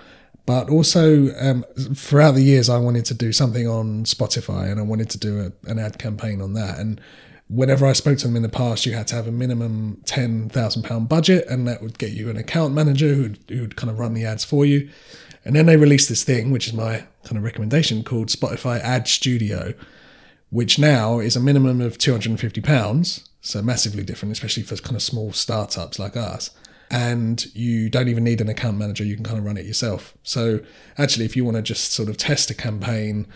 But 0.45 0.69
also 0.69 1.35
um, 1.39 1.65
throughout 1.95 2.33
the 2.33 2.43
years, 2.43 2.69
I 2.69 2.77
wanted 2.77 3.05
to 3.05 3.13
do 3.15 3.31
something 3.31 3.67
on 3.67 4.03
Spotify, 4.03 4.69
and 4.69 4.79
I 4.79 4.83
wanted 4.83 5.09
to 5.11 5.17
do 5.17 5.39
a, 5.39 5.69
an 5.69 5.79
ad 5.79 5.97
campaign 5.97 6.39
on 6.39 6.53
that. 6.53 6.77
And 6.77 7.01
whenever 7.49 7.85
I 7.85 7.93
spoke 7.93 8.19
to 8.19 8.27
them 8.27 8.35
in 8.35 8.43
the 8.43 8.49
past, 8.49 8.85
you 8.85 8.93
had 8.93 9.07
to 9.07 9.15
have 9.15 9.27
a 9.27 9.31
minimum 9.31 10.01
ten 10.05 10.49
thousand 10.49 10.83
pound 10.83 11.09
budget, 11.09 11.47
and 11.47 11.67
that 11.67 11.81
would 11.81 11.97
get 11.97 12.11
you 12.11 12.29
an 12.29 12.37
account 12.37 12.73
manager 12.73 13.13
who'd 13.13 13.39
who'd 13.47 13.75
kind 13.75 13.89
of 13.89 13.99
run 13.99 14.13
the 14.13 14.25
ads 14.25 14.43
for 14.43 14.65
you. 14.65 14.89
And 15.43 15.55
then 15.55 15.67
they 15.67 15.77
released 15.77 16.09
this 16.09 16.23
thing, 16.23 16.51
which 16.51 16.67
is 16.67 16.73
my 16.73 17.05
kind 17.23 17.37
of 17.37 17.43
recommendation, 17.43 18.03
called 18.03 18.29
Spotify 18.29 18.79
Ad 18.79 19.07
Studio, 19.07 19.73
which 20.49 20.79
now 20.79 21.19
is 21.19 21.35
a 21.35 21.39
minimum 21.39 21.81
of 21.81 21.97
two 21.97 22.11
hundred 22.11 22.29
and 22.29 22.39
fifty 22.39 22.61
pounds. 22.61 23.27
So 23.45 23.61
massively 23.61 24.03
different, 24.03 24.31
especially 24.31 24.63
for 24.63 24.75
kind 24.77 24.95
of 24.95 25.03
small 25.03 25.31
startups 25.31 25.99
like 25.99 26.17
us. 26.17 26.49
And 26.89 27.45
you 27.55 27.89
don't 27.89 28.07
even 28.07 28.23
need 28.23 28.41
an 28.41 28.49
account 28.49 28.77
manager; 28.77 29.03
you 29.03 29.15
can 29.15 29.23
kind 29.23 29.37
of 29.37 29.45
run 29.45 29.57
it 29.57 29.65
yourself. 29.65 30.15
So 30.23 30.61
actually, 30.97 31.25
if 31.25 31.35
you 31.35 31.45
want 31.45 31.57
to 31.57 31.61
just 31.61 31.91
sort 31.91 32.09
of 32.09 32.17
test 32.17 32.49
a 32.49 32.55
campaign, 32.55 33.27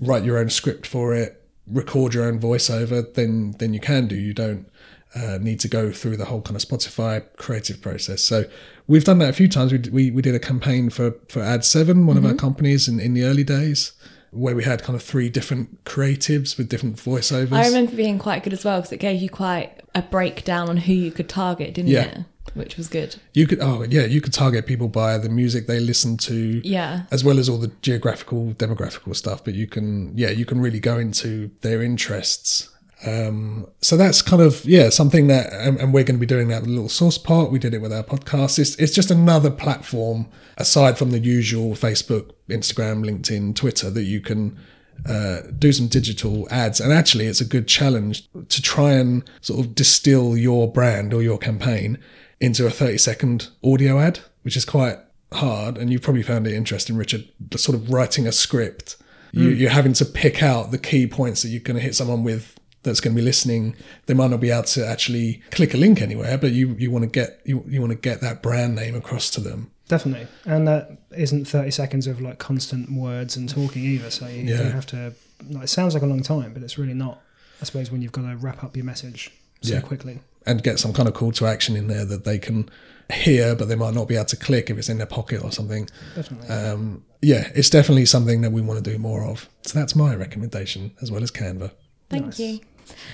write 0.00 0.24
your 0.24 0.38
own 0.38 0.50
script 0.50 0.86
for 0.86 1.14
it, 1.14 1.44
record 1.66 2.14
your 2.14 2.24
own 2.24 2.40
voiceover, 2.40 3.14
then 3.14 3.52
then 3.58 3.72
you 3.72 3.80
can 3.80 4.08
do. 4.08 4.16
You 4.16 4.34
don't 4.34 4.68
uh, 5.14 5.38
need 5.40 5.60
to 5.60 5.68
go 5.68 5.92
through 5.92 6.16
the 6.16 6.24
whole 6.24 6.42
kind 6.42 6.56
of 6.56 6.62
Spotify 6.62 7.24
creative 7.36 7.80
process. 7.80 8.22
So 8.22 8.44
we've 8.88 9.04
done 9.04 9.18
that 9.18 9.30
a 9.30 9.34
few 9.34 9.48
times. 9.48 9.72
We 9.72 9.78
we, 9.90 10.10
we 10.10 10.22
did 10.22 10.34
a 10.34 10.40
campaign 10.40 10.90
for 10.90 11.14
for 11.28 11.42
Ad 11.42 11.64
Seven, 11.64 12.06
one 12.06 12.16
of 12.16 12.24
our 12.24 12.34
companies 12.34 12.88
in, 12.88 12.98
in 12.98 13.14
the 13.14 13.22
early 13.22 13.44
days, 13.44 13.92
where 14.34 14.54
we 14.56 14.64
had 14.64 14.82
kind 14.82 14.96
of 14.96 15.02
three 15.02 15.28
different 15.28 15.84
creatives 15.84 16.56
with 16.58 16.68
different 16.68 16.96
voiceovers. 16.96 17.52
I 17.52 17.66
remember 17.66 17.94
being 17.96 18.18
quite 18.18 18.42
good 18.42 18.52
as 18.52 18.64
well 18.64 18.80
because 18.80 18.92
it 18.92 18.98
gave 18.98 19.20
you 19.22 19.28
quite 19.30 19.80
a 19.94 20.02
breakdown 20.02 20.68
on 20.68 20.76
who 20.76 20.92
you 20.92 21.10
could 21.12 21.28
target, 21.28 21.74
didn't 21.74 21.90
Yeah. 21.90 22.02
it? 22.04 22.18
Which 22.54 22.76
was 22.76 22.86
good. 22.88 23.16
You 23.32 23.46
could 23.48 23.58
oh 23.60 23.82
yeah, 23.88 24.04
you 24.04 24.20
could 24.20 24.32
target 24.32 24.64
people 24.66 24.86
by 24.86 25.18
the 25.18 25.28
music 25.28 25.66
they 25.66 25.80
listen 25.80 26.16
to. 26.18 26.60
Yeah. 26.64 27.02
As 27.10 27.24
well 27.24 27.38
as 27.40 27.48
all 27.48 27.58
the 27.58 27.72
geographical, 27.82 28.52
demographical 28.56 29.16
stuff, 29.16 29.42
but 29.44 29.54
you 29.54 29.66
can, 29.66 30.16
yeah, 30.16 30.30
you 30.30 30.44
can 30.44 30.60
really 30.60 30.78
go 30.78 30.96
into 30.98 31.50
their 31.62 31.82
interests. 31.82 32.68
Um, 33.06 33.66
so 33.80 33.96
that's 33.96 34.22
kind 34.22 34.40
of 34.40 34.64
yeah 34.64 34.88
something 34.88 35.26
that, 35.26 35.52
and, 35.52 35.78
and 35.78 35.92
we're 35.92 36.04
going 36.04 36.16
to 36.16 36.20
be 36.20 36.26
doing 36.26 36.48
that 36.48 36.62
with 36.62 36.70
a 36.70 36.72
Little 36.72 36.88
Sauce 36.88 37.18
Pot. 37.18 37.50
We 37.50 37.58
did 37.58 37.74
it 37.74 37.82
with 37.82 37.92
our 37.92 38.02
podcast. 38.02 38.58
It's 38.58 38.76
it's 38.76 38.94
just 38.94 39.10
another 39.10 39.50
platform 39.50 40.26
aside 40.56 40.96
from 40.96 41.10
the 41.10 41.18
usual 41.18 41.72
Facebook, 41.72 42.30
Instagram, 42.48 43.04
LinkedIn, 43.04 43.54
Twitter 43.54 43.90
that 43.90 44.04
you 44.04 44.20
can 44.20 44.58
uh, 45.06 45.40
do 45.58 45.72
some 45.72 45.88
digital 45.88 46.48
ads. 46.50 46.80
And 46.80 46.92
actually, 46.92 47.26
it's 47.26 47.40
a 47.40 47.44
good 47.44 47.68
challenge 47.68 48.28
to 48.48 48.62
try 48.62 48.92
and 48.92 49.28
sort 49.40 49.60
of 49.60 49.74
distill 49.74 50.36
your 50.36 50.70
brand 50.70 51.12
or 51.12 51.22
your 51.22 51.38
campaign 51.38 51.98
into 52.40 52.66
a 52.66 52.70
30 52.70 52.98
second 52.98 53.48
audio 53.62 53.98
ad, 53.98 54.20
which 54.42 54.56
is 54.56 54.64
quite 54.64 54.98
hard. 55.32 55.76
And 55.76 55.90
you've 55.90 56.02
probably 56.02 56.22
found 56.22 56.46
it 56.46 56.54
interesting, 56.54 56.96
Richard, 56.96 57.28
the 57.50 57.58
sort 57.58 57.76
of 57.76 57.90
writing 57.90 58.26
a 58.26 58.32
script. 58.32 58.96
You, 59.32 59.48
You're 59.48 59.70
having 59.70 59.94
to 59.94 60.04
pick 60.04 60.44
out 60.44 60.70
the 60.70 60.78
key 60.78 61.08
points 61.08 61.42
that 61.42 61.48
you're 61.48 61.60
going 61.60 61.76
to 61.76 61.82
hit 61.82 61.96
someone 61.96 62.22
with 62.22 62.56
that's 62.84 63.00
going 63.00 63.14
to 63.16 63.20
be 63.20 63.24
listening. 63.24 63.74
They 64.06 64.14
might 64.14 64.30
not 64.30 64.40
be 64.40 64.50
able 64.50 64.62
to 64.64 64.86
actually 64.86 65.42
click 65.50 65.74
a 65.74 65.76
link 65.76 66.00
anywhere, 66.00 66.38
but 66.38 66.52
you, 66.52 66.74
you 66.78 66.90
want 66.90 67.02
to 67.04 67.10
get 67.10 67.40
you, 67.44 67.64
you 67.66 67.80
want 67.80 67.90
to 67.92 67.98
get 67.98 68.20
that 68.20 68.42
brand 68.42 68.74
name 68.76 68.94
across 68.94 69.30
to 69.30 69.40
them. 69.40 69.70
Definitely, 69.88 70.26
and 70.46 70.66
that 70.68 70.98
isn't 71.16 71.44
thirty 71.46 71.70
seconds 71.70 72.06
of 72.06 72.20
like 72.20 72.38
constant 72.38 72.90
words 72.92 73.36
and 73.36 73.48
talking 73.48 73.84
either. 73.84 74.10
So 74.10 74.26
you, 74.26 74.42
Yeah. 74.44 74.62
you 74.64 74.70
have 74.70 74.86
to. 74.86 75.12
Like, 75.50 75.64
it 75.64 75.68
sounds 75.68 75.92
like 75.94 76.02
a 76.02 76.06
long 76.06 76.22
time, 76.22 76.54
but 76.54 76.62
it's 76.62 76.78
really 76.78 76.94
not. 76.94 77.20
I 77.60 77.64
suppose 77.64 77.90
when 77.90 78.00
you've 78.00 78.12
got 78.12 78.22
to 78.22 78.36
wrap 78.36 78.64
up 78.64 78.76
your 78.76 78.84
message 78.86 79.30
so 79.60 79.74
Yeah. 79.74 79.80
quickly. 79.80 80.20
and 80.46 80.62
get 80.62 80.78
some 80.78 80.92
kind 80.92 81.08
of 81.08 81.14
call 81.14 81.32
to 81.32 81.46
action 81.46 81.74
in 81.76 81.86
there 81.88 82.04
that 82.04 82.24
they 82.24 82.38
can 82.38 82.68
hear, 83.12 83.54
but 83.54 83.66
they 83.68 83.74
might 83.74 83.94
not 83.94 84.06
be 84.08 84.14
able 84.14 84.24
to 84.26 84.36
click 84.36 84.68
if 84.70 84.76
it's 84.78 84.88
in 84.90 84.98
their 84.98 85.06
pocket 85.06 85.42
or 85.42 85.50
something. 85.52 85.88
Definitely. 86.14 86.48
Um, 86.48 87.02
yeah, 87.22 87.50
it's 87.54 87.70
definitely 87.70 88.04
something 88.06 88.40
that 88.42 88.52
we 88.52 88.60
want 88.60 88.82
to 88.84 88.90
do 88.90 88.98
more 88.98 89.24
of. 89.24 89.48
So 89.62 89.78
that's 89.78 89.94
my 89.96 90.14
recommendation, 90.14 90.92
as 91.02 91.10
well 91.10 91.22
as 91.22 91.30
Canva. 91.30 91.70
Thank 92.10 92.26
Nice. 92.26 92.38
you. 92.40 92.60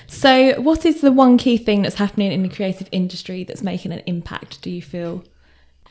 So, 0.07 0.59
what 0.61 0.85
is 0.85 1.01
the 1.01 1.11
one 1.11 1.37
key 1.37 1.57
thing 1.57 1.81
that's 1.81 1.95
happening 1.95 2.31
in 2.31 2.43
the 2.43 2.49
creative 2.49 2.89
industry 2.91 3.43
that's 3.43 3.61
making 3.61 3.91
an 3.91 4.01
impact? 4.05 4.61
Do 4.61 4.69
you 4.69 4.81
feel? 4.81 5.23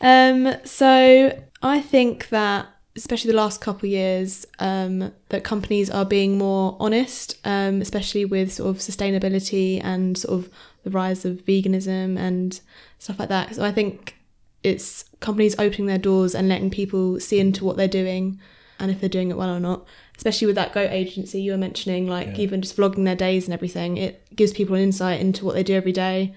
Um, 0.01 0.55
so 0.64 1.38
I 1.62 1.81
think 1.81 2.29
that 2.31 2.66
especially 2.97 3.31
the 3.31 3.37
last 3.37 3.61
couple 3.61 3.87
of 3.87 3.93
years, 3.93 4.47
um, 4.59 5.12
that 5.29 5.45
companies 5.45 5.88
are 5.90 6.05
being 6.05 6.37
more 6.37 6.77
honest, 6.81 7.38
um, 7.45 7.81
especially 7.81 8.25
with 8.25 8.53
sort 8.53 8.69
of 8.69 8.77
sustainability 8.77 9.83
and 9.83 10.19
sort 10.19 10.38
of 10.38 10.51
the 10.83 10.90
rise 10.90 11.25
of 11.25 11.45
veganism 11.45 12.19
and 12.19 12.61
stuff 12.99 13.19
like 13.19 13.29
that. 13.29 13.55
So 13.55 13.64
I 13.64 13.73
think 13.73 14.16
it's 14.62 15.05
companies 15.21 15.59
opening 15.59 15.87
their 15.87 15.99
doors 15.99 16.35
and 16.35 16.49
letting 16.49 16.71
people 16.71 17.21
see 17.21 17.38
into 17.38 17.64
what 17.64 17.77
they're 17.77 17.88
doing 17.88 18.40
and 18.79 18.90
if 18.90 19.01
they're 19.01 19.09
doing 19.09 19.31
it 19.31 19.37
well 19.37 19.51
or 19.51 19.61
not. 19.61 19.87
Especially 20.20 20.46
with 20.46 20.56
that 20.56 20.74
goat 20.74 20.90
agency 20.90 21.40
you 21.40 21.52
were 21.52 21.56
mentioning, 21.59 22.06
like 22.06 22.28
Yeah. 22.28 22.42
even 22.44 22.61
just 22.61 22.76
vlogging 22.76 23.04
their 23.06 23.16
days 23.16 23.46
and 23.46 23.54
everything, 23.54 23.96
it 23.96 24.22
gives 24.37 24.52
people 24.52 24.74
an 24.76 24.83
insight 24.83 25.18
into 25.18 25.46
what 25.46 25.54
they 25.54 25.62
do 25.62 25.72
every 25.74 25.92
day. 25.92 26.35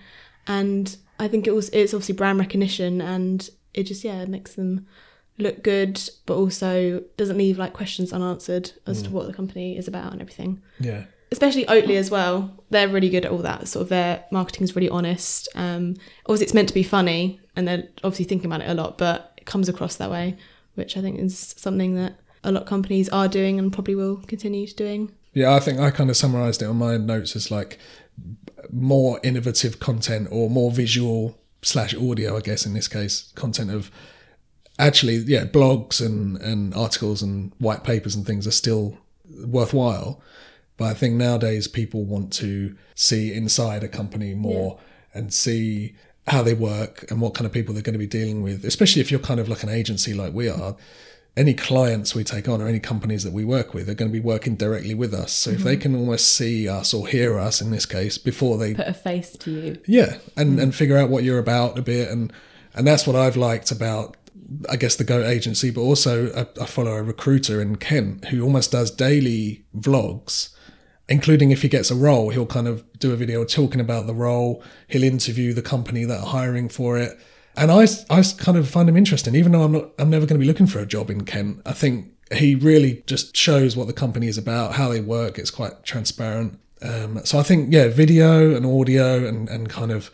And 0.48 0.96
I 1.20 1.28
think 1.28 1.48
it 1.48 1.54
was 1.54 1.68
it's 1.70 1.94
obviously 1.94 2.16
brand 2.16 2.40
recognition 2.40 3.02
and 3.02 3.50
it 3.74 3.84
just 3.84 4.04
yeah, 4.06 4.22
it 4.22 4.30
makes 4.30 4.56
them 4.56 4.88
look 5.38 5.64
good 5.64 6.00
but 6.26 6.36
also 6.36 7.04
doesn't 7.18 7.38
leave 7.38 7.58
like 7.58 7.74
questions 7.74 8.14
unanswered 8.14 8.72
as 8.88 9.02
to 9.02 9.10
what 9.10 9.26
the 9.28 9.34
company 9.34 9.76
is 9.78 9.88
about 9.88 10.12
and 10.14 10.22
everything 10.22 10.62
Yeah. 10.80 11.06
especially 11.32 11.66
Oatly 11.66 11.96
as 11.98 12.10
well. 12.12 12.64
They're 12.70 12.88
really 12.88 13.10
good 13.10 13.26
at 13.26 13.32
all 13.32 13.40
that. 13.40 13.68
Sort 13.68 13.82
of 13.84 13.90
their 13.90 14.24
marketing 14.32 14.64
is 14.64 14.76
really 14.78 14.90
honest. 14.90 15.50
Um, 15.56 15.96
obviously, 16.26 16.46
it's 16.46 16.54
meant 16.54 16.68
to 16.70 16.74
be 16.74 16.84
funny, 16.84 17.42
and 17.56 17.68
they're 17.68 17.84
obviously 18.04 18.26
thinking 18.26 18.46
about 18.46 18.62
it 18.62 18.70
a 18.70 18.74
lot, 18.76 18.98
but 18.98 19.34
it 19.38 19.46
comes 19.46 19.68
across 19.68 19.96
that 19.98 20.10
way, 20.12 20.38
which 20.76 20.96
I 20.98 21.02
think 21.02 21.20
is 21.20 21.54
something 21.58 21.96
that 21.96 22.14
a 22.44 22.52
lot 22.52 22.64
of 22.64 22.70
companies 22.70 23.10
are 23.10 23.28
doing 23.28 23.60
and 23.60 23.72
probably 23.72 23.96
will 23.96 24.18
continue 24.28 24.68
to 24.68 24.76
doing. 24.76 25.12
Yeah, 25.34 25.54
I 25.54 25.60
think 25.60 25.80
I 25.80 25.92
kind 25.92 26.10
of 26.10 26.18
summarized 26.18 26.62
it 26.62 26.66
on 26.66 26.78
my 26.78 26.98
notes 26.98 27.36
as 27.36 27.50
like 27.50 27.80
more 28.72 29.20
innovative 29.24 29.80
content 29.80 30.28
or 30.32 30.50
more 30.50 30.72
visual 30.72 31.38
slash 31.62 31.96
audio, 31.96 32.38
I 32.38 32.42
guess, 32.42 32.66
in 32.66 32.74
this 32.74 32.88
case, 32.88 33.32
content 33.36 33.72
of 33.72 33.90
actually, 34.78 35.18
yeah, 35.18 35.46
blogs 35.46 36.06
and, 36.06 36.38
and 36.38 36.74
articles 36.74 37.22
and 37.22 37.54
white 37.60 37.84
papers 37.84 38.16
and 38.16 38.26
things 38.26 38.46
are 38.48 38.52
still 38.52 38.98
worthwhile. 39.46 40.22
But 40.78 40.86
I 40.86 40.94
think 40.94 41.16
nowadays 41.16 41.68
people 41.68 42.04
want 42.04 42.34
to 42.34 42.76
see 42.96 43.34
inside 43.34 43.84
a 43.84 43.88
company 43.88 44.34
more 44.34 44.80
and 45.14 45.34
see 45.34 45.96
how 46.28 46.42
they 46.42 46.54
work 46.54 47.10
and 47.12 47.22
what 47.22 47.34
kind 47.34 47.46
of 47.46 47.52
people 47.52 47.74
they're 47.74 47.84
going 47.84 47.94
to 47.94 48.00
be 48.00 48.08
dealing 48.08 48.42
with, 48.42 48.66
especially 48.66 49.02
if 49.02 49.12
you're 49.12 49.20
kind 49.20 49.40
of 49.40 49.50
like 49.50 49.64
an 49.64 49.70
agency 49.70 50.14
like 50.14 50.34
we 50.34 50.50
are. 50.50 50.76
Any 51.36 51.56
clients 51.56 52.14
we 52.14 52.24
take 52.24 52.48
on 52.48 52.62
or 52.62 52.68
any 52.68 52.80
companies 52.80 53.24
that 53.24 53.34
we 53.34 53.44
work 53.44 53.74
with 53.74 53.90
are 53.90 53.96
going 53.96 54.12
to 54.12 54.14
be 54.14 54.20
working 54.20 54.56
directly 54.56 54.94
with 54.94 55.16
us. 55.16 55.32
So 55.32 55.50
if 55.50 55.64
they 55.64 55.74
mm-hmm. 55.74 55.82
can 55.82 55.96
almost 55.96 56.36
see 56.36 56.70
us 56.70 56.94
or 56.94 57.08
hear 57.08 57.40
us 57.40 57.60
in 57.60 57.72
this 57.72 57.88
case 57.88 58.20
before 58.20 58.60
they 58.60 58.76
Put 58.76 58.88
a 58.88 58.94
face 58.94 59.32
to 59.38 59.52
you. 59.52 59.82
yeah, 59.88 60.18
and 60.38 60.60
mm. 60.60 60.62
and 60.62 60.76
figure 60.76 60.96
out 60.96 61.10
what 61.10 61.24
you're 61.24 61.40
about 61.40 61.78
a 61.78 61.82
bit, 61.82 62.10
and 62.10 62.32
and 62.76 62.86
that's 62.86 63.08
what 63.08 63.16
I've 63.16 63.36
liked 63.36 63.72
about, 63.72 64.16
I 64.70 64.76
guess, 64.76 64.96
the 64.96 65.04
Goat 65.04 65.26
agency, 65.26 65.72
but 65.72 65.82
also 65.82 66.32
I, 66.34 66.62
I 66.62 66.66
follow 66.66 66.94
a 66.94 67.04
recruiter 67.04 67.62
in 67.62 67.78
Kent 67.78 68.26
who 68.26 68.44
almost 68.44 68.72
does 68.72 68.92
daily 68.92 69.66
vlogs, 69.76 70.56
including 71.10 71.52
if 71.52 71.62
he 71.62 71.68
gets 71.68 71.92
a 71.92 71.96
role, 71.96 72.30
he'll 72.30 72.46
kind 72.46 72.68
of 72.68 72.84
do 73.00 73.12
a 73.12 73.16
video 73.16 73.44
talking 73.44 73.82
about 73.82 74.08
the 74.08 74.14
role. 74.14 74.64
He'll 74.88 75.04
interview 75.04 75.54
the 75.54 75.62
company 75.62 76.06
that 76.06 76.20
are 76.20 76.28
hiring 76.28 76.70
for 76.70 76.98
it, 76.98 77.18
and 77.56 77.72
I 77.72 77.88
I 78.10 78.24
kind 78.38 78.58
of 78.58 78.70
find 78.70 78.90
him 78.90 78.98
interesting, 78.98 79.36
even 79.36 79.52
though 79.52 79.64
I'm 79.64 79.72
not 79.72 79.92
I'm 80.00 80.10
never 80.10 80.26
going 80.26 80.40
to 80.40 80.44
be 80.44 80.48
looking 80.48 80.68
for 80.68 80.80
a 80.80 80.86
job 80.86 81.10
in 81.10 81.26
Kent. 81.26 81.62
I 81.66 81.74
think 81.74 82.08
he 82.34 82.56
really 82.56 83.04
just 83.06 83.36
shows 83.36 83.76
what 83.76 83.88
the 83.88 83.94
company 83.94 84.28
is 84.28 84.38
about, 84.38 84.74
how 84.74 84.90
they 84.90 85.02
work. 85.02 85.38
It's 85.38 85.52
quite 85.52 85.84
transparent. 85.84 86.60
Um, 86.82 87.24
so 87.26 87.40
I 87.40 87.44
think 87.44 87.72
yeah, 87.72 87.88
video 87.88 88.56
and 88.56 88.66
audio 88.66 89.26
and 89.26 89.48
and 89.50 89.70
kind 89.70 89.92
of 89.92 90.10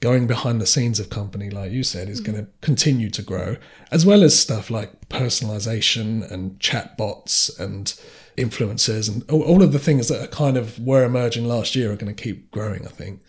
going 0.00 0.26
behind 0.26 0.60
the 0.60 0.66
scenes 0.66 0.98
of 0.98 1.08
company, 1.08 1.48
like 1.48 1.70
you 1.70 1.84
said, 1.84 2.08
is 2.08 2.20
going 2.20 2.36
to 2.36 2.50
continue 2.60 3.08
to 3.08 3.22
grow, 3.22 3.56
as 3.92 4.04
well 4.04 4.24
as 4.24 4.38
stuff 4.38 4.68
like 4.68 5.08
personalization 5.08 6.28
and 6.28 6.58
chatbots 6.58 7.58
and 7.60 7.94
influencers 8.36 9.08
and 9.08 9.28
all, 9.30 9.42
all 9.42 9.62
of 9.62 9.72
the 9.72 9.78
things 9.78 10.08
that 10.08 10.22
are 10.22 10.26
kind 10.26 10.56
of 10.56 10.78
were 10.80 11.04
emerging 11.04 11.46
last 11.46 11.76
year 11.76 11.92
are 11.92 11.96
going 11.96 12.14
to 12.14 12.22
keep 12.22 12.50
growing. 12.50 12.84
I 12.86 12.90
think. 12.90 13.22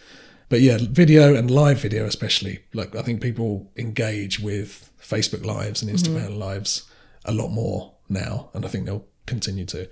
But 0.54 0.62
yeah, 0.62 0.78
video 0.80 1.34
and 1.34 1.50
live 1.50 1.80
video, 1.80 2.06
especially, 2.06 2.60
like 2.76 2.96
I 2.96 3.02
think 3.02 3.24
people 3.24 3.72
engage 3.76 4.40
with 4.40 4.92
Facebook 5.02 5.44
lives 5.44 5.82
and 5.82 5.92
Instagram 5.92 6.28
mm-hmm. 6.28 6.38
lives 6.38 6.88
a 7.26 7.32
lot 7.32 7.48
more 7.48 7.96
now, 8.08 8.52
and 8.54 8.64
I 8.64 8.68
think 8.68 8.86
they'll 8.86 9.08
continue 9.26 9.66
to. 9.66 9.90